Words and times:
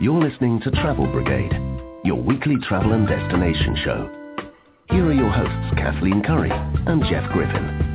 You're 0.00 0.20
listening 0.20 0.60
to 0.64 0.72
Travel 0.72 1.06
Brigade, 1.06 1.52
your 2.02 2.20
weekly 2.20 2.56
travel 2.66 2.94
and 2.94 3.06
destination 3.06 3.76
show. 3.84 4.10
Here 4.90 5.06
are 5.06 5.12
your 5.12 5.30
hosts, 5.30 5.74
Kathleen 5.76 6.20
Curry 6.20 6.50
and 6.50 7.00
Jeff 7.08 7.30
Griffin. 7.32 7.94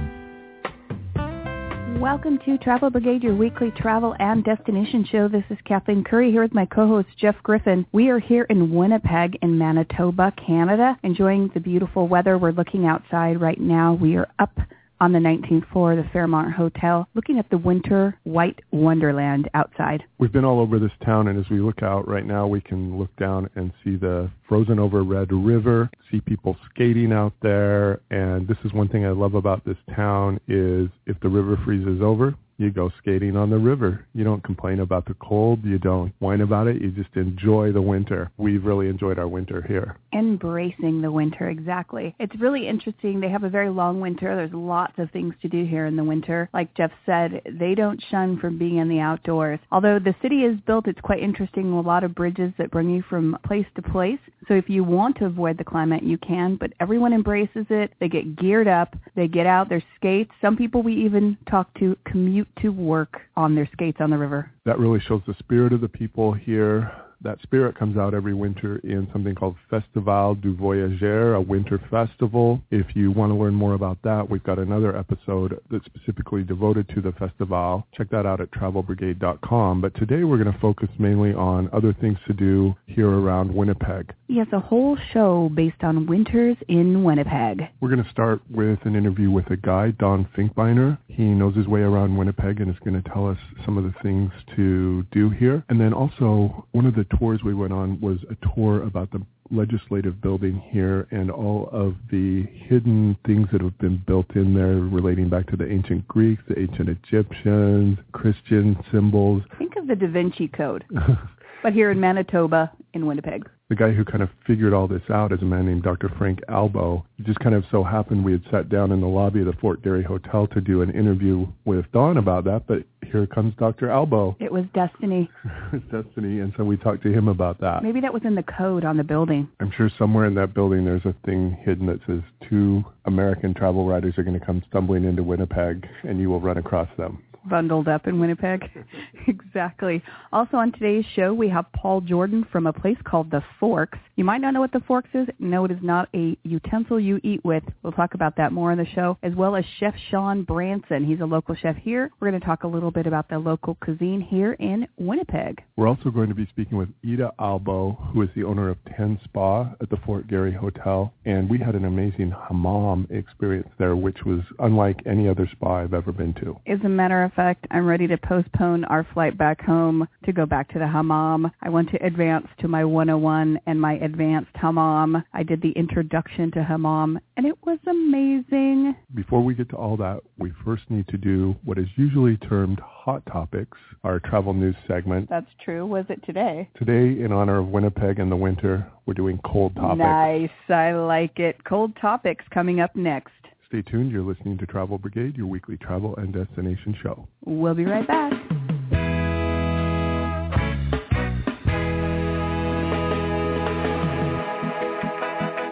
Welcome 1.99 2.39
to 2.46 2.57
Travel 2.59 2.89
Brigade, 2.89 3.21
your 3.21 3.35
weekly 3.35 3.71
travel 3.75 4.15
and 4.17 4.46
destination 4.46 5.05
show. 5.12 5.27
This 5.27 5.43
is 5.49 5.57
Kathleen 5.65 6.05
Curry 6.05 6.31
here 6.31 6.41
with 6.41 6.54
my 6.54 6.66
co-host 6.66 7.09
Jeff 7.20 7.35
Griffin. 7.43 7.85
We 7.91 8.07
are 8.07 8.20
here 8.20 8.43
in 8.43 8.73
Winnipeg 8.73 9.38
in 9.41 9.57
Manitoba, 9.57 10.31
Canada, 10.47 10.97
enjoying 11.04 11.52
the 11.54 11.59
beautiful 11.59 12.07
weather. 12.07 12.38
We're 12.38 12.54
looking 12.54 12.86
outside 12.88 13.41
right 13.41 13.59
now. 13.59 13.93
We 13.93 14.16
are 14.16 14.29
up 14.39 14.57
on 15.00 15.11
the 15.13 15.20
19th 15.20 15.71
floor 15.71 15.93
of 15.93 15.97
the 15.97 16.09
Fairmont 16.11 16.54
Hotel, 16.54 17.07
looking 17.13 17.39
at 17.39 17.49
the 17.49 17.57
winter 17.57 18.18
white 18.23 18.59
wonderland 18.71 19.49
outside. 19.54 20.04
We've 20.18 20.31
been 20.31 20.45
all 20.45 20.59
over 20.59 20.79
this 20.79 20.91
town, 21.05 21.27
and 21.27 21.39
as 21.39 21.49
we 21.49 21.59
look 21.59 21.81
out 21.84 22.08
right 22.08 22.25
now, 22.25 22.48
we 22.48 22.62
can 22.62 22.98
look 22.98 23.16
down 23.17 23.49
and 23.55 23.72
see 23.84 23.95
the 23.95 24.30
frozen 24.48 24.80
over 24.80 25.03
Red 25.03 25.31
River, 25.31 25.89
see 26.12 26.22
people 26.22 26.58
skating 26.70 27.13
out 27.13 27.34
there, 27.41 28.02
and 28.12 28.48
this 28.48 28.58
is 28.66 28.73
one 28.73 28.88
thing 28.88 29.05
I 29.05 29.12
love 29.12 29.35
about 29.35 29.63
this 29.66 29.77
town 29.95 30.39
is 30.48 30.89
if 31.05 31.20
the 31.22 31.30
river 31.30 31.58
freezes 31.63 32.02
over, 32.02 32.36
you 32.59 32.72
go 32.72 32.91
skating 32.98 33.36
on 33.38 33.49
the 33.49 33.58
river. 33.58 34.05
You 34.13 34.23
don't 34.23 34.44
complain 34.44 34.81
about 34.81 35.05
the 35.05 35.16
cold. 35.16 35.63
You 35.63 35.80
don't 35.80 36.13
whine 36.20 36.41
about 36.41 36.67
it. 36.67 36.81
You 36.81 36.91
just 36.91 37.16
enjoy 37.16 37.72
the 37.72 37.81
winter. 37.81 38.30
We've 38.38 38.63
really 38.63 38.90
enjoyed 38.90 39.17
our 39.17 39.27
winter 39.27 39.62
here. 39.62 39.98
Embracing 40.13 41.02
the 41.02 41.12
winter, 41.12 41.50
exactly. 41.50 42.14
It's 42.20 42.36
really 42.40 42.67
interesting. 42.67 43.20
They 43.20 43.30
have 43.30 43.44
a 43.44 43.50
very 43.50 43.70
long 43.70 44.02
winter. 44.02 44.36
There's 44.36 44.53
lots 44.53 44.94
of 44.98 45.09
things 45.12 45.34
to 45.41 45.48
do 45.48 45.66
here 45.66 45.86
in 45.86 45.95
the 45.95 46.03
winter. 46.03 46.50
Like 46.53 46.73
Jeff 46.76 46.91
said, 47.05 47.41
they 47.59 47.76
don't 47.76 48.03
shun 48.12 48.38
from 48.40 48.58
being 48.58 48.78
in 48.78 48.89
the 48.89 49.00
outdoors. 49.00 49.59
Although 49.72 50.00
the 50.00 50.16
city 50.22 50.44
is 50.44 50.59
built, 50.67 50.88
it's 50.88 51.00
quite 51.02 51.23
interesting. 51.23 51.72
A 51.72 51.81
lot 51.81 52.03
of 52.03 52.14
bridges 52.14 52.52
that 52.58 52.72
bring 52.72 52.89
you 52.89 53.03
from 53.09 53.38
place 53.45 53.67
to 53.76 53.81
place. 53.81 54.20
So 54.48 54.55
if 54.55 54.70
you 54.70 54.83
want 54.83 55.16
to 55.17 55.26
avoid 55.26 55.58
the 55.58 55.64
climate, 55.64 56.03
you 56.03 56.17
can, 56.17 56.58
but 56.58 56.73
everyone 56.81 57.14
embraces 57.14 57.67
it. 57.70 57.94
They 58.00 58.09
get 58.09 58.36
geared 58.36 58.67
up. 58.67 58.98
They 59.16 59.28
get 59.28 59.45
out 59.45 59.70
their 59.70 59.83
skates. 59.95 60.31
Some 60.42 60.58
people 60.58 60.81
we 60.81 60.94
even 61.05 61.38
talk 61.50 61.73
to 61.80 61.95
commute 62.05 62.48
to 62.61 62.69
work 62.69 63.22
on 63.36 63.55
their 63.55 63.69
skates 63.73 63.97
on 64.00 64.09
the 64.09 64.17
river. 64.17 64.52
That 64.66 64.80
really 64.80 65.00
shows 65.00 65.22
the 65.28 65.36
spirit 65.39 65.73
of 65.73 65.81
the 65.81 65.89
people 65.89 66.33
here. 66.33 66.92
That 67.22 67.42
spirit 67.44 67.78
comes 67.78 67.98
out 67.98 68.14
every 68.14 68.34
winter 68.34 68.78
in 68.84 69.09
something 69.12 69.36
called 69.36 69.56
Festival 69.70 70.36
du 70.36 70.56
Voyageur, 70.56 71.36
a 71.36 71.42
winter 71.42 71.81
festival. 71.92 72.61
If 72.72 72.95
you 72.95 73.11
want 73.11 73.34
to 73.34 73.38
learn 73.38 73.53
more 73.53 73.73
about 73.73 73.98
that, 74.03 74.30
we've 74.30 74.44
got 74.44 74.58
another 74.58 74.95
episode 74.95 75.59
that's 75.70 75.84
specifically 75.86 76.44
devoted 76.44 76.88
to 76.95 77.02
the 77.02 77.11
festival. 77.14 77.86
Check 77.94 78.09
that 78.11 78.26
out 78.26 78.39
at 78.39 78.52
travelbrigade.com. 78.52 79.81
But 79.81 79.95
today 79.95 80.23
we're 80.23 80.42
going 80.42 80.53
to 80.53 80.59
focus 80.59 80.88
mainly 80.98 81.34
on 81.34 81.70
other 81.73 81.94
things 82.00 82.17
to 82.28 82.34
do 82.34 82.73
here 82.86 83.09
around 83.09 83.54
Winnipeg. 83.54 84.14
Yes, 84.28 84.48
a 84.54 84.59
whole 84.59 84.98
show 85.11 85.50
based 85.54 85.83
on 85.83 86.06
winters 86.06 86.56
in 86.70 87.04
Winnipeg. 87.04 87.64
We're 87.81 87.89
going 87.89 88.04
to 88.04 88.11
start 88.11 88.39
with 88.50 88.80
an 88.86 88.95
interview 88.95 89.30
with 89.30 89.50
a 89.50 89.58
guy, 89.58 89.92
Don 89.92 90.26
Finkbeiner. 90.38 90.98
He 91.08 91.23
knows 91.23 91.56
his 91.56 91.67
way 91.67 91.81
around 91.81 92.16
Winnipeg 92.16 92.61
and 92.61 92.70
is 92.70 92.80
going 92.86 93.02
to 93.02 93.09
tell 93.09 93.28
us 93.28 93.38
some 93.66 93.78
of 93.78 93.83
the 93.83 93.94
things 94.02 94.31
to 94.56 95.04
do 95.11 95.30
here. 95.30 95.66
And 95.67 95.81
then 95.81 95.94
also, 95.94 96.66
one 96.72 96.86
of 96.86 96.95
the 96.95 97.08
tours 97.17 97.41
we 97.43 97.53
went 97.53 97.73
on 97.73 97.99
was 98.02 98.17
a 98.29 98.55
tour 98.55 98.83
about 98.83 99.11
the 99.11 99.21
legislative 99.52 100.21
building 100.21 100.61
here 100.71 101.07
and 101.11 101.31
all 101.31 101.69
of 101.71 101.95
the 102.11 102.43
hidden 102.53 103.17
things 103.25 103.47
that 103.52 103.61
have 103.61 103.77
been 103.79 104.02
built 104.05 104.27
in 104.35 104.53
there 104.53 104.75
relating 104.75 105.30
back 105.30 105.47
to 105.47 105.57
the 105.57 105.69
ancient 105.69 106.07
Greeks, 106.07 106.43
the 106.47 106.59
ancient 106.59 106.89
Egyptians, 106.89 107.97
Christian 108.11 108.77
symbols. 108.91 109.41
Think 109.57 109.75
of 109.75 109.87
the 109.87 109.95
Da 109.95 110.07
Vinci 110.07 110.47
Code, 110.47 110.85
but 111.63 111.73
here 111.73 111.91
in 111.91 111.99
Manitoba, 111.99 112.71
in 112.93 113.05
Winnipeg. 113.05 113.47
The 113.69 113.75
guy 113.75 113.91
who 113.91 114.03
kind 114.03 114.23
of 114.23 114.29
figured 114.47 114.73
all 114.73 114.88
this 114.88 115.03
out 115.11 115.31
is 115.31 115.41
a 115.41 115.45
man 115.45 115.67
named 115.67 115.83
Dr. 115.83 116.09
Frank 116.17 116.39
Albo. 116.49 117.05
It 117.19 117.27
just 117.27 117.39
kind 117.39 117.53
of 117.53 117.63
so 117.69 117.83
happened 117.83 118.25
we 118.25 118.31
had 118.31 118.42
sat 118.49 118.67
down 118.67 118.92
in 118.92 118.99
the 118.99 119.08
lobby 119.08 119.42
of 119.42 119.45
the 119.45 119.53
Fort 119.53 119.83
Garry 119.83 120.03
Hotel 120.03 120.48
to 120.48 120.59
do 120.59 120.81
an 120.81 120.89
interview 120.89 121.45
with 121.65 121.86
Don 121.92 122.17
about 122.17 122.45
that, 122.45 122.64
but 122.67 122.80
here 123.05 123.27
comes 123.27 123.53
Dr. 123.59 123.92
Albo. 123.92 124.36
It 124.39 124.52
was 124.52 124.65
destiny. 124.73 125.30
destiny, 125.92 126.39
and 126.39 126.52
so 126.58 126.64
we 126.64 126.77
talked 126.77 127.03
to 127.03 127.14
him 127.14 127.27
about 127.27 127.61
that. 127.61 127.83
Maybe 127.83 128.01
that 128.01 128.13
was 128.13 128.24
in 128.25 128.33
the 128.33 128.44
code 128.44 128.86
on 128.86 128.98
the 128.98 129.03
building. 129.03 129.48
I'm 129.59 129.71
sure 129.71 129.92
somewhere 130.00 130.25
in 130.25 130.33
that 130.36 130.56
building 130.56 130.86
there's 130.86 131.06
a 131.06 131.13
thing 131.24 131.56
hidden 131.63 131.86
that 131.88 132.00
says 132.07 132.21
two 132.50 132.83
American 133.06 133.53
travel 133.53 133.86
writers 133.86 134.15
are 134.18 134.24
going 134.24 134.39
to 134.39 134.45
come 134.45 134.63
stumbling 134.68 135.03
into 135.03 135.21
Winnipeg, 135.21 135.88
and 136.03 136.19
you 136.19 136.30
will 136.30 136.42
run 136.42 136.57
across 136.57 136.89
them 136.98 137.24
bundled 137.50 137.88
up 137.88 138.07
in 138.07 138.19
Winnipeg. 138.19 138.63
exactly. 139.27 140.01
Also 140.31 140.57
on 140.57 140.71
today's 140.71 141.06
show, 141.15 141.33
we 141.33 141.50
have 141.50 141.65
Paul 141.74 142.01
Jordan 142.01 142.45
from 142.51 142.68
a 142.68 142.74
place 142.74 142.98
called 143.04 143.31
The 143.31 143.44
Forks. 143.60 143.98
You 144.15 144.24
might 144.24 144.42
not 144.42 144.54
know 144.54 144.60
what 144.60 144.71
The 144.71 144.81
Forks 144.81 145.10
is. 145.13 145.27
No, 145.39 145.65
it 145.65 145.71
is 145.71 145.80
not 145.81 146.10
a 146.15 146.38
utensil 146.44 147.00
you 147.00 147.19
eat 147.24 147.44
with. 147.44 147.63
We'll 147.83 147.94
talk 147.94 148.13
about 148.13 148.38
that 148.38 148.51
more 148.51 148.71
on 148.71 148.77
the 148.77 148.86
show, 148.86 149.18
as 149.24 149.33
well 149.33 149.56
as 149.56 149.65
Chef 149.80 149.94
Sean 150.10 150.44
Branson. 150.44 151.06
He's 151.06 151.21
a 151.21 151.25
local 151.25 151.56
chef 151.56 151.75
here. 151.77 152.12
We're 152.19 152.30
going 152.30 152.39
to 152.39 152.45
talk 152.45 152.63
a 152.63 152.68
little 152.68 152.92
bit 152.92 153.07
about 153.07 153.30
the 153.30 153.39
local 153.39 153.75
cuisine 153.75 154.21
here 154.21 154.54
in 154.54 154.88
Winnipeg. 154.98 155.62
We're 155.75 155.88
also 155.88 156.10
going 156.10 156.30
to 156.30 156.36
be 156.36 156.48
speaking 156.48 156.77
with 156.77 156.89
Ida 157.06 157.31
Albo, 157.39 157.92
who 158.13 158.21
is 158.21 158.30
the 158.36 158.44
owner 158.44 158.69
of 158.69 158.77
Ten 158.95 159.19
Spa 159.24 159.74
at 159.81 159.89
the 159.89 159.98
Fort 160.06 160.27
Garry 160.27 160.54
Hotel. 160.54 161.13
And 161.25 161.50
we 161.50 161.57
had 161.57 161.75
an 161.75 161.86
amazing 161.86 162.31
hammam 162.31 163.07
experience 163.10 163.69
there, 163.77 163.95
which 163.95 164.24
was 164.25 164.42
unlike 164.60 165.00
any 165.06 165.27
other 165.27 165.50
spa 165.51 165.80
I've 165.80 165.94
ever 165.94 166.12
been 166.12 166.33
to. 166.36 166.60
As 166.68 166.80
a 166.83 166.89
matter 166.89 167.24
of 167.24 167.31
fact, 167.39 167.68
I'm 167.72 167.86
ready 167.86 168.06
to 168.06 168.18
postpone 168.18 168.83
our 168.83 169.07
flight 169.13 169.38
back 169.38 169.62
home 169.62 170.06
to 170.25 170.33
go 170.33 170.45
back 170.45 170.68
to 170.74 170.80
the 170.80 170.86
hammam. 170.86 171.50
I 171.62 171.69
want 171.69 171.89
to 171.92 172.06
advance 172.06 172.48
to 172.60 172.68
my 172.68 172.83
101 172.83 173.62
and 173.66 173.80
my 173.80 173.94
advanced 173.94 174.51
hammam. 174.56 175.24
I 175.31 175.44
did 175.44 175.62
the 175.62 175.72
introduction 175.72 176.51
to 176.51 176.62
hammam, 176.66 177.18
and 177.38 177.45
it 177.45 177.56
was 177.66 177.80
amazing. 177.88 178.94
Before 179.16 179.42
we 179.42 179.54
get 179.54 179.69
to 179.69 179.78
all 179.78 179.95
that, 179.95 180.19
we 180.38 180.51
first 180.66 180.83
need 180.89 181.07
to 181.07 181.18
do 181.18 181.56
what 181.63 181.78
is 181.78 181.88
usually 181.95 182.36
termed 182.36 182.81
Hot 182.81 183.25
Topics, 183.25 183.78
our 184.04 184.19
travel 184.19 184.54
news 184.54 184.75
segment. 184.86 185.30
That's 185.30 185.48
true. 185.63 185.86
Was 185.86 186.04
it 186.10 186.22
today? 186.25 186.69
Today, 186.78 187.24
in 187.24 187.31
honor 187.31 187.60
of 187.60 187.68
Winnipeg 187.68 188.19
and 188.19 188.30
the 188.30 188.36
winter, 188.36 188.86
we're 189.06 189.13
doing 189.13 189.39
Cold 189.45 189.75
Topics. 189.75 190.00
Nice. 190.00 190.50
I 190.68 190.92
like 190.92 191.39
it. 191.39 191.63
Cold 191.63 191.95
Topics 192.01 192.44
coming 192.54 192.81
up 192.81 192.98
next. 192.98 193.31
Stay 193.69 193.83
tuned. 193.83 194.12
You're 194.12 194.24
listening 194.24 194.57
to 194.57 194.65
Travel 194.65 194.97
Brigade, 194.97 195.38
your 195.38 195.45
weekly 195.45 195.77
travel 195.77 196.15
and 196.15 196.33
destination 196.33 196.97
show. 197.03 197.27
We'll 197.45 197.75
be 197.75 197.85
right 197.85 198.07
back. 198.07 198.33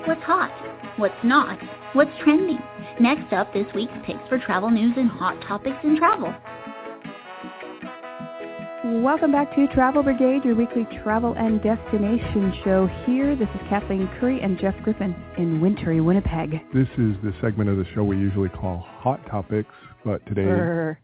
What's 0.08 0.22
hot? 0.22 0.52
What's 0.98 1.16
not? 1.24 1.58
What's 1.94 2.12
trending? 2.24 2.60
Next 3.00 3.34
up, 3.34 3.52
this 3.52 3.66
week's 3.74 3.92
picks 4.06 4.20
for 4.30 4.38
travel 4.38 4.70
news 4.70 4.94
and 4.96 5.10
hot 5.10 5.42
topics 5.48 5.78
in 5.84 5.98
travel. 5.98 6.32
Welcome 8.86 9.32
back 9.32 9.56
to 9.56 9.66
Travel 9.74 10.04
Brigade, 10.04 10.46
your 10.46 10.54
weekly 10.54 10.88
travel 11.02 11.34
and 11.36 11.60
destination 11.64 12.54
show 12.64 12.88
here. 13.08 13.36
This 13.36 13.48
is 13.56 13.62
Kathleen 13.70 14.08
Curry 14.20 14.40
and 14.40 14.60
Jeff 14.60 14.76
Griffin 14.84 15.16
in 15.40 15.60
wintry 15.60 16.00
Winnipeg. 16.00 16.52
This 16.76 16.88
is 17.00 17.16
the 17.24 17.34
segment 17.42 17.72
of 17.72 17.78
the 17.78 17.86
show 17.96 18.04
we 18.04 18.18
usually 18.18 18.50
call 18.50 18.86
Hot 18.86 19.20
Topics, 19.32 19.74
but 20.06 20.24
today 20.28 20.96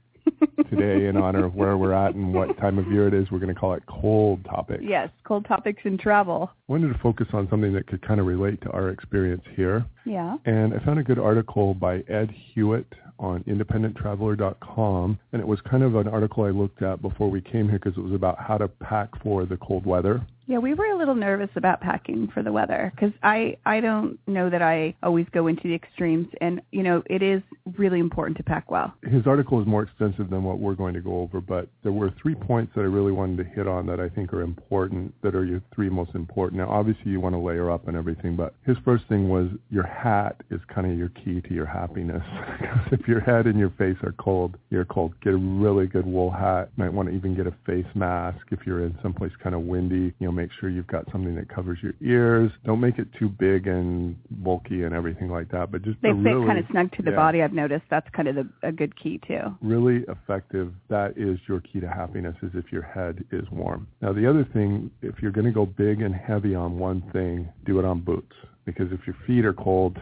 today 0.69 1.07
in 1.07 1.17
honor 1.17 1.45
of 1.45 1.55
where 1.55 1.77
we're 1.77 1.93
at 1.93 2.15
and 2.15 2.33
what 2.33 2.57
time 2.57 2.77
of 2.77 2.87
year 2.91 3.07
it 3.07 3.13
is, 3.13 3.29
we're 3.31 3.39
going 3.39 3.53
to 3.53 3.59
call 3.59 3.73
it 3.73 3.83
Cold 3.87 4.43
Topics. 4.45 4.83
Yes, 4.85 5.09
Cold 5.25 5.45
Topics 5.45 5.81
in 5.85 5.97
travel. 5.97 6.51
I 6.69 6.71
wanted 6.71 6.91
to 6.93 6.99
focus 6.99 7.27
on 7.33 7.47
something 7.49 7.73
that 7.73 7.87
could 7.87 8.05
kind 8.05 8.19
of 8.19 8.25
relate 8.25 8.61
to 8.61 8.71
our 8.71 8.89
experience 8.89 9.43
here. 9.55 9.85
Yeah. 10.05 10.37
And 10.45 10.73
I 10.73 10.83
found 10.83 10.99
a 10.99 11.03
good 11.03 11.19
article 11.19 11.73
by 11.73 11.97
Ed 12.09 12.33
Hewitt 12.53 12.87
on 13.19 13.43
independenttraveler.com 13.43 15.19
and 15.31 15.41
it 15.41 15.47
was 15.47 15.59
kind 15.69 15.83
of 15.83 15.95
an 15.95 16.07
article 16.07 16.43
I 16.43 16.49
looked 16.49 16.81
at 16.81 17.01
before 17.01 17.29
we 17.29 17.41
came 17.41 17.69
here 17.69 17.79
because 17.79 17.97
it 17.97 18.01
was 18.01 18.13
about 18.13 18.39
how 18.39 18.57
to 18.57 18.67
pack 18.67 19.09
for 19.21 19.45
the 19.45 19.57
cold 19.57 19.85
weather. 19.85 20.25
Yeah, 20.45 20.57
we 20.57 20.73
were 20.73 20.87
a 20.87 20.97
little 20.97 21.15
nervous 21.15 21.49
about 21.55 21.79
packing 21.79 22.27
for 22.33 22.43
the 22.43 22.51
weather 22.51 22.91
because 22.95 23.13
I 23.23 23.57
I 23.65 23.79
don't 23.79 24.19
know 24.27 24.49
that 24.49 24.61
I 24.61 24.93
always 25.01 25.25
go 25.31 25.47
into 25.47 25.63
the 25.63 25.73
extremes, 25.73 26.27
and 26.41 26.61
you 26.71 26.83
know 26.83 27.01
it 27.05 27.23
is 27.23 27.41
really 27.77 27.99
important 27.99 28.35
to 28.37 28.43
pack 28.43 28.69
well. 28.69 28.93
His 29.03 29.25
article 29.25 29.61
is 29.61 29.67
more 29.67 29.83
extensive 29.83 30.29
than 30.29 30.43
what 30.43 30.59
we're 30.59 30.75
going 30.75 30.93
to 30.95 30.99
go 30.99 31.21
over, 31.21 31.39
but 31.39 31.69
there 31.83 31.93
were 31.93 32.13
three 32.21 32.35
points 32.35 32.73
that 32.75 32.81
I 32.81 32.85
really 32.85 33.13
wanted 33.13 33.37
to 33.37 33.43
hit 33.45 33.67
on 33.67 33.85
that 33.87 34.01
I 34.01 34.09
think 34.09 34.33
are 34.33 34.41
important, 34.41 35.13
that 35.21 35.33
are 35.33 35.45
your 35.45 35.61
three 35.73 35.89
most 35.89 36.13
important. 36.13 36.59
Now, 36.59 36.69
obviously, 36.69 37.11
you 37.11 37.21
want 37.21 37.35
to 37.35 37.39
layer 37.39 37.71
up 37.71 37.87
and 37.87 37.95
everything, 37.95 38.35
but 38.35 38.53
his 38.65 38.75
first 38.83 39.05
thing 39.07 39.29
was 39.29 39.47
your 39.69 39.85
hat 39.85 40.41
is 40.51 40.59
kind 40.73 40.91
of 40.91 40.97
your 40.97 41.09
key 41.09 41.39
to 41.39 41.53
your 41.53 41.65
happiness. 41.65 42.23
if 42.91 43.07
your 43.07 43.21
head 43.21 43.45
and 43.45 43.57
your 43.57 43.71
face 43.71 43.97
are 44.03 44.13
cold, 44.19 44.57
you're 44.69 44.83
cold. 44.85 45.13
Get 45.23 45.33
a 45.33 45.37
really 45.37 45.87
good 45.87 46.05
wool 46.05 46.31
hat. 46.31 46.69
Might 46.75 46.91
want 46.91 47.07
to 47.07 47.15
even 47.15 47.33
get 47.33 47.47
a 47.47 47.53
face 47.65 47.85
mask 47.95 48.39
if 48.51 48.59
you're 48.65 48.83
in 48.83 48.97
someplace 49.01 49.31
kind 49.41 49.55
of 49.55 49.61
windy. 49.61 50.13
You 50.19 50.27
know, 50.27 50.32
make 50.33 50.49
sure 50.59 50.69
you've 50.69 50.87
got 50.87 51.05
something 51.11 51.35
that 51.35 51.49
covers 51.49 51.79
your 51.81 51.93
ears. 52.01 52.51
Don't 52.65 52.79
make 52.79 52.99
it 52.99 53.07
too 53.17 53.29
big 53.29 53.67
and 53.67 54.15
bulky 54.29 54.83
and 54.83 54.93
everything 54.93 55.29
like 55.29 55.49
that. 55.51 55.71
But 55.71 55.83
just 55.83 56.01
they 56.01 56.09
fit 56.09 56.15
really, 56.15 56.47
kind 56.47 56.59
of 56.59 56.65
snug 56.71 56.91
to 56.93 57.03
the 57.03 57.11
yeah, 57.11 57.15
body. 57.15 57.41
I've 57.41 57.53
noticed 57.53 57.85
that's 57.89 58.09
kind 58.15 58.27
of 58.27 58.35
the, 58.35 58.49
a 58.61 58.71
good 58.71 58.95
key 59.01 59.19
too. 59.27 59.55
Really 59.61 60.05
effective. 60.07 60.73
That 60.89 61.17
is 61.17 61.39
your 61.47 61.61
key 61.61 61.79
to 61.79 61.87
happiness. 61.87 62.35
Is 62.41 62.51
if 62.53 62.71
your 62.71 62.83
head 62.83 63.23
is 63.31 63.49
warm. 63.51 63.87
Now 64.01 64.13
the 64.13 64.29
other 64.29 64.47
thing, 64.53 64.91
if 65.01 65.15
you're 65.21 65.31
going 65.31 65.45
to 65.45 65.51
go 65.51 65.65
big 65.65 66.01
and 66.01 66.13
heavy 66.13 66.55
on 66.55 66.77
one 66.77 67.03
thing, 67.13 67.49
do 67.65 67.79
it 67.79 67.85
on 67.85 68.01
boots 68.01 68.33
because 68.65 68.87
if 68.91 69.01
your 69.05 69.15
feet 69.27 69.45
are 69.45 69.53
cold, 69.53 69.97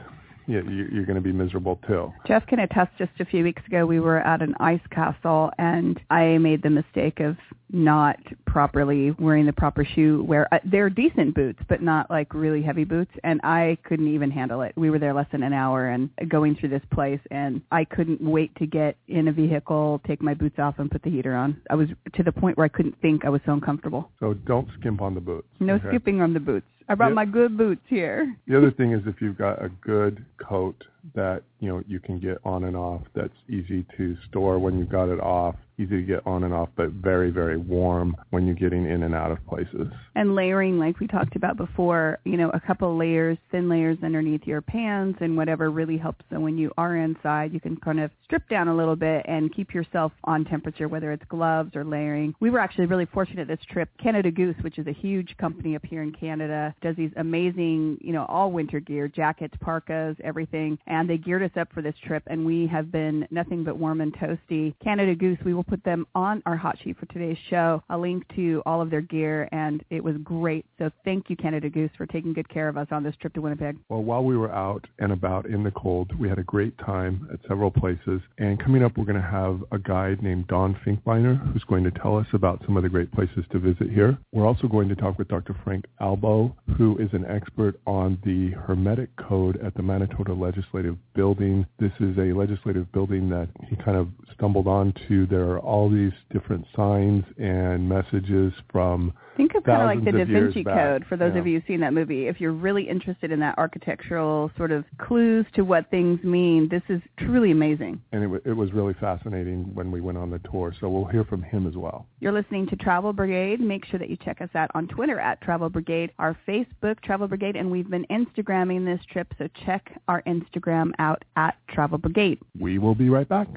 you, 0.47 0.89
you're 0.91 1.05
going 1.05 1.15
to 1.15 1.21
be 1.21 1.31
miserable 1.31 1.79
too. 1.87 2.11
Jeff 2.27 2.45
can 2.47 2.59
attest. 2.59 2.91
Just 2.97 3.11
a 3.19 3.25
few 3.25 3.43
weeks 3.43 3.61
ago, 3.67 3.85
we 3.85 3.99
were 3.99 4.19
at 4.19 4.41
an 4.41 4.55
ice 4.59 4.81
castle, 4.91 5.51
and 5.57 5.99
I 6.09 6.37
made 6.37 6.63
the 6.63 6.69
mistake 6.69 7.19
of 7.19 7.37
not 7.73 8.17
properly 8.45 9.11
wearing 9.11 9.45
the 9.45 9.53
proper 9.53 9.85
shoe 9.85 10.23
wear. 10.27 10.47
Uh, 10.53 10.59
they're 10.65 10.89
decent 10.89 11.33
boots, 11.33 11.59
but 11.69 11.81
not 11.81 12.09
like 12.09 12.33
really 12.33 12.61
heavy 12.61 12.83
boots, 12.83 13.11
and 13.23 13.39
I 13.43 13.77
couldn't 13.83 14.13
even 14.13 14.29
handle 14.29 14.61
it. 14.61 14.73
We 14.75 14.89
were 14.89 14.99
there 14.99 15.13
less 15.13 15.27
than 15.31 15.43
an 15.43 15.53
hour 15.53 15.87
and 15.89 16.09
going 16.27 16.55
through 16.55 16.69
this 16.69 16.83
place, 16.91 17.21
and 17.31 17.61
I 17.71 17.85
couldn't 17.85 18.21
wait 18.21 18.53
to 18.57 18.65
get 18.65 18.97
in 19.07 19.29
a 19.29 19.31
vehicle, 19.31 20.01
take 20.05 20.21
my 20.21 20.33
boots 20.33 20.59
off, 20.59 20.75
and 20.79 20.91
put 20.91 21.03
the 21.03 21.09
heater 21.09 21.35
on. 21.35 21.61
I 21.69 21.75
was 21.75 21.87
to 22.13 22.23
the 22.23 22.31
point 22.31 22.57
where 22.57 22.65
I 22.65 22.69
couldn't 22.69 22.99
think. 23.01 23.25
I 23.25 23.29
was 23.29 23.41
so 23.45 23.53
uncomfortable. 23.53 24.11
So 24.19 24.33
don't 24.33 24.67
skimp 24.79 25.01
on 25.01 25.15
the 25.15 25.21
boots. 25.21 25.47
No 25.59 25.75
okay. 25.75 25.87
skipping 25.89 26.21
on 26.21 26.33
the 26.33 26.39
boots. 26.39 26.67
I 26.89 26.95
brought 26.95 27.13
my 27.13 27.25
good 27.25 27.57
boots 27.57 27.81
here. 27.87 28.35
The 28.47 28.57
other 28.57 28.71
thing 28.71 28.91
is 28.91 29.01
if 29.05 29.21
you've 29.21 29.37
got 29.37 29.63
a 29.63 29.69
good 29.69 30.25
coat 30.45 30.83
that 31.15 31.43
you 31.59 31.69
know 31.69 31.83
you 31.87 31.99
can 31.99 32.19
get 32.19 32.37
on 32.43 32.63
and 32.63 32.75
off 32.75 33.01
that's 33.15 33.33
easy 33.49 33.85
to 33.97 34.15
store 34.29 34.59
when 34.59 34.77
you've 34.77 34.89
got 34.89 35.09
it 35.09 35.19
off 35.19 35.55
easy 35.81 35.97
to 35.97 36.03
get 36.03 36.25
on 36.25 36.43
and 36.43 36.53
off, 36.53 36.69
but 36.75 36.89
very, 36.91 37.31
very 37.31 37.57
warm 37.57 38.15
when 38.29 38.45
you're 38.45 38.55
getting 38.55 38.85
in 38.85 39.03
and 39.03 39.15
out 39.15 39.31
of 39.31 39.45
places. 39.47 39.87
And 40.15 40.35
layering, 40.35 40.77
like 40.77 40.99
we 40.99 41.07
talked 41.07 41.35
about 41.35 41.57
before, 41.57 42.19
you 42.25 42.37
know, 42.37 42.49
a 42.53 42.59
couple 42.59 42.97
layers, 42.97 43.37
thin 43.51 43.69
layers 43.69 43.97
underneath 44.03 44.41
your 44.45 44.61
pants 44.61 45.19
and 45.21 45.35
whatever 45.35 45.71
really 45.71 45.97
helps. 45.97 46.23
So 46.29 46.39
when 46.39 46.57
you 46.57 46.71
are 46.77 46.97
inside, 46.97 47.53
you 47.53 47.59
can 47.59 47.77
kind 47.77 47.99
of 47.99 48.11
strip 48.23 48.47
down 48.49 48.67
a 48.67 48.75
little 48.75 48.95
bit 48.95 49.25
and 49.27 49.53
keep 49.53 49.73
yourself 49.73 50.11
on 50.23 50.45
temperature, 50.45 50.87
whether 50.87 51.11
it's 51.11 51.23
gloves 51.29 51.75
or 51.75 51.83
layering. 51.83 52.35
We 52.39 52.49
were 52.49 52.59
actually 52.59 52.85
really 52.85 53.05
fortunate 53.05 53.47
this 53.47 53.59
trip. 53.69 53.89
Canada 54.01 54.31
Goose, 54.31 54.55
which 54.61 54.77
is 54.77 54.87
a 54.87 54.93
huge 54.93 55.35
company 55.37 55.75
up 55.75 55.85
here 55.85 56.03
in 56.03 56.11
Canada, 56.11 56.75
does 56.81 56.95
these 56.95 57.11
amazing, 57.17 57.97
you 58.01 58.13
know, 58.13 58.25
all 58.25 58.51
winter 58.51 58.79
gear, 58.79 59.07
jackets, 59.07 59.55
parkas, 59.61 60.15
everything. 60.23 60.77
And 60.91 61.09
they 61.09 61.17
geared 61.17 61.41
us 61.41 61.51
up 61.55 61.69
for 61.73 61.81
this 61.81 61.95
trip, 62.05 62.21
and 62.27 62.45
we 62.45 62.67
have 62.67 62.91
been 62.91 63.25
nothing 63.31 63.63
but 63.63 63.77
warm 63.77 64.01
and 64.01 64.13
toasty. 64.13 64.75
Canada 64.83 65.15
Goose, 65.15 65.37
we 65.45 65.53
will 65.53 65.63
put 65.63 65.81
them 65.85 66.05
on 66.15 66.43
our 66.45 66.57
hot 66.57 66.77
sheet 66.83 66.97
for 66.99 67.05
today's 67.05 67.37
show, 67.49 67.81
a 67.89 67.97
link 67.97 68.25
to 68.35 68.61
all 68.65 68.81
of 68.81 68.89
their 68.89 68.99
gear, 68.99 69.47
and 69.53 69.85
it 69.89 70.03
was 70.03 70.17
great. 70.21 70.65
So 70.77 70.91
thank 71.05 71.29
you, 71.29 71.37
Canada 71.37 71.69
Goose, 71.69 71.91
for 71.97 72.05
taking 72.05 72.33
good 72.33 72.49
care 72.49 72.67
of 72.67 72.75
us 72.75 72.87
on 72.91 73.03
this 73.03 73.15
trip 73.21 73.33
to 73.35 73.41
Winnipeg. 73.41 73.77
Well, 73.87 74.03
while 74.03 74.25
we 74.25 74.35
were 74.35 74.51
out 74.51 74.85
and 74.99 75.13
about 75.13 75.45
in 75.45 75.63
the 75.63 75.71
cold, 75.71 76.11
we 76.19 76.27
had 76.27 76.39
a 76.39 76.43
great 76.43 76.77
time 76.79 77.25
at 77.31 77.39
several 77.47 77.71
places. 77.71 78.19
And 78.37 78.61
coming 78.61 78.83
up, 78.83 78.97
we're 78.97 79.05
going 79.05 79.15
to 79.15 79.21
have 79.21 79.63
a 79.71 79.79
guide 79.79 80.21
named 80.21 80.47
Don 80.47 80.75
Finkbeiner 80.85 81.53
who's 81.53 81.63
going 81.63 81.85
to 81.85 81.91
tell 81.91 82.17
us 82.17 82.27
about 82.33 82.61
some 82.65 82.75
of 82.75 82.83
the 82.83 82.89
great 82.89 83.13
places 83.13 83.45
to 83.53 83.59
visit 83.59 83.89
here. 83.89 84.17
We're 84.33 84.45
also 84.45 84.67
going 84.67 84.89
to 84.89 84.95
talk 84.95 85.17
with 85.17 85.29
Dr. 85.29 85.55
Frank 85.63 85.85
Albo, 86.01 86.53
who 86.77 86.97
is 86.97 87.09
an 87.13 87.25
expert 87.27 87.79
on 87.87 88.19
the 88.25 88.49
Hermetic 88.59 89.15
Code 89.15 89.55
at 89.65 89.73
the 89.75 89.83
Manitoba 89.83 90.33
Legislative 90.81 91.13
Building. 91.13 91.65
This 91.79 91.91
is 91.99 92.17
a 92.17 92.33
legislative 92.33 92.91
building 92.91 93.29
that 93.29 93.49
he 93.69 93.75
kind 93.75 93.97
of 93.97 94.07
stumbled 94.33 94.67
onto. 94.67 95.27
There 95.27 95.49
are 95.51 95.59
all 95.59 95.89
these 95.89 96.13
different 96.31 96.65
signs 96.75 97.23
and 97.37 97.87
messages 97.87 98.53
from 98.71 99.13
Think 99.37 99.55
of 99.55 99.63
kind 99.63 99.81
of 99.81 99.87
like 99.87 100.03
the 100.05 100.11
Da 100.11 100.25
Vinci 100.25 100.63
Code 100.63 101.05
for 101.07 101.15
those 101.15 101.31
yeah. 101.33 101.39
of 101.39 101.47
you 101.47 101.55
who've 101.55 101.63
seen 101.67 101.79
that 101.81 101.93
movie. 101.93 102.27
If 102.27 102.41
you're 102.41 102.51
really 102.51 102.87
interested 102.87 103.31
in 103.31 103.39
that 103.39 103.57
architectural 103.57 104.51
sort 104.57 104.71
of 104.71 104.83
clues 104.97 105.45
to 105.55 105.63
what 105.63 105.89
things 105.89 106.21
mean, 106.23 106.67
this 106.69 106.83
is 106.89 107.01
truly 107.17 107.51
amazing. 107.51 108.01
And 108.11 108.23
it, 108.23 108.27
w- 108.27 108.41
it 108.45 108.53
was 108.53 108.73
really 108.73 108.93
fascinating 108.99 109.73
when 109.73 109.91
we 109.91 110.01
went 110.01 110.17
on 110.17 110.29
the 110.29 110.39
tour. 110.39 110.73
So 110.79 110.89
we'll 110.89 111.05
hear 111.05 111.23
from 111.23 111.43
him 111.43 111.65
as 111.65 111.75
well. 111.75 112.05
You're 112.19 112.33
listening 112.33 112.67
to 112.67 112.75
Travel 112.75 113.13
Brigade. 113.13 113.61
Make 113.61 113.85
sure 113.85 113.99
that 113.99 114.09
you 114.09 114.17
check 114.17 114.41
us 114.41 114.49
out 114.53 114.69
on 114.75 114.87
Twitter 114.87 115.19
at 115.19 115.41
Travel 115.41 115.69
Brigade, 115.69 116.11
our 116.19 116.37
Facebook 116.47 116.99
Travel 117.01 117.27
Brigade, 117.27 117.55
and 117.55 117.71
we've 117.71 117.89
been 117.89 118.05
Instagramming 118.11 118.85
this 118.85 119.03
trip. 119.11 119.33
So 119.37 119.47
check 119.65 119.91
our 120.07 120.21
Instagram 120.23 120.70
out 120.99 121.23
at 121.35 121.57
Travel 121.69 121.97
Brigade. 121.97 122.39
We 122.59 122.77
will 122.79 122.95
be 122.95 123.09
right 123.09 123.27
back. 123.27 123.47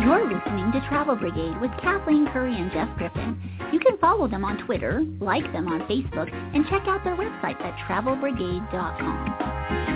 You're 0.00 0.24
listening 0.24 0.72
to 0.72 0.80
Travel 0.88 1.16
Brigade 1.16 1.60
with 1.60 1.70
Kathleen 1.82 2.28
Curry 2.32 2.54
and 2.54 2.70
Jeff 2.72 2.88
Griffin. 2.96 3.38
You 3.72 3.80
can 3.80 3.98
follow 3.98 4.28
them 4.28 4.44
on 4.44 4.64
Twitter, 4.64 5.04
like 5.20 5.52
them 5.52 5.68
on 5.68 5.80
Facebook, 5.82 6.32
and 6.54 6.64
check 6.66 6.86
out 6.86 7.04
their 7.04 7.16
website 7.16 7.60
at 7.60 7.76
travelbrigade.com. 7.88 9.87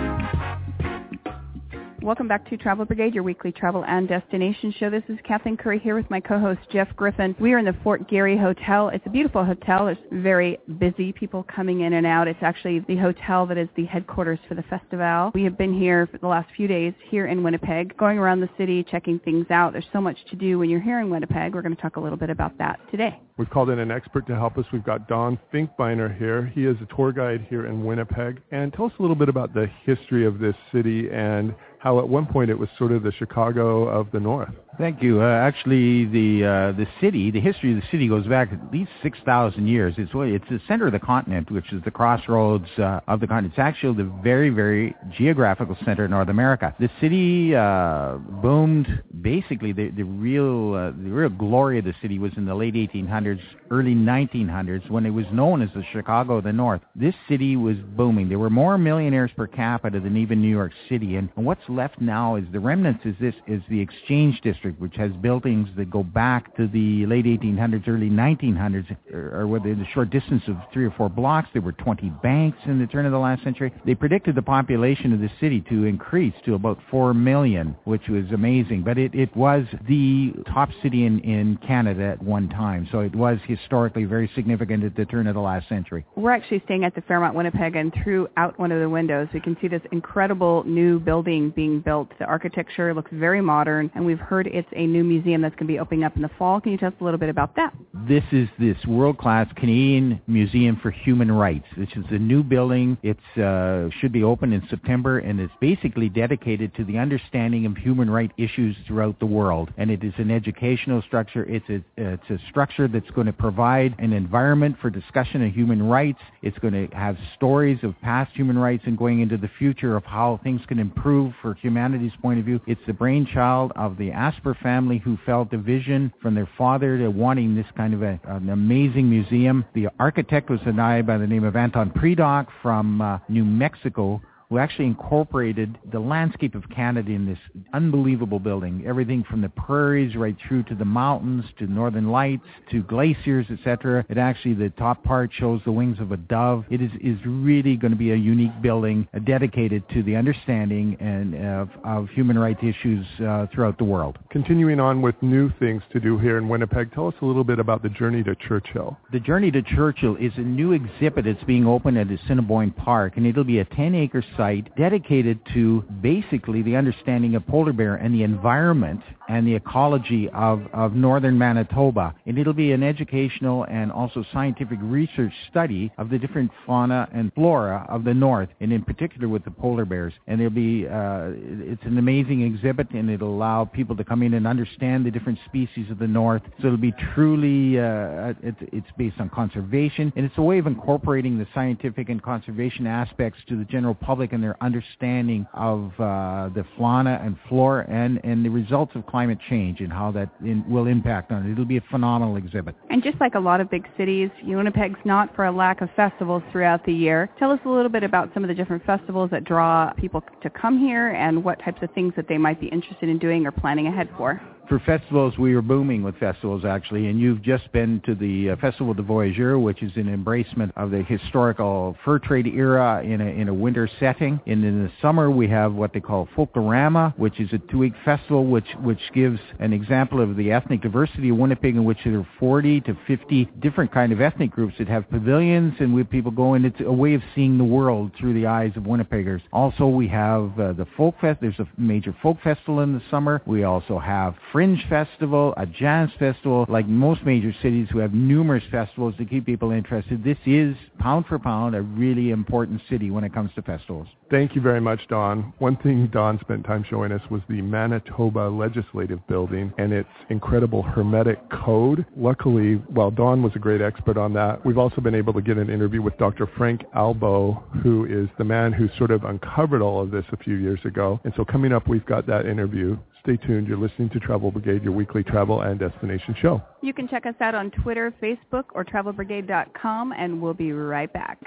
Welcome 2.03 2.27
back 2.27 2.49
to 2.49 2.57
Travel 2.57 2.83
Brigade, 2.83 3.13
your 3.13 3.23
weekly 3.23 3.53
travel 3.53 3.85
and 3.85 4.09
destination 4.09 4.73
show. 4.77 4.89
This 4.89 5.03
is 5.07 5.17
Kathleen 5.25 5.55
Curry 5.55 5.79
here 5.79 5.95
with 5.95 6.09
my 6.09 6.19
co-host 6.19 6.59
Jeff 6.69 6.93
Griffin. 6.97 7.33
We 7.39 7.53
are 7.53 7.59
in 7.59 7.63
the 7.63 7.77
Fort 7.81 8.09
Garry 8.09 8.37
Hotel. 8.37 8.89
It's 8.89 9.05
a 9.05 9.09
beautiful 9.09 9.45
hotel. 9.45 9.87
It's 9.87 10.01
very 10.11 10.57
busy, 10.79 11.13
people 11.13 11.43
coming 11.43 11.79
in 11.79 11.93
and 11.93 12.05
out. 12.05 12.27
It's 12.27 12.43
actually 12.43 12.79
the 12.89 12.97
hotel 12.97 13.45
that 13.45 13.57
is 13.57 13.69
the 13.77 13.85
headquarters 13.85 14.39
for 14.49 14.55
the 14.55 14.63
festival. 14.63 15.31
We 15.33 15.45
have 15.45 15.57
been 15.57 15.73
here 15.73 16.05
for 16.07 16.17
the 16.17 16.27
last 16.27 16.49
few 16.57 16.67
days 16.67 16.93
here 17.09 17.27
in 17.27 17.41
Winnipeg, 17.41 17.95
going 17.95 18.19
around 18.19 18.41
the 18.41 18.49
city, 18.57 18.83
checking 18.83 19.19
things 19.19 19.45
out. 19.49 19.71
There's 19.71 19.87
so 19.93 20.01
much 20.01 20.17
to 20.29 20.35
do 20.35 20.59
when 20.59 20.69
you're 20.69 20.81
here 20.81 20.99
in 20.99 21.09
Winnipeg. 21.09 21.55
We're 21.55 21.61
going 21.61 21.75
to 21.75 21.81
talk 21.81 21.95
a 21.95 22.01
little 22.01 22.17
bit 22.17 22.29
about 22.29 22.57
that 22.57 22.81
today. 22.91 23.17
We've 23.37 23.49
called 23.49 23.69
in 23.69 23.79
an 23.79 23.91
expert 23.91 24.27
to 24.27 24.35
help 24.35 24.57
us. 24.57 24.65
We've 24.73 24.83
got 24.83 25.07
Don 25.07 25.39
Finkbeiner 25.51 26.15
here. 26.17 26.51
He 26.53 26.65
is 26.65 26.75
a 26.81 26.95
tour 26.95 27.13
guide 27.13 27.47
here 27.49 27.65
in 27.65 27.83
Winnipeg. 27.83 28.41
And 28.51 28.73
tell 28.73 28.85
us 28.87 28.91
a 28.99 29.01
little 29.01 29.15
bit 29.15 29.29
about 29.29 29.53
the 29.53 29.67
history 29.85 30.25
of 30.25 30.37
this 30.37 30.55
city 30.71 31.09
and 31.09 31.55
how 31.83 31.99
at 31.99 32.07
one 32.07 32.25
point 32.25 32.49
it 32.49 32.57
was 32.57 32.69
sort 32.77 32.93
of 32.93 33.03
the 33.03 33.11
Chicago 33.11 33.89
of 33.89 34.09
the 34.11 34.19
North. 34.19 34.53
Thank 34.77 35.03
you. 35.03 35.21
Uh, 35.21 35.25
actually, 35.25 36.05
the 36.05 36.45
uh, 36.45 36.71
the 36.71 36.87
city, 36.99 37.29
the 37.29 37.41
history 37.41 37.75
of 37.75 37.81
the 37.81 37.87
city 37.91 38.07
goes 38.07 38.25
back 38.25 38.51
at 38.51 38.71
least 38.71 38.89
six 39.03 39.19
thousand 39.23 39.67
years. 39.67 39.93
It's 39.97 40.11
it's 40.15 40.49
the 40.49 40.61
center 40.67 40.87
of 40.87 40.93
the 40.93 40.99
continent, 40.99 41.51
which 41.51 41.71
is 41.71 41.83
the 41.83 41.91
crossroads 41.91 42.67
uh, 42.79 43.01
of 43.07 43.19
the 43.19 43.27
continent. 43.27 43.53
It's 43.53 43.59
actually 43.59 43.97
the 43.97 44.11
very 44.23 44.49
very 44.49 44.95
geographical 45.15 45.77
center 45.85 46.05
of 46.05 46.09
North 46.09 46.29
America. 46.29 46.73
The 46.79 46.89
city 47.01 47.53
uh, 47.53 48.17
boomed. 48.41 49.03
Basically, 49.21 49.73
the 49.73 49.89
the 49.89 50.03
real 50.03 50.73
uh, 50.73 50.91
the 50.91 51.11
real 51.11 51.29
glory 51.29 51.77
of 51.77 51.85
the 51.85 51.93
city 52.01 52.17
was 52.17 52.31
in 52.35 52.45
the 52.45 52.55
late 52.55 52.73
1800s, 52.73 53.41
early 53.69 53.93
1900s, 53.93 54.89
when 54.89 55.05
it 55.05 55.11
was 55.11 55.25
known 55.31 55.61
as 55.61 55.69
the 55.75 55.83
Chicago 55.91 56.37
of 56.37 56.45
the 56.45 56.53
North. 56.53 56.81
This 56.95 57.13
city 57.29 57.57
was 57.57 57.77
booming. 57.95 58.27
There 58.27 58.39
were 58.39 58.49
more 58.49 58.77
millionaires 58.77 59.31
per 59.35 59.47
capita 59.47 59.99
than 59.99 60.17
even 60.17 60.41
New 60.41 60.49
York 60.49 60.71
City. 60.89 61.17
And, 61.17 61.29
and 61.35 61.45
what's 61.45 61.61
left 61.73 61.99
now 61.99 62.35
is 62.35 62.45
the 62.51 62.59
remnants. 62.59 63.05
Is 63.05 63.15
this 63.19 63.35
is 63.47 63.61
the 63.69 63.79
Exchange 63.79 64.39
District 64.41 64.79
which 64.79 64.95
has 64.95 65.11
buildings 65.13 65.69
that 65.77 65.89
go 65.89 66.03
back 66.03 66.55
to 66.57 66.67
the 66.67 67.05
late 67.05 67.25
1800s, 67.25 67.87
early 67.87 68.09
1900s, 68.09 68.95
or, 69.13 69.33
uh, 69.33 69.39
or 69.39 69.47
within 69.47 69.81
a 69.81 69.93
short 69.93 70.09
distance 70.09 70.43
of 70.47 70.57
three 70.71 70.85
or 70.85 70.91
four 70.91 71.09
blocks. 71.09 71.49
There 71.53 71.61
were 71.61 71.71
20 71.71 72.09
banks 72.21 72.57
in 72.65 72.79
the 72.79 72.87
turn 72.87 73.05
of 73.05 73.11
the 73.11 73.19
last 73.19 73.43
century. 73.43 73.73
They 73.85 73.95
predicted 73.95 74.35
the 74.35 74.41
population 74.41 75.13
of 75.13 75.19
the 75.19 75.29
city 75.39 75.61
to 75.69 75.85
increase 75.85 76.33
to 76.45 76.55
about 76.55 76.79
4 76.91 77.13
million, 77.13 77.75
which 77.85 78.07
was 78.07 78.25
amazing. 78.31 78.83
But 78.83 78.97
it, 78.97 79.13
it 79.15 79.35
was 79.35 79.65
the 79.87 80.33
top 80.47 80.69
city 80.81 81.05
in, 81.05 81.19
in 81.19 81.57
Canada 81.57 82.03
at 82.03 82.21
one 82.21 82.49
time. 82.49 82.87
So 82.91 82.99
it 82.99 83.15
was 83.15 83.39
historically 83.47 84.05
very 84.05 84.29
significant 84.35 84.83
at 84.83 84.95
the 84.95 85.05
turn 85.05 85.27
of 85.27 85.35
the 85.35 85.41
last 85.41 85.69
century. 85.69 86.05
We're 86.15 86.31
actually 86.31 86.61
staying 86.65 86.83
at 86.83 86.95
the 86.95 87.01
Fairmont 87.01 87.35
Winnipeg, 87.35 87.75
and 87.75 87.93
through 88.03 88.27
out 88.37 88.59
one 88.59 88.71
of 88.71 88.79
the 88.79 88.89
windows, 88.89 89.27
we 89.33 89.39
can 89.39 89.57
see 89.61 89.67
this 89.67 89.81
incredible 89.91 90.63
new 90.65 90.99
building 90.99 91.51
being 91.51 91.62
built. 91.81 92.09
The 92.19 92.25
architecture 92.25 92.93
looks 92.93 93.11
very 93.13 93.41
modern, 93.41 93.91
and 93.95 94.05
we've 94.05 94.19
heard 94.19 94.47
it's 94.47 94.67
a 94.75 94.85
new 94.85 95.03
museum 95.03 95.41
that's 95.41 95.55
going 95.55 95.67
to 95.67 95.73
be 95.73 95.79
opening 95.79 96.03
up 96.03 96.15
in 96.15 96.21
the 96.21 96.29
fall. 96.37 96.59
Can 96.61 96.71
you 96.71 96.77
tell 96.77 96.89
us 96.89 96.95
a 96.99 97.03
little 97.03 97.19
bit 97.19 97.29
about 97.29 97.55
that? 97.55 97.73
This 98.07 98.23
is 98.31 98.47
this 98.59 98.77
world-class 98.85 99.47
Canadian 99.55 100.21
Museum 100.27 100.79
for 100.81 100.91
Human 100.91 101.31
Rights. 101.31 101.65
This 101.77 101.89
is 101.95 102.05
a 102.09 102.19
new 102.19 102.43
building. 102.43 102.97
It 103.03 103.17
uh, 103.41 103.89
should 103.99 104.11
be 104.11 104.23
open 104.23 104.53
in 104.53 104.61
September, 104.69 105.19
and 105.19 105.39
it's 105.39 105.53
basically 105.59 106.09
dedicated 106.09 106.75
to 106.75 106.83
the 106.83 106.97
understanding 106.97 107.65
of 107.65 107.77
human 107.77 108.09
rights 108.09 108.33
issues 108.37 108.75
throughout 108.87 109.19
the 109.19 109.25
world. 109.25 109.71
And 109.77 109.89
it 109.89 110.03
is 110.03 110.13
an 110.17 110.31
educational 110.31 111.01
structure. 111.01 111.45
It's 111.45 111.69
a, 111.69 111.83
it's 111.97 112.29
a 112.29 112.37
structure 112.49 112.87
that's 112.87 113.09
going 113.11 113.27
to 113.27 113.33
provide 113.33 113.95
an 113.99 114.13
environment 114.13 114.77
for 114.81 114.89
discussion 114.89 115.45
of 115.45 115.53
human 115.53 115.81
rights. 115.83 116.19
It's 116.41 116.57
going 116.59 116.73
to 116.73 116.95
have 116.95 117.17
stories 117.35 117.79
of 117.83 117.99
past 118.01 118.33
human 118.33 118.57
rights 118.57 118.83
and 118.85 118.97
going 118.97 119.21
into 119.21 119.37
the 119.37 119.49
future 119.57 119.95
of 119.95 120.03
how 120.03 120.39
things 120.43 120.61
can 120.67 120.79
improve 120.79 121.33
for 121.41 121.52
humanity's 121.57 122.11
point 122.21 122.39
of 122.39 122.45
view. 122.45 122.59
It's 122.67 122.81
the 122.87 122.93
brainchild 122.93 123.71
of 123.75 123.97
the 123.97 124.11
Asper 124.11 124.55
family 124.61 124.97
who 124.97 125.17
felt 125.25 125.53
a 125.53 125.57
vision 125.57 126.13
from 126.21 126.35
their 126.35 126.49
father 126.57 126.97
to 126.97 127.09
wanting 127.09 127.55
this 127.55 127.65
kind 127.75 127.93
of 127.93 128.01
a, 128.01 128.19
an 128.25 128.49
amazing 128.49 129.09
museum. 129.09 129.65
The 129.73 129.89
architect 129.99 130.49
was 130.49 130.59
a 130.65 130.73
guy 130.73 131.01
by 131.01 131.17
the 131.17 131.27
name 131.27 131.43
of 131.43 131.55
Antoine 131.55 131.91
Predock 131.91 132.47
from 132.61 133.01
uh, 133.01 133.19
New 133.29 133.45
Mexico 133.45 134.21
who 134.53 134.59
actually 134.59 134.85
incorporated 134.85 135.79
the 135.91 135.99
landscape 135.99 136.53
of 136.53 136.61
Canada 136.69 137.09
in 137.11 137.25
this 137.25 137.39
unbelievable 137.73 138.37
building. 138.37 138.83
Everything 138.85 139.23
from 139.27 139.41
the 139.41 139.49
prairies 139.49 140.15
right 140.15 140.35
through 140.47 140.61
to 140.61 140.75
the 140.75 140.85
mountains, 140.85 141.43
to 141.57 141.65
northern 141.65 142.11
lights, 142.11 142.45
to 142.69 142.83
glaciers, 142.83 143.47
etc. 143.49 144.05
It 144.09 144.19
actually, 144.19 144.53
the 144.53 144.69
top 144.69 145.03
part 145.03 145.31
shows 145.33 145.59
the 145.65 145.71
wings 145.71 145.97
of 145.99 146.11
a 146.11 146.17
dove. 146.17 146.65
It 146.69 146.83
is, 146.83 146.91
is 147.01 147.17
really 147.25 147.75
going 147.77 147.93
to 147.93 147.97
be 147.97 148.11
a 148.11 148.15
unique 148.15 148.61
building 148.61 149.07
uh, 149.11 149.17
dedicated 149.25 149.89
to 149.89 150.03
the 150.03 150.15
understanding 150.15 150.97
and 150.99 151.33
of, 151.33 151.69
of 151.83 152.09
human 152.09 152.37
rights 152.37 152.59
issues 152.61 153.07
uh, 153.25 153.47
throughout 153.51 153.79
the 153.79 153.85
world. 153.85 154.19
Continuing 154.29 154.79
on 154.79 155.01
with 155.01 155.15
new 155.23 155.51
things 155.57 155.81
to 155.93 155.99
do 155.99 156.19
here 156.19 156.37
in 156.37 156.47
Winnipeg, 156.47 156.93
tell 156.93 157.07
us 157.07 157.15
a 157.23 157.25
little 157.25 157.43
bit 157.43 157.57
about 157.57 157.81
the 157.81 157.89
Journey 157.89 158.21
to 158.21 158.35
Churchill. 158.35 158.99
The 159.11 159.19
Journey 159.19 159.49
to 159.49 159.63
Churchill 159.63 160.15
is 160.17 160.33
a 160.37 160.41
new 160.41 160.73
exhibit 160.73 161.25
that's 161.25 161.43
being 161.45 161.65
opened 161.65 161.97
at 161.97 162.11
Assiniboine 162.11 162.69
Park, 162.69 163.17
and 163.17 163.25
it'll 163.25 163.43
be 163.43 163.57
a 163.57 163.65
10-acre 163.65 164.23
site 164.37 164.42
dedicated 164.77 165.39
to 165.53 165.81
basically 166.01 166.61
the 166.61 166.75
understanding 166.75 167.35
of 167.35 167.45
polar 167.47 167.73
bear 167.73 167.95
and 167.95 168.13
the 168.13 168.23
environment 168.23 169.01
and 169.29 169.47
the 169.47 169.55
ecology 169.55 170.29
of, 170.29 170.61
of 170.73 170.93
northern 170.93 171.37
Manitoba. 171.37 172.13
And 172.25 172.37
it'll 172.37 172.53
be 172.53 172.71
an 172.71 172.83
educational 172.83 173.65
and 173.65 173.91
also 173.91 174.23
scientific 174.33 174.79
research 174.81 175.33
study 175.49 175.91
of 175.97 176.09
the 176.09 176.19
different 176.19 176.51
fauna 176.65 177.07
and 177.13 177.31
flora 177.33 177.85
of 177.89 178.03
the 178.03 178.13
north, 178.13 178.49
and 178.59 178.71
in 178.71 178.83
particular 178.83 179.27
with 179.27 179.43
the 179.45 179.51
polar 179.51 179.85
bears. 179.85 180.13
And 180.27 180.39
there'll 180.39 180.53
be, 180.53 180.87
uh, 180.87 181.31
it's 181.71 181.83
an 181.83 181.97
amazing 181.97 182.41
exhibit, 182.41 182.89
and 182.91 183.09
it'll 183.09 183.33
allow 183.33 183.65
people 183.65 183.95
to 183.95 184.03
come 184.03 184.23
in 184.23 184.33
and 184.33 184.45
understand 184.45 185.05
the 185.05 185.11
different 185.11 185.39
species 185.45 185.89
of 185.89 185.99
the 185.99 186.07
north. 186.07 186.41
So 186.61 186.67
it'll 186.67 186.77
be 186.77 186.93
truly, 187.13 187.79
uh, 187.79 188.33
it's 188.41 188.87
based 188.97 189.19
on 189.19 189.29
conservation, 189.29 190.11
and 190.15 190.25
it's 190.25 190.37
a 190.37 190.41
way 190.41 190.59
of 190.59 190.67
incorporating 190.67 191.37
the 191.37 191.47
scientific 191.53 192.09
and 192.09 192.21
conservation 192.21 192.87
aspects 192.87 193.39
to 193.49 193.57
the 193.57 193.65
general 193.65 193.95
public 193.95 194.22
and 194.31 194.43
their 194.43 194.61
understanding 194.63 195.45
of 195.53 195.91
uh, 195.99 196.49
the 196.53 196.65
fauna 196.77 197.19
and 197.23 197.37
flora 197.49 197.85
and, 197.89 198.19
and 198.23 198.45
the 198.45 198.49
results 198.49 198.93
of 198.95 199.05
climate 199.05 199.37
change 199.49 199.79
and 199.79 199.91
how 199.91 200.11
that 200.11 200.29
in, 200.41 200.63
will 200.69 200.87
impact 200.87 201.31
on 201.31 201.45
it. 201.45 201.51
It'll 201.51 201.65
be 201.65 201.77
a 201.77 201.83
phenomenal 201.91 202.37
exhibit. 202.37 202.75
And 202.89 203.03
just 203.03 203.19
like 203.19 203.35
a 203.35 203.39
lot 203.39 203.59
of 203.61 203.69
big 203.69 203.87
cities, 203.97 204.29
Winnipeg's 204.43 204.99
not 205.05 205.35
for 205.35 205.45
a 205.45 205.51
lack 205.51 205.81
of 205.81 205.89
festivals 205.95 206.43
throughout 206.51 206.85
the 206.85 206.93
year. 206.93 207.29
Tell 207.39 207.51
us 207.51 207.59
a 207.65 207.69
little 207.69 207.89
bit 207.89 208.03
about 208.03 208.29
some 208.33 208.43
of 208.43 208.47
the 208.47 208.55
different 208.55 208.85
festivals 208.85 209.29
that 209.31 209.43
draw 209.43 209.91
people 209.93 210.23
to 210.41 210.49
come 210.49 210.79
here 210.79 211.09
and 211.09 211.43
what 211.43 211.59
types 211.59 211.81
of 211.81 211.91
things 211.91 212.13
that 212.15 212.27
they 212.27 212.37
might 212.37 212.59
be 212.59 212.67
interested 212.67 213.09
in 213.09 213.19
doing 213.19 213.45
or 213.45 213.51
planning 213.51 213.87
ahead 213.87 214.09
for 214.17 214.41
for 214.67 214.79
festivals, 214.79 215.37
we 215.37 215.53
are 215.53 215.61
booming 215.61 216.03
with 216.03 216.15
festivals 216.17 216.65
actually, 216.65 217.07
and 217.07 217.19
you've 217.19 217.41
just 217.41 217.71
been 217.71 218.01
to 218.05 218.15
the 218.15 218.51
uh, 218.51 218.55
Festival 218.57 218.93
du 218.93 219.03
Voyageur, 219.03 219.59
which 219.59 219.83
is 219.83 219.91
an 219.95 220.05
embracement 220.05 220.71
of 220.75 220.91
the 220.91 221.03
historical 221.03 221.97
fur 222.03 222.19
trade 222.19 222.47
era 222.47 223.03
in 223.03 223.21
a, 223.21 223.25
in 223.25 223.49
a 223.49 223.53
winter 223.53 223.89
setting. 223.99 224.39
And 224.47 224.63
in 224.63 224.83
the 224.83 224.91
summer, 225.01 225.29
we 225.29 225.47
have 225.49 225.73
what 225.73 225.93
they 225.93 225.99
call 225.99 226.27
Folklorama, 226.35 227.17
which 227.17 227.39
is 227.39 227.51
a 227.53 227.57
two-week 227.69 227.93
festival 228.05 228.45
which, 228.45 228.67
which 228.81 228.99
gives 229.13 229.39
an 229.59 229.73
example 229.73 230.21
of 230.21 230.35
the 230.35 230.51
ethnic 230.51 230.81
diversity 230.81 231.29
of 231.29 231.37
Winnipeg 231.37 231.75
in 231.75 231.83
which 231.83 231.99
there 232.05 232.19
are 232.19 232.27
40 232.39 232.81
to 232.81 232.97
50 233.07 233.45
different 233.59 233.91
kind 233.91 234.11
of 234.11 234.21
ethnic 234.21 234.51
groups 234.51 234.75
that 234.79 234.87
have 234.87 235.09
pavilions 235.09 235.73
and 235.79 235.93
we 235.93 236.03
people 236.03 236.31
go 236.31 236.53
and 236.53 236.65
it's 236.65 236.79
a 236.81 236.91
way 236.91 237.13
of 237.13 237.21
seeing 237.35 237.57
the 237.57 237.63
world 237.63 238.11
through 238.19 238.33
the 238.33 238.45
eyes 238.45 238.71
of 238.75 238.83
Winnipeggers. 238.83 239.41
Also, 239.51 239.87
we 239.87 240.07
have 240.07 240.57
uh, 240.59 240.73
the 240.73 240.85
folk 240.97 241.15
fest. 241.19 241.39
There's 241.41 241.59
a 241.59 241.67
major 241.77 242.15
folk 242.21 242.37
festival 242.43 242.81
in 242.81 242.93
the 242.93 243.01
summer. 243.09 243.41
We 243.45 243.63
also 243.63 243.99
have 243.99 244.35
Fringe 244.53 244.85
Festival, 244.87 245.51
a 245.57 245.65
jazz 245.65 246.09
festival, 246.19 246.67
like 246.69 246.87
most 246.87 247.23
major 247.23 247.51
cities 247.63 247.87
who 247.91 247.97
have 247.97 248.13
numerous 248.13 248.63
festivals 248.69 249.15
to 249.17 249.25
keep 249.25 249.47
people 249.47 249.71
interested. 249.71 250.23
This 250.23 250.37
is, 250.45 250.75
pound 250.99 251.25
for 251.25 251.39
pound, 251.39 251.73
a 251.73 251.81
really 251.81 252.29
important 252.29 252.79
city 252.87 253.09
when 253.09 253.23
it 253.23 253.33
comes 253.33 253.49
to 253.55 253.63
festivals. 253.63 254.07
Thank 254.33 254.55
you 254.55 254.61
very 254.61 254.81
much, 254.81 254.99
Don. 255.09 255.53
One 255.59 255.77
thing 255.77 256.07
Don 256.11 256.39
spent 256.39 256.65
time 256.65 256.83
showing 256.89 257.11
us 257.11 257.21
was 257.29 257.43
the 257.47 257.61
Manitoba 257.61 258.49
Legislative 258.49 259.19
Building 259.27 259.71
and 259.77 259.93
its 259.93 260.09
incredible 260.31 260.81
hermetic 260.81 261.37
code. 261.51 262.03
Luckily, 262.17 262.77
while 262.87 263.11
Don 263.11 263.43
was 263.43 263.51
a 263.55 263.59
great 263.59 263.79
expert 263.79 264.17
on 264.17 264.33
that, 264.33 264.65
we've 264.65 264.79
also 264.79 265.01
been 265.01 265.13
able 265.13 265.33
to 265.33 265.41
get 265.43 265.59
an 265.59 265.69
interview 265.69 266.01
with 266.01 266.17
Dr. 266.17 266.49
Frank 266.57 266.81
Albo, 266.95 267.63
who 267.83 268.05
is 268.05 268.27
the 268.39 268.43
man 268.43 268.73
who 268.73 268.89
sort 268.97 269.11
of 269.11 269.23
uncovered 269.23 269.83
all 269.83 270.01
of 270.01 270.09
this 270.09 270.25
a 270.31 270.37
few 270.37 270.55
years 270.55 270.79
ago. 270.83 271.19
And 271.25 271.33
so 271.37 271.45
coming 271.45 271.71
up, 271.71 271.87
we've 271.87 272.05
got 272.07 272.25
that 272.25 272.47
interview. 272.47 272.97
Stay 273.21 273.37
tuned. 273.37 273.67
You're 273.67 273.77
listening 273.77 274.09
to 274.09 274.19
Travel 274.19 274.49
Brigade, 274.49 274.81
your 274.81 274.93
weekly 274.93 275.21
travel 275.21 275.61
and 275.61 275.79
destination 275.79 276.35
show. 276.41 276.59
You 276.81 276.95
can 276.95 277.07
check 277.07 277.27
us 277.27 277.35
out 277.39 277.53
on 277.53 277.69
Twitter, 277.69 278.11
Facebook, 278.19 278.63
or 278.73 278.83
travelbrigade.com, 278.83 280.11
and 280.17 280.41
we'll 280.41 280.55
be 280.55 280.71
right 280.71 281.13
back. 281.13 281.37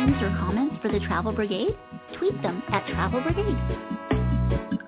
Questions 0.00 0.22
or 0.22 0.30
comments 0.38 0.76
for 0.80 0.90
the 0.90 0.98
Travel 1.00 1.32
Brigade? 1.32 1.76
Tweet 2.16 2.40
them 2.40 2.62
at 2.68 2.86
Travel 2.86 3.20
Brigade. 3.20 4.79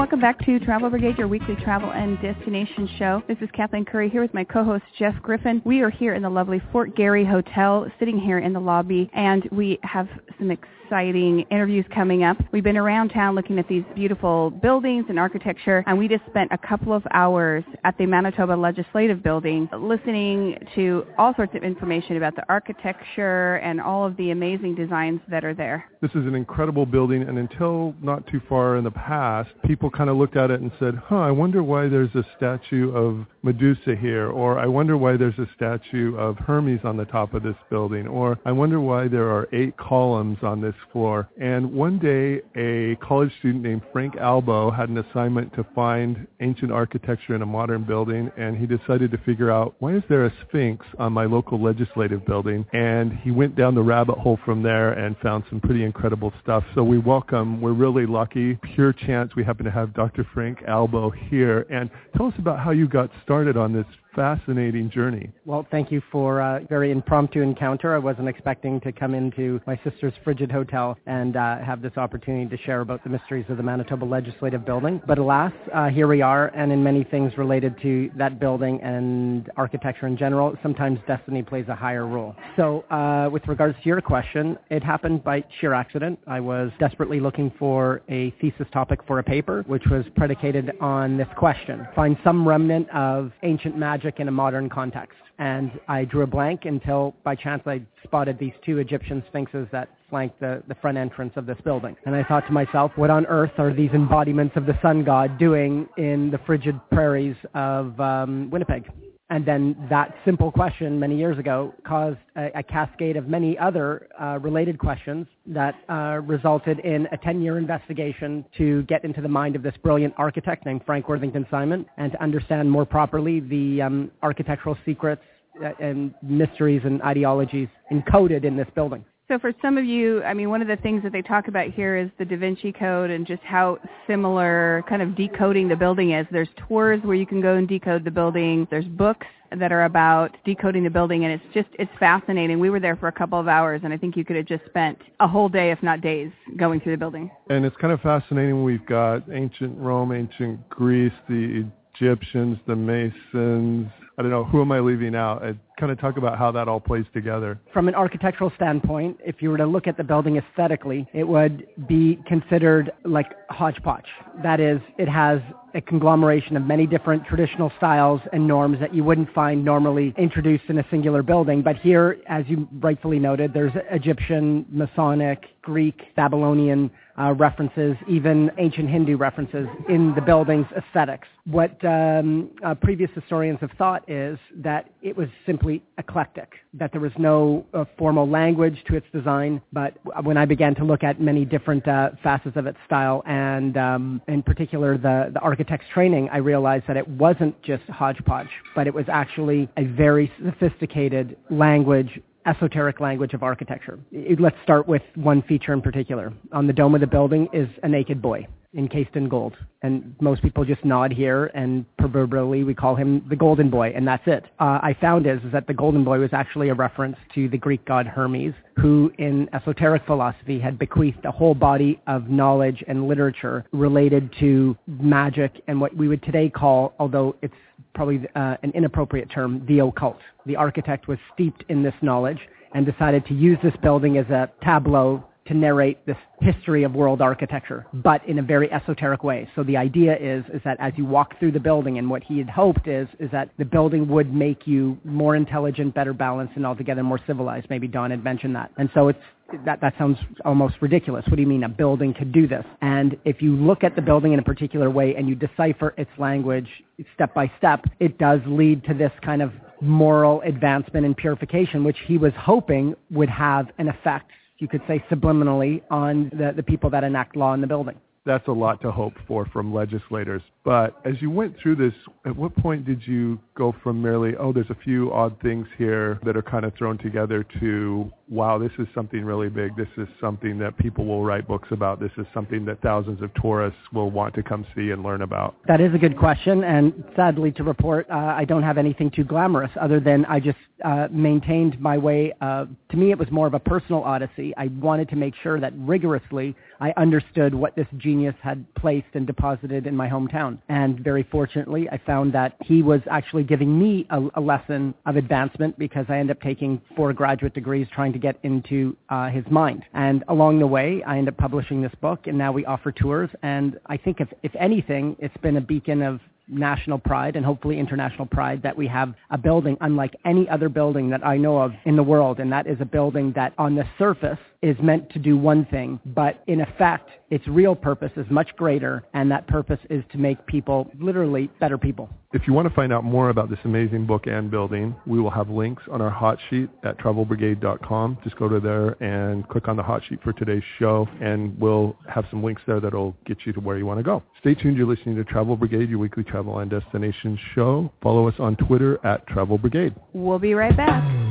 Welcome 0.00 0.18
back 0.22 0.42
to 0.46 0.58
Travel 0.60 0.88
Brigade, 0.88 1.18
your 1.18 1.28
weekly 1.28 1.56
travel 1.56 1.92
and 1.92 2.18
destination 2.22 2.88
show. 2.98 3.22
This 3.28 3.36
is 3.42 3.50
Kathleen 3.52 3.84
Curry 3.84 4.08
here 4.08 4.22
with 4.22 4.32
my 4.32 4.44
co-host 4.44 4.82
Jeff 4.98 5.14
Griffin. 5.20 5.60
We 5.66 5.82
are 5.82 5.90
here 5.90 6.14
in 6.14 6.22
the 6.22 6.30
lovely 6.30 6.62
Fort 6.72 6.96
Garry 6.96 7.22
Hotel, 7.22 7.86
sitting 7.98 8.18
here 8.18 8.38
in 8.38 8.54
the 8.54 8.60
lobby, 8.60 9.10
and 9.12 9.46
we 9.52 9.78
have 9.82 10.08
some 10.38 10.50
exciting 10.50 11.44
interviews 11.50 11.84
coming 11.94 12.24
up. 12.24 12.38
We've 12.50 12.64
been 12.64 12.78
around 12.78 13.10
town 13.10 13.34
looking 13.34 13.58
at 13.58 13.68
these 13.68 13.84
beautiful 13.94 14.50
buildings 14.50 15.04
and 15.10 15.18
architecture, 15.18 15.84
and 15.86 15.98
we 15.98 16.08
just 16.08 16.24
spent 16.26 16.50
a 16.50 16.58
couple 16.58 16.94
of 16.94 17.06
hours 17.12 17.62
at 17.84 17.96
the 17.98 18.06
Manitoba 18.06 18.54
Legislative 18.54 19.22
Building 19.22 19.68
listening 19.78 20.56
to 20.76 21.04
all 21.18 21.34
sorts 21.36 21.54
of 21.54 21.62
information 21.62 22.16
about 22.16 22.34
the 22.34 22.44
architecture 22.48 23.56
and 23.56 23.82
all 23.82 24.06
of 24.06 24.16
the 24.16 24.30
amazing 24.30 24.74
designs 24.74 25.20
that 25.28 25.44
are 25.44 25.54
there. 25.54 25.84
This 26.00 26.10
is 26.12 26.26
an 26.26 26.34
incredible 26.34 26.86
building, 26.86 27.22
and 27.22 27.36
until 27.38 27.94
not 28.00 28.26
too 28.28 28.40
far 28.48 28.76
in 28.76 28.84
the 28.84 28.90
past, 28.90 29.50
people 29.66 29.89
kind 29.90 30.10
of 30.10 30.16
looked 30.16 30.36
at 30.36 30.50
it 30.50 30.60
and 30.60 30.70
said, 30.78 30.94
huh, 31.04 31.18
I 31.18 31.30
wonder 31.30 31.62
why 31.62 31.88
there's 31.88 32.14
a 32.14 32.24
statue 32.36 32.94
of 32.94 33.26
Medusa 33.42 33.96
here, 33.96 34.28
or 34.28 34.58
I 34.58 34.66
wonder 34.66 34.96
why 34.96 35.16
there's 35.16 35.38
a 35.38 35.48
statue 35.56 36.16
of 36.16 36.36
Hermes 36.38 36.80
on 36.84 36.96
the 36.96 37.06
top 37.06 37.32
of 37.34 37.42
this 37.42 37.56
building, 37.70 38.06
or 38.06 38.38
I 38.44 38.52
wonder 38.52 38.80
why 38.80 39.08
there 39.08 39.30
are 39.30 39.48
eight 39.52 39.76
columns 39.76 40.38
on 40.42 40.60
this 40.60 40.74
floor. 40.92 41.28
And 41.40 41.72
one 41.72 41.98
day, 41.98 42.42
a 42.54 42.96
college 42.96 43.32
student 43.38 43.64
named 43.64 43.82
Frank 43.92 44.16
Albo 44.16 44.70
had 44.70 44.90
an 44.90 44.98
assignment 44.98 45.54
to 45.54 45.64
find 45.74 46.26
ancient 46.40 46.70
architecture 46.70 47.34
in 47.34 47.40
a 47.40 47.46
modern 47.46 47.84
building, 47.84 48.30
and 48.36 48.58
he 48.58 48.66
decided 48.66 49.10
to 49.12 49.18
figure 49.18 49.50
out 49.50 49.74
why 49.78 49.94
is 49.94 50.02
there 50.08 50.26
a 50.26 50.32
sphinx 50.46 50.84
on 50.98 51.12
my 51.12 51.24
local 51.24 51.60
legislative 51.60 52.26
building? 52.26 52.66
And 52.74 53.12
he 53.12 53.30
went 53.30 53.56
down 53.56 53.74
the 53.74 53.82
rabbit 53.82 54.18
hole 54.18 54.38
from 54.44 54.62
there 54.62 54.92
and 54.92 55.16
found 55.18 55.44
some 55.48 55.60
pretty 55.60 55.84
incredible 55.84 56.32
stuff. 56.42 56.62
So 56.74 56.84
we 56.84 56.98
welcome, 56.98 57.62
we're 57.62 57.72
really 57.72 58.04
lucky, 58.04 58.58
pure 58.74 58.92
chance 58.92 59.34
we 59.34 59.44
happen 59.44 59.64
to 59.64 59.70
have 59.70 59.79
Dr. 59.86 60.26
Frank 60.32 60.62
Albo 60.66 61.10
here. 61.10 61.66
And 61.70 61.90
tell 62.16 62.26
us 62.26 62.34
about 62.38 62.58
how 62.58 62.70
you 62.70 62.88
got 62.88 63.10
started 63.22 63.56
on 63.56 63.72
this 63.72 63.86
fascinating 64.14 64.90
journey. 64.90 65.30
Well, 65.44 65.66
thank 65.70 65.90
you 65.92 66.02
for 66.10 66.40
a 66.40 66.60
very 66.68 66.90
impromptu 66.90 67.42
encounter. 67.42 67.94
I 67.94 67.98
wasn't 67.98 68.28
expecting 68.28 68.80
to 68.80 68.92
come 68.92 69.14
into 69.14 69.60
my 69.66 69.78
sister's 69.84 70.12
Fort 70.24 70.38
Garry 70.38 70.52
Hotel 70.52 70.96
and 71.06 71.36
uh, 71.36 71.58
have 71.58 71.82
this 71.82 71.96
opportunity 71.96 72.54
to 72.54 72.62
share 72.64 72.80
about 72.80 73.02
the 73.04 73.10
mysteries 73.10 73.46
of 73.48 73.56
the 73.56 73.62
Manitoba 73.62 74.04
Legislative 74.04 74.64
Building. 74.64 75.00
But 75.06 75.18
alas, 75.18 75.52
uh, 75.72 75.88
here 75.88 76.08
we 76.08 76.22
are, 76.22 76.48
and 76.48 76.72
in 76.72 76.82
many 76.82 77.04
things 77.04 77.32
related 77.38 77.80
to 77.82 78.10
that 78.16 78.40
building 78.40 78.80
and 78.82 79.48
architecture 79.56 80.06
in 80.06 80.16
general, 80.16 80.56
sometimes 80.62 80.98
destiny 81.06 81.42
plays 81.42 81.66
a 81.68 81.74
higher 81.74 82.06
role. 82.06 82.34
So 82.56 82.82
uh, 82.90 83.28
with 83.30 83.46
regards 83.46 83.76
to 83.82 83.88
your 83.88 84.00
question, 84.00 84.58
it 84.70 84.82
happened 84.82 85.22
by 85.22 85.44
sheer 85.60 85.72
accident. 85.74 86.18
I 86.26 86.40
was 86.40 86.70
desperately 86.78 87.20
looking 87.20 87.52
for 87.58 88.02
a 88.08 88.30
thesis 88.40 88.66
topic 88.72 89.00
for 89.06 89.18
a 89.18 89.22
paper, 89.22 89.62
which 89.66 89.84
was 89.90 90.04
predicated 90.16 90.72
on 90.80 91.16
this 91.16 91.28
question. 91.36 91.86
Find 91.94 92.16
some 92.24 92.46
remnant 92.46 92.88
of 92.90 93.32
ancient 93.42 93.76
magic 93.76 93.99
magic 94.00 94.18
in 94.18 94.28
a 94.28 94.30
modern 94.30 94.68
context. 94.70 95.18
And 95.38 95.70
I 95.88 96.04
drew 96.04 96.22
a 96.22 96.26
blank 96.26 96.64
until 96.64 97.14
by 97.22 97.34
chance 97.34 97.62
I 97.66 97.82
spotted 98.04 98.38
these 98.38 98.52
two 98.64 98.78
Egyptian 98.78 99.22
sphinxes 99.28 99.66
that 99.72 99.88
flank 100.08 100.32
the, 100.40 100.62
the 100.68 100.74
front 100.76 100.96
entrance 100.96 101.32
of 101.36 101.44
this 101.44 101.58
building. 101.64 101.96
And 102.06 102.14
I 102.14 102.24
thought 102.24 102.46
to 102.46 102.52
myself, 102.52 102.92
what 102.96 103.10
on 103.10 103.26
earth 103.26 103.52
are 103.58 103.74
these 103.74 103.90
embodiments 103.92 104.56
of 104.56 104.64
the 104.64 104.78
sun 104.80 105.04
god 105.04 105.38
doing 105.38 105.86
in 105.98 106.30
the 106.30 106.38
frigid 106.46 106.80
prairies 106.90 107.36
of 107.54 107.98
um, 108.00 108.50
Winnipeg? 108.50 108.84
And 109.30 109.46
then 109.46 109.76
that 109.88 110.12
simple 110.24 110.50
question 110.50 110.98
many 110.98 111.16
years 111.16 111.38
ago 111.38 111.72
caused 111.86 112.18
a, 112.36 112.58
a 112.58 112.62
cascade 112.64 113.16
of 113.16 113.28
many 113.28 113.56
other 113.56 114.08
uh, 114.20 114.40
related 114.40 114.76
questions 114.76 115.24
that 115.46 115.76
uh, 115.88 116.20
resulted 116.26 116.80
in 116.80 117.06
a 117.12 117.16
10-year 117.16 117.56
investigation 117.56 118.44
to 118.58 118.82
get 118.82 119.04
into 119.04 119.20
the 119.20 119.28
mind 119.28 119.54
of 119.54 119.62
this 119.62 119.74
brilliant 119.84 120.14
architect 120.18 120.66
named 120.66 120.82
Frank 120.84 121.08
Worthington 121.08 121.46
Simon 121.48 121.86
and 121.96 122.10
to 122.10 122.20
understand 122.20 122.68
more 122.68 122.84
properly 122.84 123.38
the 123.38 123.82
um, 123.82 124.10
architectural 124.24 124.76
secrets 124.84 125.22
uh, 125.64 125.70
and 125.78 126.12
mysteries 126.22 126.82
and 126.84 127.00
ideologies 127.02 127.68
encoded 127.92 128.44
in 128.44 128.56
this 128.56 128.68
building. 128.74 129.04
So 129.30 129.38
for 129.38 129.52
some 129.62 129.78
of 129.78 129.84
you, 129.84 130.24
I 130.24 130.34
mean, 130.34 130.50
one 130.50 130.60
of 130.60 130.66
the 130.66 130.74
things 130.74 131.04
that 131.04 131.12
they 131.12 131.22
talk 131.22 131.46
about 131.46 131.70
here 131.70 131.96
is 131.96 132.10
the 132.18 132.24
Da 132.24 132.36
Vinci 132.36 132.72
Code 132.72 133.10
and 133.10 133.24
just 133.24 133.42
how 133.42 133.78
similar 134.08 134.82
kind 134.88 135.00
of 135.00 135.14
decoding 135.14 135.68
the 135.68 135.76
building 135.76 136.10
is. 136.10 136.26
There's 136.32 136.48
tours 136.66 137.00
where 137.04 137.14
you 137.14 137.26
can 137.26 137.40
go 137.40 137.54
and 137.54 137.68
decode 137.68 138.04
the 138.04 138.10
building. 138.10 138.66
There's 138.72 138.86
books 138.86 139.28
that 139.56 139.70
are 139.70 139.84
about 139.84 140.36
decoding 140.44 140.82
the 140.82 140.90
building 140.90 141.26
and 141.26 141.32
it's 141.32 141.54
just 141.54 141.68
it's 141.78 141.92
fascinating. 142.00 142.58
We 142.58 142.70
were 142.70 142.80
there 142.80 142.96
for 142.96 143.06
a 143.06 143.12
couple 143.12 143.38
of 143.38 143.46
hours 143.46 143.82
and 143.84 143.92
I 143.92 143.96
think 143.96 144.16
you 144.16 144.24
could 144.24 144.34
have 144.34 144.46
just 144.46 144.64
spent 144.66 144.98
a 145.20 145.28
whole 145.28 145.48
day 145.48 145.70
if 145.70 145.80
not 145.80 146.00
days 146.00 146.32
going 146.56 146.80
through 146.80 146.94
the 146.94 146.98
building. 146.98 147.30
And 147.50 147.64
it's 147.64 147.76
kind 147.76 147.92
of 147.92 148.00
fascinating. 148.00 148.64
We've 148.64 148.84
got 148.84 149.22
ancient 149.32 149.78
Rome, 149.78 150.10
ancient 150.10 150.68
Greece, 150.68 151.12
the 151.28 151.70
Egyptians, 151.94 152.58
the 152.66 152.74
Masons, 152.74 153.90
I 154.18 154.22
don't 154.22 154.30
know, 154.30 154.44
who 154.44 154.60
am 154.60 154.72
I 154.72 154.80
leaving 154.80 155.14
out? 155.14 155.44
Kind 155.80 155.90
of 155.90 155.98
talk 155.98 156.18
about 156.18 156.38
how 156.38 156.52
that 156.52 156.68
all 156.68 156.78
plays 156.78 157.06
together. 157.14 157.58
From 157.72 157.88
an 157.88 157.94
architectural 157.94 158.52
standpoint, 158.54 159.18
if 159.24 159.40
you 159.40 159.50
were 159.50 159.56
to 159.56 159.66
look 159.66 159.86
at 159.86 159.96
the 159.96 160.04
building 160.04 160.36
aesthetically, 160.36 161.08
it 161.14 161.26
would 161.26 161.66
be 161.88 162.18
considered 162.28 162.92
like 163.04 163.32
hodgepodge. 163.48 164.04
That 164.42 164.60
is, 164.60 164.80
it 164.98 165.08
has 165.08 165.40
a 165.74 165.80
conglomeration 165.80 166.56
of 166.56 166.64
many 166.64 166.86
different 166.86 167.24
traditional 167.24 167.72
styles 167.76 168.20
and 168.32 168.46
norms 168.46 168.78
that 168.80 168.94
you 168.94 169.04
wouldn't 169.04 169.32
find 169.32 169.64
normally 169.64 170.12
introduced 170.18 170.64
in 170.68 170.78
a 170.78 170.86
singular 170.90 171.22
building. 171.22 171.62
But 171.62 171.76
here, 171.76 172.18
as 172.26 172.44
you 172.48 172.68
rightfully 172.80 173.18
noted, 173.18 173.54
there's 173.54 173.72
Egyptian, 173.90 174.66
Masonic, 174.70 175.44
Greek, 175.62 176.14
Babylonian 176.16 176.90
uh, 177.18 177.32
references, 177.34 177.96
even 178.08 178.50
ancient 178.58 178.88
Hindu 178.88 179.16
references 179.16 179.68
in 179.88 180.14
the 180.14 180.22
building's 180.22 180.66
aesthetics. 180.76 181.28
What 181.44 181.82
um, 181.84 182.50
uh, 182.64 182.74
previous 182.74 183.10
historians 183.14 183.58
have 183.60 183.72
thought 183.78 184.08
is 184.10 184.38
that 184.56 184.90
it 185.02 185.16
was 185.16 185.28
simply 185.46 185.69
eclectic, 185.98 186.54
that 186.74 186.92
there 186.92 187.00
was 187.00 187.12
no 187.18 187.64
uh, 187.74 187.84
formal 187.98 188.28
language 188.28 188.76
to 188.88 188.96
its 188.96 189.06
design. 189.12 189.60
But 189.72 189.94
when 190.24 190.36
I 190.36 190.44
began 190.44 190.74
to 190.76 190.84
look 190.84 191.02
at 191.04 191.20
many 191.20 191.44
different 191.44 191.86
uh, 191.86 192.10
facets 192.22 192.56
of 192.56 192.66
its 192.66 192.78
style 192.86 193.22
and 193.26 193.76
um, 193.76 194.22
in 194.28 194.42
particular 194.42 194.96
the, 194.96 195.30
the 195.32 195.40
architect's 195.40 195.86
training, 195.92 196.28
I 196.30 196.38
realized 196.38 196.84
that 196.88 196.96
it 196.96 197.06
wasn't 197.06 197.60
just 197.62 197.84
hodgepodge, 197.84 198.50
but 198.74 198.86
it 198.86 198.94
was 198.94 199.06
actually 199.08 199.68
a 199.76 199.84
very 199.84 200.32
sophisticated 200.44 201.36
language 201.50 202.20
esoteric 202.46 203.00
language 203.00 203.34
of 203.34 203.42
architecture. 203.42 203.98
Let's 204.38 204.56
start 204.62 204.88
with 204.88 205.02
one 205.14 205.42
feature 205.42 205.74
in 205.74 205.82
particular. 205.82 206.32
On 206.52 206.66
the 206.66 206.72
dome 206.72 206.94
of 206.94 207.02
the 207.02 207.06
building 207.06 207.48
is 207.52 207.68
a 207.82 207.88
naked 207.88 208.22
boy 208.22 208.46
encased 208.76 209.16
in 209.16 209.28
gold. 209.28 209.56
And 209.82 210.14
most 210.20 210.42
people 210.42 210.64
just 210.64 210.84
nod 210.84 211.12
here, 211.12 211.46
and 211.54 211.84
proverbially 211.96 212.64
we 212.64 212.74
call 212.74 212.94
him 212.94 213.24
the 213.28 213.36
Golden 213.36 213.70
Boy, 213.70 213.92
and 213.94 214.06
that's 214.06 214.22
it. 214.26 214.44
Uh, 214.60 214.78
I 214.82 214.96
found 215.00 215.26
is, 215.26 215.40
is 215.44 215.52
that 215.52 215.66
the 215.66 215.74
Golden 215.74 216.04
Boy 216.04 216.18
was 216.18 216.30
actually 216.32 216.68
a 216.68 216.74
reference 216.74 217.16
to 217.34 217.48
the 217.48 217.58
Greek 217.58 217.84
god 217.84 218.06
Hermes, 218.06 218.54
who 218.76 219.10
in 219.18 219.48
esoteric 219.54 220.04
philosophy 220.06 220.58
had 220.58 220.78
bequeathed 220.78 221.24
a 221.24 221.30
whole 221.30 221.54
body 221.54 222.00
of 222.06 222.28
knowledge 222.28 222.84
and 222.86 223.08
literature 223.08 223.64
related 223.72 224.30
to 224.40 224.76
magic 224.86 225.62
and 225.66 225.80
what 225.80 225.94
we 225.96 226.08
would 226.08 226.22
today 226.22 226.48
call, 226.48 226.94
although 226.98 227.34
it's 227.42 227.54
probably 227.94 228.20
uh, 228.36 228.56
an 228.62 228.70
inappropriate 228.74 229.30
term, 229.30 229.64
the 229.66 229.80
occult. 229.80 230.18
The 230.46 230.56
architect 230.56 231.08
was 231.08 231.18
steeped 231.34 231.64
in 231.68 231.82
this 231.82 231.94
knowledge 232.02 232.38
and 232.72 232.86
decided 232.86 233.26
to 233.26 233.34
use 233.34 233.58
this 233.62 233.74
building 233.82 234.16
as 234.18 234.26
a 234.26 234.50
tableau 234.62 235.24
to 235.50 235.56
narrate 235.56 236.06
this 236.06 236.16
history 236.40 236.84
of 236.84 236.94
world 236.94 237.20
architecture, 237.20 237.84
but 237.92 238.24
in 238.28 238.38
a 238.38 238.42
very 238.42 238.70
esoteric 238.72 239.24
way. 239.24 239.48
So 239.56 239.64
the 239.64 239.76
idea 239.76 240.16
is, 240.16 240.44
is 240.54 240.60
that 240.64 240.76
as 240.78 240.92
you 240.96 241.04
walk 241.04 241.36
through 241.40 241.50
the 241.50 241.60
building, 241.60 241.98
and 241.98 242.08
what 242.08 242.22
he 242.22 242.38
had 242.38 242.48
hoped 242.48 242.86
is, 242.86 243.08
is 243.18 243.28
that 243.32 243.50
the 243.58 243.64
building 243.64 244.06
would 244.08 244.32
make 244.32 244.64
you 244.64 244.96
more 245.04 245.34
intelligent, 245.34 245.92
better 245.92 246.12
balanced, 246.12 246.54
and 246.54 246.64
altogether 246.64 247.02
more 247.02 247.18
civilized. 247.26 247.66
Maybe 247.68 247.88
Don 247.88 248.12
had 248.12 248.22
mentioned 248.22 248.54
that. 248.54 248.70
And 248.78 248.88
so 248.94 249.08
it's, 249.08 249.18
that, 249.64 249.80
that 249.80 249.94
sounds 249.98 250.18
almost 250.44 250.76
ridiculous. 250.80 251.24
What 251.26 251.34
do 251.34 251.42
you 251.42 251.48
mean 251.48 251.64
a 251.64 251.68
building 251.68 252.14
could 252.14 252.30
do 252.30 252.46
this? 252.46 252.64
And 252.80 253.16
if 253.24 253.42
you 253.42 253.56
look 253.56 253.82
at 253.82 253.96
the 253.96 254.02
building 254.02 254.32
in 254.32 254.38
a 254.38 254.44
particular 254.44 254.88
way 254.88 255.16
and 255.16 255.28
you 255.28 255.34
decipher 255.34 255.94
its 255.98 256.10
language 256.16 256.68
step 257.14 257.34
by 257.34 257.50
step, 257.58 257.84
it 257.98 258.18
does 258.18 258.38
lead 258.46 258.84
to 258.84 258.94
this 258.94 259.10
kind 259.20 259.42
of 259.42 259.52
moral 259.80 260.42
advancement 260.42 261.04
and 261.04 261.16
purification, 261.16 261.82
which 261.82 261.96
he 262.06 262.18
was 262.18 262.32
hoping 262.38 262.94
would 263.10 263.28
have 263.28 263.66
an 263.78 263.88
effect 263.88 264.30
you 264.60 264.68
could 264.68 264.82
say 264.86 265.02
subliminally 265.10 265.82
on 265.90 266.30
the, 266.32 266.52
the 266.54 266.62
people 266.62 266.90
that 266.90 267.02
enact 267.02 267.34
law 267.34 267.54
in 267.54 267.60
the 267.60 267.66
building. 267.66 267.96
That's 268.26 268.46
a 268.48 268.52
lot 268.52 268.80
to 268.82 268.92
hope 268.92 269.14
for 269.26 269.46
from 269.46 269.72
legislators. 269.74 270.42
But 270.64 271.00
as 271.04 271.14
you 271.22 271.30
went 271.30 271.56
through 271.58 271.76
this, 271.76 271.94
at 272.26 272.36
what 272.36 272.54
point 272.56 272.84
did 272.84 273.06
you 273.06 273.38
go 273.54 273.74
from 273.82 274.02
merely, 274.02 274.36
oh, 274.36 274.52
there's 274.52 274.68
a 274.68 274.76
few 274.84 275.10
odd 275.12 275.40
things 275.40 275.66
here 275.78 276.20
that 276.24 276.36
are 276.36 276.42
kind 276.42 276.66
of 276.66 276.74
thrown 276.76 276.98
together 276.98 277.46
to, 277.60 278.12
wow, 278.28 278.58
this 278.58 278.72
is 278.78 278.86
something 278.94 279.24
really 279.24 279.48
big. 279.48 279.74
This 279.74 279.88
is 279.96 280.06
something 280.20 280.58
that 280.58 280.76
people 280.76 281.06
will 281.06 281.24
write 281.24 281.48
books 281.48 281.68
about. 281.70 281.98
This 281.98 282.12
is 282.18 282.26
something 282.34 282.66
that 282.66 282.82
thousands 282.82 283.22
of 283.22 283.30
tourists 283.40 283.80
will 283.92 284.10
want 284.10 284.34
to 284.34 284.42
come 284.42 284.66
see 284.76 284.90
and 284.90 285.02
learn 285.02 285.22
about? 285.22 285.56
That 285.66 285.80
is 285.80 285.94
a 285.94 285.98
good 285.98 286.18
question. 286.18 286.62
And 286.64 287.04
sadly 287.16 287.52
to 287.52 287.64
report, 287.64 288.06
uh, 288.10 288.14
I 288.14 288.44
don't 288.44 288.62
have 288.62 288.76
anything 288.76 289.10
too 289.10 289.24
glamorous 289.24 289.70
other 289.80 289.98
than 289.98 290.26
I 290.26 290.40
just 290.40 290.58
uh, 290.84 291.08
maintained 291.10 291.80
my 291.80 291.96
way. 291.96 292.32
Uh, 292.40 292.66
to 292.90 292.96
me, 292.96 293.10
it 293.10 293.18
was 293.18 293.30
more 293.30 293.46
of 293.46 293.54
a 293.54 293.58
personal 293.58 294.02
odyssey. 294.02 294.52
I 294.56 294.66
wanted 294.78 295.08
to 295.10 295.16
make 295.16 295.34
sure 295.42 295.58
that 295.58 295.72
rigorously 295.76 296.54
I 296.80 296.92
understood 296.96 297.54
what 297.54 297.76
this 297.76 297.86
genius 297.96 298.34
had 298.42 298.64
placed 298.74 299.08
and 299.14 299.26
deposited 299.26 299.86
in 299.86 299.96
my 299.96 300.08
hometown. 300.08 300.49
And 300.68 301.00
very 301.00 301.22
fortunately, 301.22 301.88
I 301.90 301.98
found 301.98 302.32
that 302.34 302.56
he 302.60 302.82
was 302.82 303.00
actually 303.10 303.44
giving 303.44 303.78
me 303.78 304.06
a, 304.10 304.20
a 304.34 304.40
lesson 304.40 304.94
of 305.06 305.16
advancement 305.16 305.78
because 305.78 306.06
I 306.08 306.18
ended 306.18 306.36
up 306.36 306.42
taking 306.42 306.80
four 306.96 307.12
graduate 307.12 307.54
degrees 307.54 307.86
trying 307.92 308.12
to 308.12 308.18
get 308.18 308.38
into 308.42 308.96
uh, 309.08 309.28
his 309.28 309.44
mind. 309.50 309.84
And 309.94 310.24
along 310.28 310.58
the 310.58 310.66
way, 310.66 311.02
I 311.06 311.18
ended 311.18 311.34
up 311.34 311.38
publishing 311.38 311.82
this 311.82 311.92
book, 312.00 312.26
and 312.26 312.36
now 312.36 312.52
we 312.52 312.64
offer 312.64 312.92
tours. 312.92 313.30
And 313.42 313.78
I 313.86 313.96
think 313.96 314.20
if, 314.20 314.28
if 314.42 314.54
anything, 314.58 315.16
it's 315.18 315.36
been 315.38 315.56
a 315.56 315.60
beacon 315.60 316.02
of 316.02 316.20
national 316.50 316.98
pride 316.98 317.36
and 317.36 317.46
hopefully 317.46 317.78
international 317.78 318.26
pride 318.26 318.62
that 318.62 318.76
we 318.76 318.86
have 318.86 319.14
a 319.30 319.38
building 319.38 319.76
unlike 319.80 320.14
any 320.24 320.48
other 320.48 320.68
building 320.68 321.08
that 321.10 321.24
I 321.24 321.36
know 321.36 321.58
of 321.58 321.72
in 321.84 321.96
the 321.96 322.02
world. 322.02 322.40
And 322.40 322.52
that 322.52 322.66
is 322.66 322.78
a 322.80 322.84
building 322.84 323.32
that 323.36 323.52
on 323.56 323.74
the 323.74 323.84
surface 323.98 324.38
is 324.62 324.76
meant 324.82 325.08
to 325.10 325.18
do 325.18 325.38
one 325.38 325.64
thing, 325.66 325.98
but 326.06 326.42
in 326.46 326.60
effect, 326.60 327.08
its 327.30 327.46
real 327.48 327.74
purpose 327.74 328.10
is 328.16 328.26
much 328.28 328.54
greater, 328.56 329.04
and 329.14 329.30
that 329.30 329.46
purpose 329.46 329.78
is 329.88 330.04
to 330.12 330.18
make 330.18 330.44
people 330.46 330.90
literally 331.00 331.48
better 331.60 331.78
people. 331.78 332.10
If 332.32 332.42
you 332.46 332.52
want 332.52 332.68
to 332.68 332.74
find 332.74 332.92
out 332.92 333.02
more 333.02 333.30
about 333.30 333.48
this 333.48 333.58
amazing 333.64 334.06
book 334.06 334.26
and 334.26 334.50
building, 334.50 334.94
we 335.06 335.20
will 335.20 335.30
have 335.30 335.48
links 335.48 335.82
on 335.90 336.02
our 336.02 336.10
hot 336.10 336.38
sheet 336.48 336.68
at 336.84 336.98
travelbrigade.com. 336.98 338.18
Just 338.22 338.36
go 338.36 338.48
to 338.48 338.60
there 338.60 339.02
and 339.02 339.48
click 339.48 339.68
on 339.68 339.76
the 339.76 339.82
hot 339.82 340.02
sheet 340.08 340.22
for 340.22 340.32
today's 340.32 340.62
show, 340.78 341.08
and 341.20 341.58
we'll 341.58 341.96
have 342.08 342.24
some 342.30 342.42
links 342.42 342.62
there 342.66 342.80
that'll 342.80 343.16
get 343.26 343.38
you 343.46 343.52
to 343.54 343.60
where 343.60 343.78
you 343.78 343.86
want 343.86 343.98
to 343.98 344.04
go. 344.04 344.22
Stay 344.40 344.54
tuned. 344.54 344.76
You're 344.76 344.86
listening 344.86 345.16
to 345.16 345.24
Travel 345.24 345.56
Brigade, 345.56 345.88
your 345.88 345.98
weekly 345.98 346.24
travel 346.24 346.58
and 346.58 346.70
destination 346.70 347.38
show. 347.54 347.90
Follow 348.02 348.28
us 348.28 348.34
on 348.38 348.56
Twitter 348.56 349.04
at 349.06 349.26
Travel 349.26 349.58
Brigade. 349.58 349.94
We'll 350.12 350.38
be 350.38 350.54
right 350.54 350.76
back. 350.76 351.29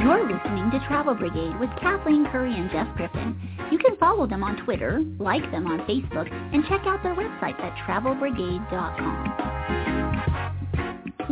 You're 0.00 0.22
listening 0.22 0.70
to 0.70 0.78
Travel 0.88 1.14
Brigade 1.14 1.60
with 1.60 1.68
Kathleen 1.78 2.24
Curry 2.32 2.54
and 2.54 2.70
Jeff 2.70 2.88
Griffin. 2.96 3.38
You 3.70 3.76
can 3.76 3.98
follow 3.98 4.26
them 4.26 4.42
on 4.42 4.56
Twitter, 4.64 5.04
like 5.18 5.42
them 5.50 5.66
on 5.66 5.80
Facebook, 5.80 6.32
and 6.32 6.64
check 6.64 6.86
out 6.86 7.02
their 7.02 7.14
website 7.14 7.60
at 7.60 7.76
travelbrigade.com. 7.86 9.89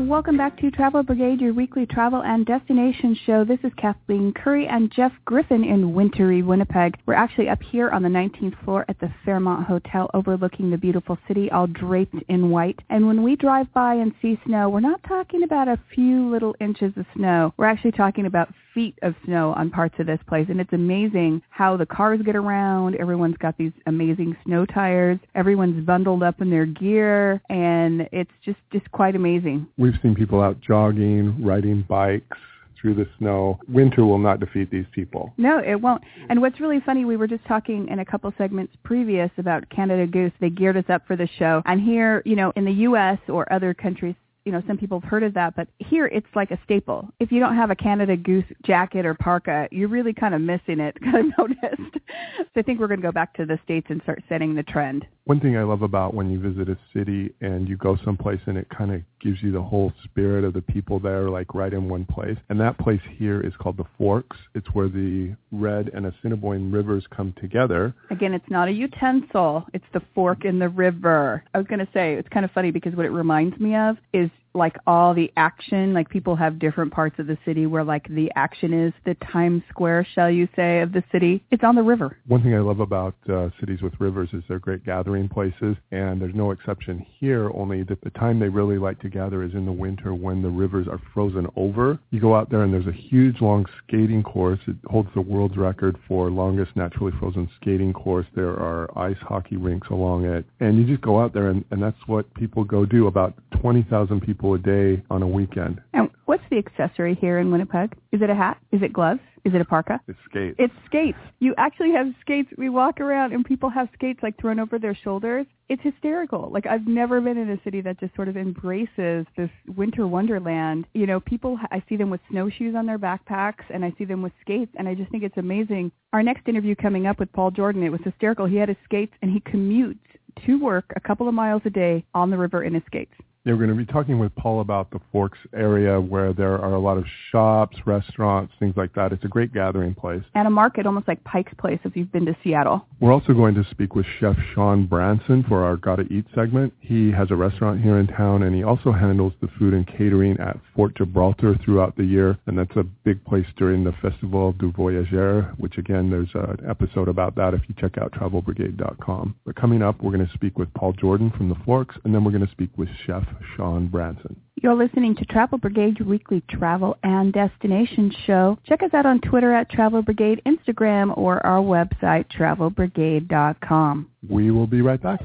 Welcome 0.06 0.36
back 0.36 0.56
to 0.60 0.70
Travel 0.70 1.02
Brigade, 1.02 1.40
your 1.40 1.52
weekly 1.52 1.84
travel 1.84 2.22
and 2.22 2.46
destination 2.46 3.18
show. 3.26 3.44
This 3.44 3.58
is 3.64 3.72
Kathleen 3.76 4.32
Curry 4.32 4.68
and 4.68 4.92
Jeff 4.92 5.10
Griffin 5.24 5.64
in 5.64 5.92
wintry 5.92 6.40
Winnipeg. 6.40 6.96
We're 7.04 7.14
actually 7.14 7.48
up 7.48 7.60
here 7.60 7.90
on 7.90 8.04
the 8.04 8.08
19th 8.08 8.64
floor 8.64 8.84
at 8.88 9.00
the 9.00 9.10
Fairmont 9.24 9.66
Hotel 9.66 10.08
overlooking 10.14 10.70
the 10.70 10.78
beautiful 10.78 11.18
city 11.26 11.50
all 11.50 11.66
draped 11.66 12.14
in 12.28 12.48
white. 12.48 12.78
And 12.88 13.08
when 13.08 13.24
we 13.24 13.34
drive 13.34 13.72
by 13.74 13.94
and 13.94 14.14
see 14.22 14.38
snow, 14.46 14.68
we're 14.68 14.78
not 14.78 15.02
talking 15.02 15.42
about 15.42 15.66
a 15.66 15.80
few 15.92 16.30
little 16.30 16.54
inches 16.60 16.92
of 16.96 17.04
snow. 17.16 17.52
We're 17.56 17.66
actually 17.66 17.92
talking 17.92 18.26
about 18.26 18.54
feet 18.74 18.98
of 19.02 19.14
snow 19.24 19.52
on 19.54 19.70
parts 19.70 19.94
of 19.98 20.06
this 20.06 20.20
place. 20.28 20.46
And 20.48 20.60
it's 20.60 20.72
amazing 20.72 21.42
how 21.50 21.76
the 21.76 21.86
cars 21.86 22.20
get 22.24 22.36
around. 22.36 22.96
Everyone's 22.96 23.36
got 23.38 23.56
these 23.58 23.72
amazing 23.86 24.36
snow 24.44 24.66
tires. 24.66 25.18
Everyone's 25.34 25.84
bundled 25.84 26.22
up 26.22 26.40
in 26.40 26.50
their 26.50 26.66
gear. 26.66 27.40
And 27.48 28.08
it's 28.12 28.30
just, 28.44 28.58
just 28.72 28.90
quite 28.92 29.16
amazing. 29.16 29.66
We've 29.76 29.98
seen 30.02 30.14
people 30.14 30.40
out 30.40 30.60
jogging, 30.60 31.44
riding 31.44 31.82
bikes, 31.88 32.36
through 32.80 32.94
the 32.94 33.06
snow. 33.18 33.58
Winter 33.68 34.04
will 34.04 34.18
not 34.18 34.40
defeat 34.40 34.70
these 34.70 34.86
people. 34.92 35.32
No, 35.36 35.58
it 35.58 35.80
won't. 35.80 36.02
And 36.28 36.40
what's 36.40 36.60
really 36.60 36.80
funny, 36.84 37.04
we 37.04 37.16
were 37.16 37.26
just 37.26 37.44
talking 37.46 37.88
in 37.88 37.98
a 37.98 38.04
couple 38.04 38.32
segments 38.38 38.72
previous 38.84 39.30
about 39.38 39.68
Canada 39.70 40.06
Goose. 40.06 40.32
They 40.40 40.50
geared 40.50 40.76
us 40.76 40.84
up 40.88 41.06
for 41.06 41.16
the 41.16 41.28
show. 41.38 41.62
And 41.66 41.80
here, 41.80 42.22
you 42.24 42.36
know, 42.36 42.52
in 42.56 42.64
the 42.64 42.72
U.S. 42.72 43.18
or 43.28 43.50
other 43.52 43.74
countries 43.74 44.14
you 44.48 44.52
know, 44.52 44.62
some 44.66 44.78
people 44.78 44.98
have 44.98 45.10
heard 45.10 45.22
of 45.24 45.34
that, 45.34 45.54
but 45.56 45.68
here 45.78 46.06
it's 46.06 46.26
like 46.34 46.50
a 46.50 46.58
staple. 46.64 47.06
If 47.20 47.30
you 47.30 47.38
don't 47.38 47.54
have 47.54 47.70
a 47.70 47.76
Canada 47.76 48.16
Goose 48.16 48.46
jacket 48.64 49.04
or 49.04 49.12
parka, 49.12 49.68
you're 49.70 49.90
really 49.90 50.14
kind 50.14 50.34
of 50.34 50.40
missing 50.40 50.80
it, 50.80 50.96
kind 51.04 51.16
of 51.18 51.26
noticed. 51.36 51.98
so 52.38 52.46
I 52.56 52.62
think 52.62 52.80
we're 52.80 52.88
going 52.88 53.02
to 53.02 53.06
go 53.06 53.12
back 53.12 53.34
to 53.34 53.44
the 53.44 53.58
States 53.62 53.88
and 53.90 54.00
start 54.04 54.22
setting 54.26 54.54
the 54.54 54.62
trend. 54.62 55.06
One 55.28 55.40
thing 55.40 55.58
I 55.58 55.62
love 55.62 55.82
about 55.82 56.14
when 56.14 56.30
you 56.30 56.40
visit 56.40 56.70
a 56.70 56.78
city 56.94 57.34
and 57.42 57.68
you 57.68 57.76
go 57.76 57.98
someplace 58.02 58.40
and 58.46 58.56
it 58.56 58.66
kind 58.70 58.94
of 58.94 59.02
gives 59.20 59.42
you 59.42 59.52
the 59.52 59.60
whole 59.60 59.92
spirit 60.04 60.42
of 60.42 60.54
the 60.54 60.62
people 60.62 60.98
there, 60.98 61.28
like 61.28 61.54
right 61.54 61.70
in 61.70 61.86
one 61.86 62.06
place. 62.06 62.38
And 62.48 62.58
that 62.60 62.78
place 62.78 63.02
here 63.18 63.42
is 63.42 63.52
called 63.58 63.76
the 63.76 63.84
Forks. 63.98 64.38
It's 64.54 64.68
where 64.72 64.88
the 64.88 65.36
Red 65.52 65.90
and 65.92 66.06
Assiniboine 66.06 66.72
rivers 66.72 67.04
come 67.14 67.34
together. 67.38 67.94
Again, 68.10 68.32
it's 68.32 68.48
not 68.48 68.68
a 68.68 68.72
utensil. 68.72 69.66
It's 69.74 69.84
the 69.92 70.00
fork 70.14 70.46
in 70.46 70.58
the 70.58 70.70
river. 70.70 71.44
I 71.52 71.58
was 71.58 71.66
going 71.66 71.80
to 71.80 71.88
say, 71.92 72.14
it's 72.14 72.28
kind 72.30 72.46
of 72.46 72.50
funny 72.52 72.70
because 72.70 72.94
what 72.94 73.04
it 73.04 73.10
reminds 73.10 73.60
me 73.60 73.76
of 73.76 73.98
is 74.14 74.30
like 74.58 74.76
all 74.86 75.14
the 75.14 75.32
action, 75.36 75.94
like 75.94 76.10
people 76.10 76.36
have 76.36 76.58
different 76.58 76.92
parts 76.92 77.18
of 77.18 77.26
the 77.26 77.38
city 77.44 77.66
where 77.66 77.84
like 77.84 78.06
the 78.08 78.30
action 78.36 78.74
is 78.74 78.92
the 79.06 79.14
Times 79.32 79.62
Square, 79.70 80.06
shall 80.14 80.30
you 80.30 80.48
say, 80.54 80.80
of 80.80 80.92
the 80.92 81.02
city. 81.10 81.42
It's 81.50 81.64
on 81.64 81.74
the 81.74 81.82
river. 81.82 82.18
One 82.26 82.42
thing 82.42 82.54
I 82.54 82.58
love 82.58 82.80
about 82.80 83.14
uh, 83.32 83.48
cities 83.60 83.80
with 83.80 83.94
rivers 83.98 84.28
is 84.32 84.42
they're 84.48 84.58
great 84.58 84.84
gathering 84.84 85.28
places, 85.28 85.76
and 85.92 86.20
there's 86.20 86.34
no 86.34 86.50
exception 86.50 87.06
here. 87.18 87.50
Only 87.54 87.84
that 87.84 88.00
the 88.02 88.10
time 88.10 88.38
they 88.38 88.48
really 88.48 88.78
like 88.78 89.00
to 89.00 89.08
gather 89.08 89.42
is 89.42 89.54
in 89.54 89.64
the 89.64 89.72
winter 89.72 90.14
when 90.14 90.42
the 90.42 90.48
rivers 90.48 90.88
are 90.88 91.00
frozen 91.14 91.46
over. 91.56 91.98
You 92.10 92.20
go 92.20 92.34
out 92.34 92.50
there 92.50 92.62
and 92.62 92.72
there's 92.72 92.86
a 92.86 92.92
huge 92.92 93.40
long 93.40 93.64
skating 93.82 94.22
course. 94.22 94.60
It 94.66 94.76
holds 94.86 95.08
the 95.14 95.20
world's 95.20 95.56
record 95.56 95.96
for 96.06 96.30
longest 96.30 96.72
naturally 96.74 97.12
frozen 97.18 97.48
skating 97.60 97.92
course. 97.92 98.26
There 98.34 98.50
are 98.50 98.90
ice 98.98 99.16
hockey 99.20 99.56
rinks 99.56 99.88
along 99.88 100.24
it, 100.24 100.44
and 100.60 100.76
you 100.76 100.84
just 100.84 101.02
go 101.02 101.20
out 101.20 101.32
there 101.32 101.48
and, 101.48 101.64
and 101.70 101.82
that's 101.82 101.96
what 102.06 102.32
people 102.34 102.64
go 102.64 102.84
do. 102.84 103.06
About 103.06 103.34
20,000 103.60 104.20
people 104.20 104.47
a 104.54 104.58
day 104.58 105.02
on 105.10 105.22
a 105.22 105.28
weekend. 105.28 105.80
And 105.92 106.10
what's 106.26 106.42
the 106.50 106.58
accessory 106.58 107.14
here 107.14 107.38
in 107.38 107.50
Winnipeg? 107.50 107.94
Is 108.12 108.22
it 108.22 108.30
a 108.30 108.34
hat? 108.34 108.58
Is 108.72 108.82
it 108.82 108.92
gloves? 108.92 109.20
Is 109.44 109.54
it 109.54 109.60
a 109.60 109.64
parka? 109.64 110.00
It's 110.06 110.18
skates. 110.28 110.56
It's 110.58 110.74
skates. 110.86 111.18
You 111.38 111.54
actually 111.56 111.92
have 111.92 112.06
skates. 112.20 112.50
We 112.58 112.68
walk 112.68 113.00
around 113.00 113.32
and 113.32 113.44
people 113.44 113.70
have 113.70 113.88
skates 113.94 114.20
like 114.22 114.38
thrown 114.38 114.58
over 114.58 114.78
their 114.78 114.94
shoulders. 114.94 115.46
It's 115.68 115.82
hysterical. 115.82 116.50
Like 116.52 116.66
I've 116.66 116.86
never 116.86 117.20
been 117.20 117.38
in 117.38 117.50
a 117.50 117.62
city 117.62 117.80
that 117.82 117.98
just 117.98 118.14
sort 118.14 118.28
of 118.28 118.36
embraces 118.36 119.26
this 119.36 119.50
winter 119.76 120.06
wonderland. 120.06 120.86
You 120.92 121.06
know, 121.06 121.20
people 121.20 121.58
I 121.70 121.82
see 121.88 121.96
them 121.96 122.10
with 122.10 122.20
snowshoes 122.30 122.74
on 122.74 122.84
their 122.84 122.98
backpacks 122.98 123.64
and 123.72 123.84
I 123.84 123.94
see 123.96 124.04
them 124.04 124.22
with 124.22 124.32
skates 124.40 124.72
and 124.78 124.88
I 124.88 124.94
just 124.94 125.10
think 125.10 125.22
it's 125.22 125.38
amazing. 125.38 125.92
Our 126.12 126.22
next 126.22 126.46
interview 126.48 126.74
coming 126.74 127.06
up 127.06 127.18
with 127.18 127.32
Paul 127.32 127.50
Jordan, 127.50 127.82
it 127.82 127.90
was 127.90 128.00
hysterical. 128.04 128.46
He 128.46 128.56
had 128.56 128.68
his 128.68 128.78
skates 128.84 129.12
and 129.22 129.30
he 129.30 129.40
commutes 129.40 129.98
to 130.46 130.62
work 130.62 130.92
a 130.94 131.00
couple 131.00 131.28
of 131.28 131.34
miles 131.34 131.62
a 131.64 131.70
day 131.70 132.04
on 132.14 132.30
the 132.30 132.38
river 132.38 132.62
in 132.62 132.74
his 132.74 132.82
skates. 132.86 133.14
Yeah, 133.44 133.52
we're 133.52 133.66
going 133.66 133.78
to 133.78 133.86
be 133.86 133.90
talking 133.90 134.18
with 134.18 134.34
Paul 134.34 134.60
about 134.60 134.90
the 134.90 135.00
Forks 135.12 135.38
area 135.54 136.00
where 136.00 136.32
there 136.32 136.58
are 136.58 136.74
a 136.74 136.80
lot 136.80 136.98
of 136.98 137.04
shops, 137.30 137.76
restaurants, 137.86 138.52
things 138.58 138.74
like 138.76 138.92
that. 138.94 139.12
It's 139.12 139.24
a 139.24 139.28
great 139.28 139.54
gathering 139.54 139.94
place. 139.94 140.22
And 140.34 140.46
a 140.46 140.50
market, 140.50 140.86
almost 140.86 141.06
like 141.06 141.22
Pike's 141.24 141.52
Place 141.56 141.78
if 141.84 141.96
you've 141.96 142.10
been 142.10 142.26
to 142.26 142.36
Seattle. 142.42 142.86
We're 143.00 143.12
also 143.12 143.32
going 143.32 143.54
to 143.54 143.64
speak 143.70 143.94
with 143.94 144.06
Chef 144.20 144.36
Sean 144.54 144.86
Branson 144.86 145.44
for 145.48 145.64
our 145.64 145.76
Gotta 145.76 146.02
Eat 146.12 146.26
segment. 146.34 146.74
He 146.80 147.12
has 147.12 147.30
a 147.30 147.36
restaurant 147.36 147.80
here 147.80 147.98
in 147.98 148.08
town 148.08 148.42
and 148.42 148.54
he 148.54 148.64
also 148.64 148.90
handles 148.90 149.32
the 149.40 149.48
food 149.58 149.72
and 149.72 149.86
catering 149.86 150.38
at 150.40 150.56
Fort 150.74 150.96
Gibraltar 150.96 151.56
throughout 151.64 151.96
the 151.96 152.04
year. 152.04 152.36
And 152.46 152.58
that's 152.58 152.76
a 152.76 152.82
big 152.82 153.24
place 153.24 153.46
during 153.56 153.84
the 153.84 153.92
Festival 154.02 154.52
du 154.52 154.72
Voyageur, 154.72 155.54
which 155.58 155.78
again, 155.78 156.10
there's 156.10 156.30
an 156.34 156.58
episode 156.68 157.08
about 157.08 157.36
that 157.36 157.54
if 157.54 157.62
you 157.68 157.74
check 157.78 157.98
out 157.98 158.12
travelbrigade.com. 158.12 159.36
But 159.46 159.56
coming 159.56 159.80
up, 159.80 160.02
we're 160.02 160.12
going 160.12 160.26
to 160.26 160.34
speak 160.34 160.58
with 160.58 160.72
Paul 160.74 160.92
Jordan 160.92 161.30
from 161.36 161.48
the 161.48 161.56
Forks 161.64 161.96
and 162.04 162.12
then 162.14 162.24
we're 162.24 162.32
going 162.32 162.46
to 162.46 162.52
speak 162.52 162.70
with 162.76 162.88
Chef 163.06 163.24
Sean 163.56 163.88
Branson. 163.88 164.36
You're 164.60 164.74
listening 164.74 165.14
to 165.16 165.24
Travel 165.26 165.58
Brigade, 165.58 165.98
your 166.00 166.08
weekly 166.08 166.42
travel 166.50 166.96
and 167.04 167.32
destination 167.32 168.12
show. 168.26 168.58
Check 168.66 168.82
us 168.82 168.92
out 168.92 169.06
on 169.06 169.20
Twitter 169.20 169.54
at 169.54 169.70
Travel 169.70 170.02
Brigade, 170.02 170.42
Instagram, 170.46 171.16
or 171.16 171.44
our 171.46 171.62
website, 171.62 172.26
travelbrigade.com. 172.36 174.10
We 174.28 174.50
will 174.50 174.66
be 174.66 174.82
right 174.82 175.00
back. 175.00 175.20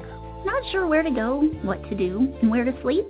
Not 0.46 0.72
sure 0.72 0.88
where 0.88 1.02
to 1.02 1.10
go, 1.10 1.42
what 1.64 1.82
to 1.90 1.96
do, 1.96 2.32
and 2.42 2.52
where 2.52 2.64
to 2.64 2.80
sleep? 2.84 3.06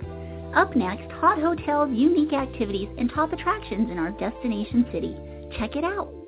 Up 0.54 0.74
next, 0.74 1.10
hot 1.12 1.38
hotels, 1.38 1.90
unique 1.92 2.32
activities, 2.32 2.88
and 2.96 3.10
top 3.10 3.32
attractions 3.32 3.90
in 3.90 3.98
our 3.98 4.12
destination 4.12 4.86
city. 4.92 5.14
Check 5.58 5.76
it 5.76 5.84
out. 5.84 6.23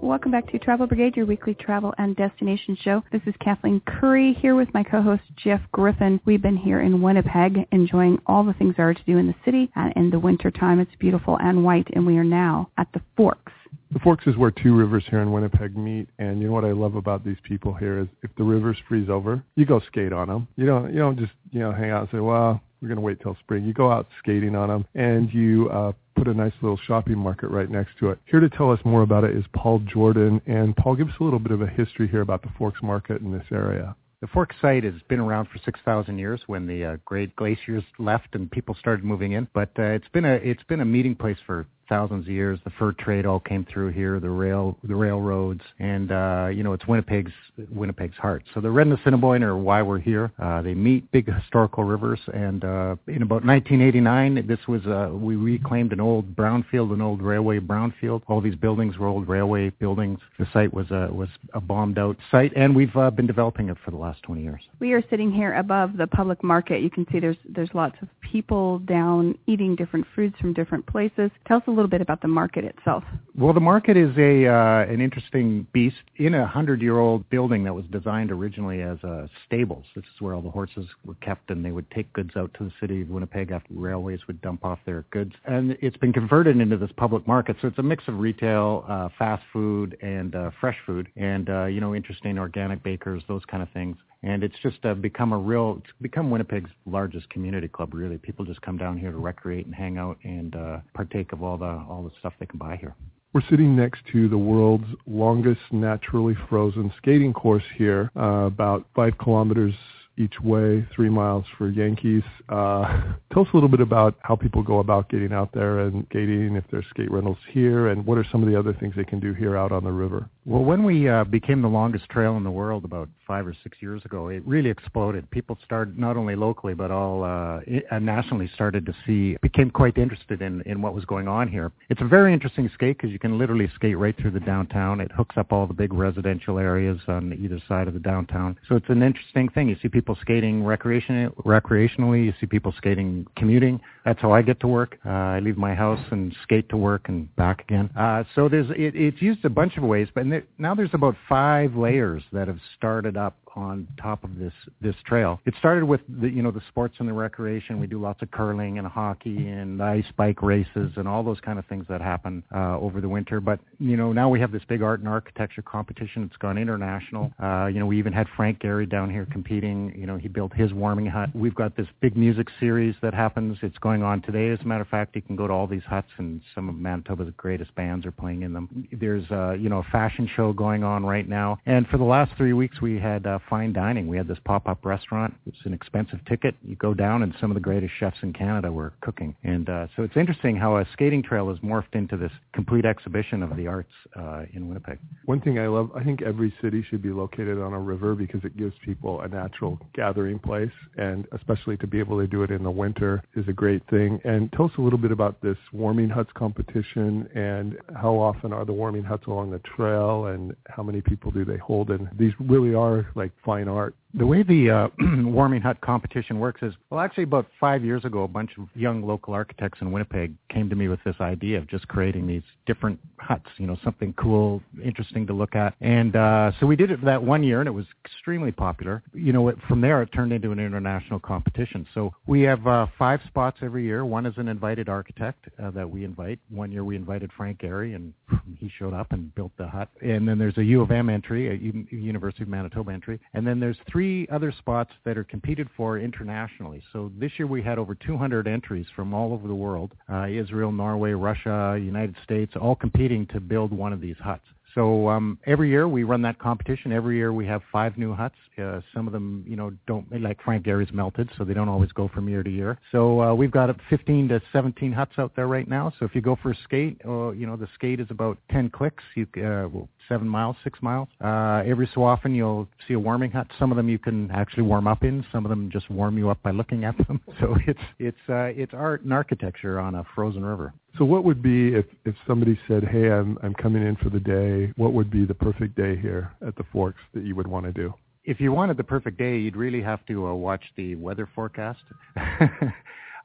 Welcome 0.00 0.30
back 0.30 0.50
to 0.52 0.58
Travel 0.60 0.86
Brigade, 0.86 1.16
your 1.16 1.26
weekly 1.26 1.54
travel 1.54 1.92
and 1.98 2.14
destination 2.14 2.78
show. 2.82 3.02
This 3.10 3.20
is 3.26 3.34
Kathleen 3.40 3.82
Curry 3.84 4.32
here 4.40 4.54
with 4.54 4.72
my 4.72 4.84
co-host 4.84 5.24
Jeff 5.36 5.60
Griffin. 5.72 6.20
We've 6.24 6.40
been 6.40 6.56
here 6.56 6.80
in 6.80 7.02
Winnipeg 7.02 7.66
enjoying 7.72 8.18
all 8.24 8.44
the 8.44 8.52
things 8.52 8.74
there 8.76 8.88
are 8.88 8.94
to 8.94 9.04
do 9.04 9.18
in 9.18 9.26
the 9.26 9.34
city. 9.44 9.70
And 9.74 9.92
in 9.96 10.10
the 10.10 10.20
wintertime, 10.20 10.78
it's 10.78 10.94
beautiful 11.00 11.36
and 11.40 11.64
white, 11.64 11.88
and 11.94 12.06
we 12.06 12.16
are 12.16 12.24
now 12.24 12.70
at 12.78 12.86
the 12.94 13.02
Forks. 13.16 13.52
The 13.90 13.98
Forks 14.00 14.26
is 14.26 14.36
where 14.36 14.50
two 14.50 14.76
rivers 14.76 15.04
here 15.08 15.20
in 15.20 15.32
Winnipeg 15.32 15.76
meet, 15.76 16.08
and 16.18 16.40
you 16.40 16.48
know 16.48 16.52
what 16.52 16.64
I 16.64 16.72
love 16.72 16.94
about 16.94 17.24
these 17.24 17.38
people 17.42 17.72
here 17.72 18.00
is 18.00 18.08
if 18.22 18.30
the 18.36 18.44
rivers 18.44 18.76
freeze 18.88 19.08
over, 19.08 19.42
you 19.56 19.64
go 19.64 19.80
skate 19.86 20.12
on 20.12 20.28
them. 20.28 20.48
You 20.56 20.66
don't 20.66 20.92
you 20.92 20.98
don't 20.98 21.18
just 21.18 21.32
you 21.50 21.60
know 21.60 21.72
hang 21.72 21.90
out 21.90 22.02
and 22.02 22.08
say, 22.12 22.20
well, 22.20 22.60
we're 22.80 22.88
going 22.88 22.96
to 22.96 23.02
wait 23.02 23.20
till 23.20 23.36
spring. 23.40 23.64
You 23.64 23.72
go 23.72 23.90
out 23.90 24.06
skating 24.18 24.54
on 24.54 24.68
them, 24.68 24.86
and 24.94 25.32
you 25.32 25.68
uh, 25.70 25.92
put 26.16 26.28
a 26.28 26.34
nice 26.34 26.52
little 26.60 26.78
shopping 26.86 27.18
market 27.18 27.48
right 27.48 27.70
next 27.70 27.98
to 28.00 28.10
it. 28.10 28.18
Here 28.26 28.40
to 28.40 28.48
tell 28.48 28.70
us 28.70 28.80
more 28.84 29.02
about 29.02 29.24
it 29.24 29.36
is 29.36 29.44
Paul 29.54 29.80
Jordan, 29.80 30.40
and 30.46 30.76
Paul, 30.76 30.96
give 30.96 31.08
us 31.08 31.14
a 31.20 31.24
little 31.24 31.38
bit 31.38 31.52
of 31.52 31.62
a 31.62 31.66
history 31.66 32.08
here 32.08 32.20
about 32.20 32.42
the 32.42 32.50
Forks 32.58 32.82
Market 32.82 33.22
in 33.22 33.32
this 33.32 33.46
area. 33.52 33.96
The 34.20 34.26
Fork 34.26 34.52
site 34.60 34.82
has 34.82 34.94
been 35.08 35.20
around 35.20 35.46
for 35.46 35.58
6,000 35.64 36.18
years 36.18 36.40
when 36.48 36.66
the 36.66 36.84
uh, 36.84 36.96
great 37.04 37.36
glaciers 37.36 37.84
left 38.00 38.34
and 38.34 38.50
people 38.50 38.74
started 38.74 39.04
moving 39.04 39.32
in. 39.32 39.46
But 39.54 39.70
uh, 39.78 39.82
it's 39.82 40.08
been 40.08 40.24
a 40.24 40.34
it's 40.34 40.62
been 40.64 40.80
a 40.80 40.84
meeting 40.84 41.14
place 41.14 41.36
for 41.46 41.66
thousands 41.88 42.26
of 42.26 42.32
years. 42.32 42.58
The 42.64 42.70
fur 42.78 42.92
trade 42.92 43.26
all 43.26 43.40
came 43.40 43.64
through 43.64 43.92
here, 43.92 44.20
the 44.20 44.30
rail, 44.30 44.76
the 44.84 44.94
railroads, 44.94 45.62
and 45.78 46.12
uh, 46.12 46.48
you 46.52 46.62
know 46.62 46.72
it's 46.72 46.86
Winnipeg's 46.86 47.32
Winnipeg's 47.70 48.16
heart. 48.16 48.44
So 48.54 48.60
the 48.60 48.70
Red 48.70 48.86
and 48.86 48.96
the 48.96 49.00
Assiniboine 49.00 49.42
are 49.42 49.56
why 49.56 49.82
we're 49.82 49.98
here. 49.98 50.32
Uh, 50.38 50.62
they 50.62 50.74
meet 50.74 51.10
big 51.12 51.32
historical 51.32 51.84
rivers, 51.84 52.20
and 52.32 52.64
uh, 52.64 52.96
in 53.06 53.22
about 53.22 53.44
1989, 53.44 54.46
this 54.46 54.60
was 54.68 54.86
uh, 54.86 55.10
we 55.12 55.36
reclaimed 55.36 55.92
an 55.92 56.00
old 56.00 56.34
brownfield, 56.36 56.92
an 56.92 57.00
old 57.00 57.22
railway 57.22 57.58
brownfield. 57.58 58.22
All 58.28 58.40
these 58.40 58.56
buildings 58.56 58.98
were 58.98 59.06
old 59.06 59.28
railway 59.28 59.70
buildings. 59.70 60.18
The 60.38 60.46
site 60.52 60.72
was 60.72 60.90
a 60.90 61.08
was 61.12 61.28
a 61.54 61.60
bombed 61.60 61.98
out 61.98 62.16
site, 62.30 62.52
and 62.56 62.74
we've 62.74 62.94
uh, 62.96 63.10
been 63.10 63.26
developing 63.26 63.68
it 63.68 63.76
for 63.84 63.90
the 63.90 63.96
last 63.96 64.22
20 64.22 64.42
years. 64.42 64.60
We 64.80 64.92
are 64.92 65.02
sitting 65.10 65.32
here 65.32 65.54
above 65.54 65.96
the 65.96 66.06
public 66.06 66.42
market. 66.44 66.82
You 66.82 66.90
can 66.90 67.06
see 67.10 67.20
there's 67.20 67.36
there's 67.48 67.70
lots 67.74 67.96
of 68.02 68.08
people 68.20 68.78
down 68.80 69.36
eating 69.46 69.74
different 69.74 70.06
foods 70.14 70.34
from 70.40 70.52
different 70.52 70.86
places. 70.86 71.30
Tell 71.46 71.58
us 71.58 71.62
a 71.66 71.70
little 71.78 71.88
bit 71.88 72.00
about 72.00 72.20
the 72.20 72.28
market 72.28 72.64
itself. 72.64 73.04
Well, 73.36 73.52
the 73.52 73.60
market 73.60 73.96
is 73.96 74.10
a 74.18 74.46
uh, 74.46 74.92
an 74.92 75.00
interesting 75.00 75.66
beast 75.72 75.96
in 76.16 76.34
a 76.34 76.46
hundred 76.46 76.82
year 76.82 76.98
old 76.98 77.28
building 77.30 77.64
that 77.64 77.74
was 77.74 77.84
designed 77.92 78.32
originally 78.32 78.82
as 78.82 78.98
uh, 79.04 79.28
stables. 79.46 79.84
This 79.94 80.04
is 80.04 80.20
where 80.20 80.34
all 80.34 80.42
the 80.42 80.50
horses 80.50 80.86
were 81.04 81.14
kept, 81.16 81.50
and 81.50 81.64
they 81.64 81.70
would 81.70 81.88
take 81.92 82.12
goods 82.12 82.30
out 82.36 82.52
to 82.58 82.64
the 82.64 82.72
city 82.80 83.02
of 83.02 83.08
Winnipeg 83.08 83.52
after 83.52 83.72
railways 83.74 84.20
would 84.26 84.42
dump 84.42 84.64
off 84.64 84.80
their 84.84 85.02
goods. 85.10 85.32
And 85.44 85.78
it's 85.80 85.96
been 85.96 86.12
converted 86.12 86.58
into 86.60 86.76
this 86.76 86.90
public 86.96 87.26
market, 87.28 87.56
so 87.62 87.68
it's 87.68 87.78
a 87.78 87.82
mix 87.82 88.08
of 88.08 88.18
retail, 88.18 88.84
uh, 88.88 89.08
fast 89.16 89.44
food, 89.52 89.96
and 90.02 90.34
uh, 90.34 90.50
fresh 90.60 90.76
food, 90.84 91.08
and 91.16 91.48
uh, 91.48 91.64
you 91.66 91.80
know, 91.80 91.94
interesting 91.94 92.38
organic 92.38 92.82
bakers, 92.82 93.22
those 93.28 93.44
kind 93.44 93.62
of 93.62 93.70
things 93.70 93.96
and 94.22 94.42
it's 94.42 94.56
just 94.62 94.84
uh, 94.84 94.94
become 94.94 95.32
a 95.32 95.38
real 95.38 95.80
it's 95.82 95.92
become 96.00 96.30
Winnipeg's 96.30 96.70
largest 96.86 97.28
community 97.30 97.68
club 97.68 97.94
really 97.94 98.18
people 98.18 98.44
just 98.44 98.60
come 98.62 98.76
down 98.76 98.98
here 98.98 99.10
to 99.10 99.18
recreate 99.18 99.66
and 99.66 99.74
hang 99.74 99.98
out 99.98 100.18
and 100.24 100.56
uh, 100.56 100.78
partake 100.94 101.32
of 101.32 101.42
all 101.42 101.56
the 101.56 101.84
all 101.88 102.02
the 102.02 102.10
stuff 102.18 102.32
they 102.40 102.46
can 102.46 102.58
buy 102.58 102.76
here 102.76 102.94
we're 103.34 103.42
sitting 103.50 103.76
next 103.76 104.00
to 104.12 104.28
the 104.28 104.38
world's 104.38 104.86
longest 105.06 105.60
naturally 105.70 106.34
frozen 106.48 106.90
skating 106.96 107.34
course 107.34 107.64
here, 107.76 108.10
uh, 108.16 108.46
about 108.46 108.86
five 108.96 109.18
kilometers 109.18 109.74
each 110.16 110.40
way, 110.40 110.86
three 110.94 111.10
miles 111.10 111.44
for 111.56 111.68
Yankees. 111.68 112.22
Uh, 112.48 113.02
tell 113.32 113.42
us 113.42 113.48
a 113.52 113.56
little 113.56 113.68
bit 113.68 113.80
about 113.80 114.16
how 114.22 114.34
people 114.34 114.62
go 114.62 114.78
about 114.78 115.08
getting 115.10 115.32
out 115.32 115.50
there 115.52 115.80
and 115.80 116.06
skating, 116.10 116.56
if 116.56 116.64
there's 116.70 116.86
skate 116.90 117.10
rentals 117.10 117.38
here, 117.52 117.88
and 117.88 118.04
what 118.04 118.16
are 118.18 118.26
some 118.32 118.42
of 118.42 118.48
the 118.48 118.58
other 118.58 118.72
things 118.72 118.94
they 118.96 119.04
can 119.04 119.20
do 119.20 119.34
here 119.34 119.56
out 119.56 119.72
on 119.72 119.84
the 119.84 119.92
river? 119.92 120.28
Well, 120.48 120.64
when 120.64 120.82
we 120.82 121.06
uh, 121.10 121.24
became 121.24 121.60
the 121.60 121.68
longest 121.68 122.08
trail 122.08 122.38
in 122.38 122.42
the 122.42 122.50
world 122.50 122.86
about 122.86 123.10
five 123.26 123.46
or 123.46 123.54
six 123.62 123.76
years 123.82 124.02
ago, 124.06 124.28
it 124.28 124.42
really 124.46 124.70
exploded. 124.70 125.30
People 125.30 125.58
started, 125.62 125.98
not 125.98 126.16
only 126.16 126.36
locally, 126.36 126.72
but 126.72 126.90
all 126.90 127.22
uh, 127.22 127.60
nationally 128.00 128.50
started 128.54 128.86
to 128.86 128.94
see, 129.06 129.36
became 129.42 129.70
quite 129.70 129.98
interested 129.98 130.40
in, 130.40 130.62
in 130.62 130.80
what 130.80 130.94
was 130.94 131.04
going 131.04 131.28
on 131.28 131.48
here. 131.48 131.70
It's 131.90 132.00
a 132.00 132.06
very 132.06 132.32
interesting 132.32 132.70
skate 132.72 132.96
because 132.96 133.10
you 133.10 133.18
can 133.18 133.36
literally 133.36 133.70
skate 133.74 133.98
right 133.98 134.16
through 134.18 134.30
the 134.30 134.40
downtown. 134.40 135.02
It 135.02 135.12
hooks 135.12 135.36
up 135.36 135.52
all 135.52 135.66
the 135.66 135.74
big 135.74 135.92
residential 135.92 136.58
areas 136.58 136.98
on 137.08 137.38
either 137.38 137.60
side 137.68 137.86
of 137.86 137.92
the 137.92 138.00
downtown. 138.00 138.56
So 138.70 138.74
it's 138.74 138.88
an 138.88 139.02
interesting 139.02 139.50
thing. 139.50 139.68
You 139.68 139.76
see 139.82 139.88
people 139.88 140.16
skating 140.18 140.64
recreation, 140.64 141.28
recreationally. 141.44 142.24
You 142.24 142.32
see 142.40 142.46
people 142.46 142.72
skating 142.78 143.26
commuting. 143.36 143.82
That's 144.06 144.22
how 144.22 144.32
I 144.32 144.40
get 144.40 144.60
to 144.60 144.66
work. 144.66 144.98
Uh, 145.04 145.10
I 145.10 145.40
leave 145.40 145.58
my 145.58 145.74
house 145.74 146.00
and 146.10 146.34
skate 146.42 146.70
to 146.70 146.78
work 146.78 147.10
and 147.10 147.36
back 147.36 147.60
again. 147.60 147.90
Uh, 147.94 148.24
so 148.34 148.48
there's, 148.48 148.70
it, 148.70 148.96
it's 148.96 149.20
used 149.20 149.44
a 149.44 149.50
bunch 149.50 149.76
of 149.76 149.82
ways, 149.82 150.08
but 150.14 150.24
now 150.58 150.74
there's 150.74 150.94
about 150.94 151.16
five 151.28 151.74
layers 151.74 152.22
that 152.32 152.48
have 152.48 152.60
started 152.76 153.16
up 153.16 153.36
on 153.58 153.88
top 154.00 154.22
of 154.22 154.38
this 154.38 154.52
this 154.80 154.94
trail. 155.04 155.40
It 155.44 155.54
started 155.58 155.84
with 155.84 156.00
the 156.08 156.28
you 156.28 156.42
know 156.42 156.50
the 156.50 156.62
sports 156.68 156.94
and 156.98 157.08
the 157.08 157.12
recreation. 157.12 157.80
We 157.80 157.86
do 157.86 158.00
lots 158.00 158.22
of 158.22 158.30
curling 158.30 158.78
and 158.78 158.86
hockey 158.86 159.48
and 159.48 159.82
ice 159.82 160.06
bike 160.16 160.42
races 160.42 160.92
and 160.96 161.08
all 161.08 161.24
those 161.24 161.40
kind 161.40 161.58
of 161.58 161.66
things 161.66 161.84
that 161.88 162.00
happen 162.00 162.44
uh, 162.54 162.78
over 162.78 163.00
the 163.00 163.08
winter. 163.08 163.40
But 163.40 163.58
you 163.78 163.96
know 163.96 164.12
now 164.12 164.28
we 164.28 164.40
have 164.40 164.52
this 164.52 164.62
big 164.68 164.82
art 164.82 165.00
and 165.00 165.08
architecture 165.08 165.62
competition. 165.62 166.22
It's 166.22 166.36
gone 166.36 166.56
international. 166.56 167.32
Uh, 167.42 167.66
you 167.66 167.80
know 167.80 167.86
we 167.86 167.98
even 167.98 168.12
had 168.12 168.28
Frank 168.36 168.60
Gehry 168.60 168.88
down 168.88 169.10
here 169.10 169.26
competing. 169.30 169.92
You 169.96 170.06
know 170.06 170.16
he 170.16 170.28
built 170.28 170.52
his 170.54 170.72
warming 170.72 171.06
hut. 171.06 171.30
We've 171.34 171.54
got 171.54 171.76
this 171.76 171.88
big 172.00 172.16
music 172.16 172.48
series 172.60 172.94
that 173.02 173.12
happens. 173.12 173.58
It's 173.62 173.78
going 173.78 174.02
on 174.02 174.22
today. 174.22 174.50
As 174.50 174.60
a 174.60 174.64
matter 174.64 174.82
of 174.82 174.88
fact, 174.88 175.16
you 175.16 175.22
can 175.22 175.34
go 175.34 175.48
to 175.48 175.52
all 175.52 175.66
these 175.66 175.82
huts 175.82 176.08
and 176.18 176.40
some 176.54 176.68
of 176.68 176.76
Manitoba's 176.76 177.32
greatest 177.36 177.74
bands 177.74 178.06
are 178.06 178.12
playing 178.12 178.42
in 178.42 178.52
them. 178.52 178.88
There's 178.92 179.28
uh, 179.30 179.52
you 179.52 179.68
know 179.68 179.78
a 179.78 179.90
fashion 179.90 180.30
show 180.36 180.52
going 180.52 180.84
on 180.84 181.04
right 181.04 181.28
now. 181.28 181.58
And 181.66 181.86
for 181.88 181.98
the 181.98 182.04
last 182.04 182.32
three 182.36 182.52
weeks, 182.52 182.80
we 182.80 182.98
had 182.98 183.26
uh, 183.26 183.38
fine 183.48 183.72
dining. 183.72 184.08
We 184.08 184.16
had 184.16 184.28
this 184.28 184.38
pop-up 184.44 184.84
restaurant. 184.84 185.34
It's 185.46 185.58
an 185.64 185.72
expensive 185.72 186.24
ticket. 186.26 186.54
You 186.62 186.76
go 186.76 186.94
down, 186.94 187.22
and 187.22 187.34
some 187.40 187.50
of 187.50 187.54
the 187.54 187.60
greatest 187.60 187.92
chefs 187.98 188.18
in 188.22 188.32
Canada 188.32 188.70
were 188.70 188.92
cooking. 189.00 189.34
And 189.44 189.68
uh, 189.68 189.86
so 189.96 190.02
it's 190.02 190.16
interesting 190.16 190.56
how 190.56 190.76
a 190.76 190.86
skating 190.92 191.22
trail 191.22 191.48
has 191.48 191.58
morphed 191.58 191.94
into 191.94 192.16
this 192.16 192.32
complete 192.52 192.84
exhibition 192.84 193.42
of 193.42 193.56
the 193.56 193.66
arts 193.66 193.92
uh, 194.16 194.42
in 194.52 194.68
Winnipeg. 194.68 194.98
One 195.24 195.40
thing 195.40 195.58
I 195.58 195.66
love, 195.66 195.90
I 195.94 196.04
think 196.04 196.22
every 196.22 196.52
city 196.62 196.84
should 196.88 197.02
be 197.02 197.10
located 197.10 197.58
on 197.58 197.72
a 197.72 197.80
river 197.80 198.14
because 198.14 198.44
it 198.44 198.56
gives 198.56 198.74
people 198.84 199.20
a 199.22 199.28
natural 199.28 199.78
gathering 199.94 200.38
place, 200.38 200.70
and 200.96 201.26
especially 201.32 201.76
to 201.78 201.86
be 201.86 201.98
able 201.98 202.18
to 202.18 202.26
do 202.26 202.42
it 202.42 202.50
in 202.50 202.62
the 202.62 202.70
winter 202.70 203.22
is 203.34 203.46
a 203.48 203.52
great 203.52 203.82
thing. 203.88 204.20
And 204.24 204.52
tell 204.52 204.66
us 204.66 204.72
a 204.78 204.80
little 204.80 204.98
bit 204.98 205.12
about 205.12 205.40
this 205.40 205.56
warming 205.72 206.08
huts 206.08 206.30
competition 206.34 207.28
and 207.34 207.76
how 207.94 208.14
often 208.14 208.52
are 208.52 208.64
the 208.64 208.72
warming 208.72 209.04
huts 209.04 209.26
along 209.26 209.50
the 209.50 209.60
trail 209.60 210.26
and 210.26 210.54
how 210.68 210.82
many 210.82 211.00
people 211.00 211.30
do 211.30 211.44
they 211.44 211.56
hold? 211.56 211.90
And 211.90 212.08
these 212.18 212.32
really 212.38 212.74
are 212.74 213.06
like 213.14 213.27
fine 213.44 213.68
art 213.68 213.94
the 214.14 214.26
way 214.26 214.42
the 214.42 214.70
uh, 214.70 214.88
warming 215.24 215.60
hut 215.60 215.80
competition 215.80 216.38
works 216.38 216.62
is, 216.62 216.72
well, 216.90 217.00
actually 217.00 217.24
about 217.24 217.46
five 217.60 217.84
years 217.84 218.04
ago, 218.04 218.22
a 218.22 218.28
bunch 218.28 218.52
of 218.58 218.68
young 218.74 219.02
local 219.02 219.34
architects 219.34 219.78
in 219.82 219.92
Winnipeg 219.92 220.34
came 220.48 220.70
to 220.70 220.76
me 220.76 220.88
with 220.88 221.00
this 221.04 221.16
idea 221.20 221.58
of 221.58 221.68
just 221.68 221.86
creating 221.88 222.26
these 222.26 222.42
different 222.66 222.98
huts, 223.18 223.46
you 223.58 223.66
know, 223.66 223.76
something 223.84 224.14
cool, 224.14 224.62
interesting 224.82 225.26
to 225.26 225.32
look 225.34 225.54
at. 225.54 225.74
And 225.80 226.16
uh, 226.16 226.52
so 226.58 226.66
we 226.66 226.74
did 226.74 226.90
it 226.90 227.00
for 227.00 227.04
that 227.04 227.22
one 227.22 227.42
year, 227.42 227.60
and 227.60 227.68
it 227.68 227.72
was 227.72 227.84
extremely 228.04 228.50
popular. 228.50 229.02
You 229.12 229.32
know, 229.32 229.48
it, 229.48 229.56
from 229.68 229.80
there, 229.82 230.00
it 230.02 230.06
turned 230.14 230.32
into 230.32 230.52
an 230.52 230.58
international 230.58 231.20
competition. 231.20 231.86
So 231.92 232.14
we 232.26 232.42
have 232.42 232.66
uh, 232.66 232.86
five 232.98 233.20
spots 233.26 233.58
every 233.62 233.84
year. 233.84 234.06
One 234.06 234.24
is 234.24 234.34
an 234.38 234.48
invited 234.48 234.88
architect 234.88 235.48
uh, 235.62 235.70
that 235.72 235.88
we 235.88 236.04
invite. 236.04 236.38
One 236.48 236.72
year 236.72 236.84
we 236.84 236.96
invited 236.96 237.30
Frank 237.36 237.60
Gehry, 237.60 237.94
and 237.94 238.14
he 238.58 238.70
showed 238.78 238.94
up 238.94 239.12
and 239.12 239.34
built 239.34 239.52
the 239.58 239.68
hut. 239.68 239.90
And 240.00 240.26
then 240.26 240.38
there's 240.38 240.56
a 240.56 240.64
U 240.64 240.80
of 240.80 240.90
M 240.90 241.10
entry, 241.10 241.50
a 241.50 241.54
U- 241.54 241.86
University 241.90 242.44
of 242.44 242.48
Manitoba 242.48 242.92
entry. 242.92 243.20
And 243.34 243.46
then 243.46 243.60
there's 243.60 243.76
three 243.90 243.97
three 243.98 244.28
other 244.30 244.54
spots 244.56 244.92
that 245.04 245.18
are 245.18 245.24
competed 245.24 245.68
for 245.76 245.98
internationally. 245.98 246.80
So 246.92 247.10
this 247.18 247.32
year 247.36 247.48
we 247.48 247.60
had 247.60 247.80
over 247.80 247.96
200 247.96 248.46
entries 248.46 248.86
from 248.94 249.12
all 249.12 249.32
over 249.32 249.48
the 249.48 249.56
world, 249.56 249.90
uh, 250.08 250.28
Israel, 250.28 250.70
Norway, 250.70 251.14
Russia, 251.14 251.76
United 251.82 252.14
States, 252.22 252.52
all 252.54 252.76
competing 252.76 253.26
to 253.32 253.40
build 253.40 253.72
one 253.72 253.92
of 253.92 254.00
these 254.00 254.14
huts. 254.20 254.44
So 254.72 255.08
um, 255.08 255.36
every 255.46 255.68
year 255.68 255.88
we 255.88 256.04
run 256.04 256.22
that 256.22 256.38
competition. 256.38 256.92
Every 256.92 257.16
year 257.16 257.32
we 257.32 257.44
have 257.46 257.60
five 257.72 257.98
new 257.98 258.14
huts. 258.14 258.36
Uh, 258.56 258.80
some 258.94 259.08
of 259.08 259.12
them, 259.12 259.44
you 259.48 259.56
know, 259.56 259.72
don't 259.88 260.06
like 260.22 260.40
Frank 260.44 260.64
Gehry's 260.64 260.92
melted, 260.92 261.28
so 261.36 261.42
they 261.42 261.54
don't 261.54 261.68
always 261.68 261.90
go 261.90 262.06
from 262.06 262.28
year 262.28 262.44
to 262.44 262.50
year. 262.50 262.78
So 262.92 263.20
uh, 263.20 263.34
we've 263.34 263.50
got 263.50 263.74
15 263.90 264.28
to 264.28 264.40
17 264.52 264.92
huts 264.92 265.14
out 265.18 265.32
there 265.34 265.48
right 265.48 265.66
now. 265.66 265.92
So 265.98 266.04
if 266.04 266.14
you 266.14 266.20
go 266.20 266.38
for 266.40 266.52
a 266.52 266.56
skate, 266.62 267.00
uh, 267.04 267.30
you 267.30 267.48
know, 267.48 267.56
the 267.56 267.66
skate 267.74 267.98
is 267.98 268.06
about 268.10 268.38
10 268.52 268.70
clicks. 268.70 269.02
You 269.16 269.26
uh, 269.38 269.68
seven 270.08 270.28
miles, 270.28 270.56
six 270.64 270.80
miles. 270.82 271.08
Uh, 271.22 271.62
every 271.66 271.88
so 271.94 272.02
often 272.02 272.34
you'll 272.34 272.68
see 272.86 272.94
a 272.94 272.98
warming 272.98 273.30
hut. 273.30 273.46
Some 273.58 273.70
of 273.70 273.76
them 273.76 273.88
you 273.88 273.98
can 273.98 274.30
actually 274.30 274.62
warm 274.62 274.86
up 274.86 275.04
in. 275.04 275.24
Some 275.32 275.44
of 275.44 275.50
them 275.50 275.70
just 275.72 275.90
warm 275.90 276.18
you 276.18 276.30
up 276.30 276.42
by 276.42 276.50
looking 276.50 276.84
at 276.84 276.96
them. 277.06 277.20
So 277.40 277.56
it's 277.68 277.80
it's 278.00 278.18
uh, 278.28 278.50
it's 278.56 278.74
art 278.74 279.02
and 279.02 279.12
architecture 279.12 279.78
on 279.78 279.94
a 279.94 280.04
frozen 280.14 280.44
river. 280.44 280.72
So 280.98 281.04
what 281.04 281.22
would 281.22 281.40
be 281.40 281.68
if 281.68 281.86
if 282.04 282.16
somebody 282.26 282.58
said, 282.66 282.82
"Hey, 282.82 283.10
I'm 283.10 283.38
I'm 283.44 283.54
coming 283.54 283.86
in 283.86 283.94
for 283.96 284.10
the 284.10 284.18
day." 284.18 284.72
What 284.76 284.92
would 284.92 285.08
be 285.08 285.24
the 285.24 285.34
perfect 285.34 285.76
day 285.76 285.96
here 285.96 286.32
at 286.44 286.56
the 286.56 286.64
Forks 286.72 286.98
that 287.14 287.24
you 287.24 287.36
would 287.36 287.46
want 287.46 287.66
to 287.66 287.72
do? 287.72 287.94
If 288.24 288.40
you 288.40 288.50
wanted 288.50 288.76
the 288.76 288.84
perfect 288.84 289.18
day, 289.18 289.38
you'd 289.38 289.56
really 289.56 289.82
have 289.82 290.04
to 290.06 290.26
uh, 290.26 290.34
watch 290.34 290.62
the 290.76 290.96
weather 290.96 291.28
forecast. 291.34 291.80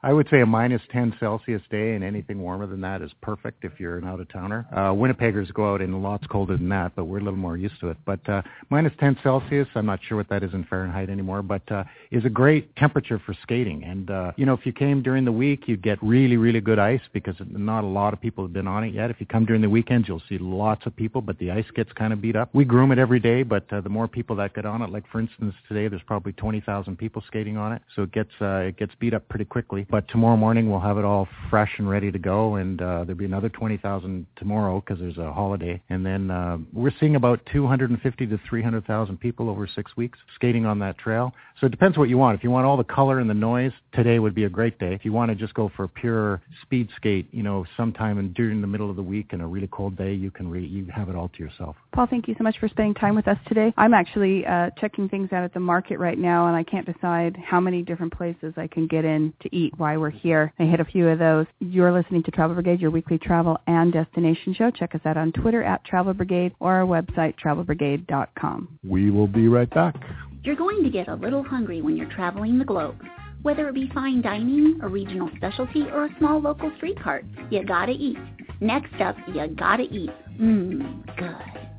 I 0.04 0.12
would 0.12 0.28
say 0.30 0.42
a 0.42 0.46
minus 0.46 0.82
10 0.92 1.16
Celsius 1.18 1.62
day 1.70 1.94
and 1.94 2.04
anything 2.04 2.38
warmer 2.38 2.66
than 2.66 2.82
that 2.82 3.00
is 3.00 3.10
perfect 3.22 3.64
if 3.64 3.80
you're 3.80 3.96
an 3.96 4.04
out-of-towner. 4.04 4.66
Uh, 4.70 4.76
Winnipeggers 4.92 5.50
go 5.54 5.72
out 5.72 5.80
in 5.80 6.02
lots 6.02 6.26
colder 6.26 6.58
than 6.58 6.68
that, 6.68 6.94
but 6.94 7.06
we're 7.06 7.20
a 7.20 7.22
little 7.22 7.38
more 7.38 7.56
used 7.56 7.80
to 7.80 7.88
it. 7.88 7.96
But 8.04 8.28
uh, 8.28 8.42
minus 8.68 8.92
10 9.00 9.16
Celsius, 9.22 9.66
I'm 9.74 9.86
not 9.86 10.00
sure 10.06 10.18
what 10.18 10.28
that 10.28 10.42
is 10.42 10.52
in 10.52 10.64
Fahrenheit 10.64 11.08
anymore, 11.08 11.40
but 11.40 11.62
uh, 11.72 11.84
is 12.10 12.26
a 12.26 12.28
great 12.28 12.76
temperature 12.76 13.18
for 13.18 13.34
skating. 13.42 13.82
And, 13.82 14.10
uh, 14.10 14.32
you 14.36 14.44
know, 14.44 14.52
if 14.52 14.66
you 14.66 14.74
came 14.74 15.02
during 15.02 15.24
the 15.24 15.32
week, 15.32 15.68
you'd 15.68 15.80
get 15.80 16.02
really, 16.02 16.36
really 16.36 16.60
good 16.60 16.78
ice 16.78 17.00
because 17.14 17.36
not 17.48 17.82
a 17.82 17.86
lot 17.86 18.12
of 18.12 18.20
people 18.20 18.44
have 18.44 18.52
been 18.52 18.68
on 18.68 18.84
it 18.84 18.92
yet. 18.92 19.08
If 19.08 19.20
you 19.20 19.26
come 19.26 19.46
during 19.46 19.62
the 19.62 19.70
weekends, 19.70 20.06
you'll 20.06 20.22
see 20.28 20.36
lots 20.36 20.84
of 20.84 20.94
people, 20.94 21.22
but 21.22 21.38
the 21.38 21.50
ice 21.50 21.70
gets 21.74 21.90
kind 21.92 22.12
of 22.12 22.20
beat 22.20 22.36
up. 22.36 22.50
We 22.52 22.66
groom 22.66 22.92
it 22.92 22.98
every 22.98 23.20
day, 23.20 23.42
but 23.42 23.72
uh, 23.72 23.80
the 23.80 23.88
more 23.88 24.06
people 24.06 24.36
that 24.36 24.54
get 24.54 24.66
on 24.66 24.82
it, 24.82 24.90
like 24.90 25.04
for 25.10 25.18
instance 25.18 25.54
today, 25.66 25.88
there's 25.88 26.02
probably 26.02 26.32
20,000 26.32 26.98
people 26.98 27.24
skating 27.26 27.56
on 27.56 27.72
it, 27.72 27.80
so 27.96 28.02
it 28.02 28.12
gets 28.12 28.32
uh, 28.42 28.56
it 28.56 28.76
gets 28.76 28.92
beat 29.00 29.14
up 29.14 29.26
pretty 29.30 29.46
quickly. 29.46 29.86
But 29.94 30.08
tomorrow 30.08 30.36
morning 30.36 30.68
we'll 30.68 30.80
have 30.80 30.98
it 30.98 31.04
all 31.04 31.28
fresh 31.48 31.70
and 31.78 31.88
ready 31.88 32.10
to 32.10 32.18
go, 32.18 32.56
and 32.56 32.82
uh, 32.82 33.04
there'll 33.04 33.14
be 33.14 33.26
another 33.26 33.48
20,000 33.48 34.26
tomorrow 34.34 34.80
because 34.80 34.98
there's 34.98 35.18
a 35.18 35.32
holiday. 35.32 35.80
And 35.88 36.04
then 36.04 36.32
uh, 36.32 36.58
we're 36.72 36.90
seeing 36.98 37.14
about 37.14 37.38
250 37.52 38.26
to 38.26 38.40
300,000 38.50 39.20
people 39.20 39.48
over 39.48 39.68
six 39.72 39.96
weeks 39.96 40.18
skating 40.34 40.66
on 40.66 40.80
that 40.80 40.98
trail. 40.98 41.32
So 41.60 41.66
it 41.66 41.70
depends 41.70 41.96
what 41.96 42.08
you 42.08 42.18
want. 42.18 42.36
If 42.36 42.42
you 42.42 42.50
want 42.50 42.66
all 42.66 42.76
the 42.76 42.82
color 42.82 43.20
and 43.20 43.30
the 43.30 43.34
noise, 43.34 43.70
today 43.92 44.18
would 44.18 44.34
be 44.34 44.42
a 44.42 44.48
great 44.48 44.80
day. 44.80 44.92
If 44.94 45.04
you 45.04 45.12
want 45.12 45.30
to 45.30 45.36
just 45.36 45.54
go 45.54 45.70
for 45.76 45.84
a 45.84 45.88
pure 45.88 46.42
speed 46.62 46.88
skate, 46.96 47.28
you 47.30 47.44
know, 47.44 47.64
sometime 47.76 48.18
in, 48.18 48.32
during 48.32 48.60
the 48.60 48.66
middle 48.66 48.90
of 48.90 48.96
the 48.96 49.02
week 49.02 49.28
and 49.30 49.40
a 49.40 49.46
really 49.46 49.68
cold 49.70 49.96
day, 49.96 50.12
you 50.12 50.32
can 50.32 50.50
re- 50.50 50.66
you 50.66 50.86
have 50.86 51.08
it 51.08 51.14
all 51.14 51.28
to 51.28 51.38
yourself. 51.38 51.76
Paul, 51.92 52.08
thank 52.10 52.26
you 52.26 52.34
so 52.36 52.42
much 52.42 52.58
for 52.58 52.66
spending 52.66 52.94
time 52.94 53.14
with 53.14 53.28
us 53.28 53.38
today. 53.46 53.72
I'm 53.76 53.94
actually 53.94 54.44
uh, 54.44 54.70
checking 54.80 55.08
things 55.08 55.32
out 55.32 55.44
at 55.44 55.54
the 55.54 55.60
market 55.60 56.00
right 56.00 56.18
now, 56.18 56.48
and 56.48 56.56
I 56.56 56.64
can't 56.64 56.92
decide 56.92 57.36
how 57.36 57.60
many 57.60 57.82
different 57.82 58.12
places 58.12 58.54
I 58.56 58.66
can 58.66 58.88
get 58.88 59.04
in 59.04 59.32
to 59.42 59.56
eat 59.56 59.78
while 59.84 60.00
we're 60.00 60.08
here. 60.08 60.50
I 60.58 60.64
hit 60.64 60.80
a 60.80 60.84
few 60.86 61.06
of 61.10 61.18
those. 61.18 61.44
You're 61.60 61.92
listening 61.92 62.22
to 62.22 62.30
Travel 62.30 62.54
Brigade, 62.54 62.80
your 62.80 62.90
weekly 62.90 63.18
travel 63.18 63.58
and 63.66 63.92
destination 63.92 64.54
show. 64.54 64.70
Check 64.70 64.94
us 64.94 65.02
out 65.04 65.18
on 65.18 65.30
Twitter 65.32 65.62
at 65.62 65.84
Travel 65.84 66.14
Brigade 66.14 66.54
or 66.58 66.72
our 66.72 66.86
website, 66.86 67.34
travelbrigade.com. 67.44 68.78
We 68.82 69.10
will 69.10 69.26
be 69.26 69.46
right 69.46 69.68
back. 69.68 69.94
You're 70.42 70.56
going 70.56 70.82
to 70.84 70.88
get 70.88 71.08
a 71.08 71.14
little 71.16 71.42
hungry 71.42 71.82
when 71.82 71.98
you're 71.98 72.08
traveling 72.08 72.58
the 72.58 72.64
globe. 72.64 72.96
Whether 73.42 73.68
it 73.68 73.74
be 73.74 73.90
fine 73.92 74.22
dining, 74.22 74.78
a 74.80 74.88
regional 74.88 75.28
specialty, 75.36 75.82
or 75.92 76.06
a 76.06 76.16
small 76.18 76.40
local 76.40 76.72
street 76.78 76.98
cart, 77.02 77.26
you 77.50 77.62
gotta 77.62 77.92
eat. 77.92 78.16
Next 78.62 78.98
up, 79.02 79.16
you 79.28 79.46
gotta 79.48 79.82
eat. 79.82 80.10
Mmm, 80.40 81.04
good. 81.18 81.73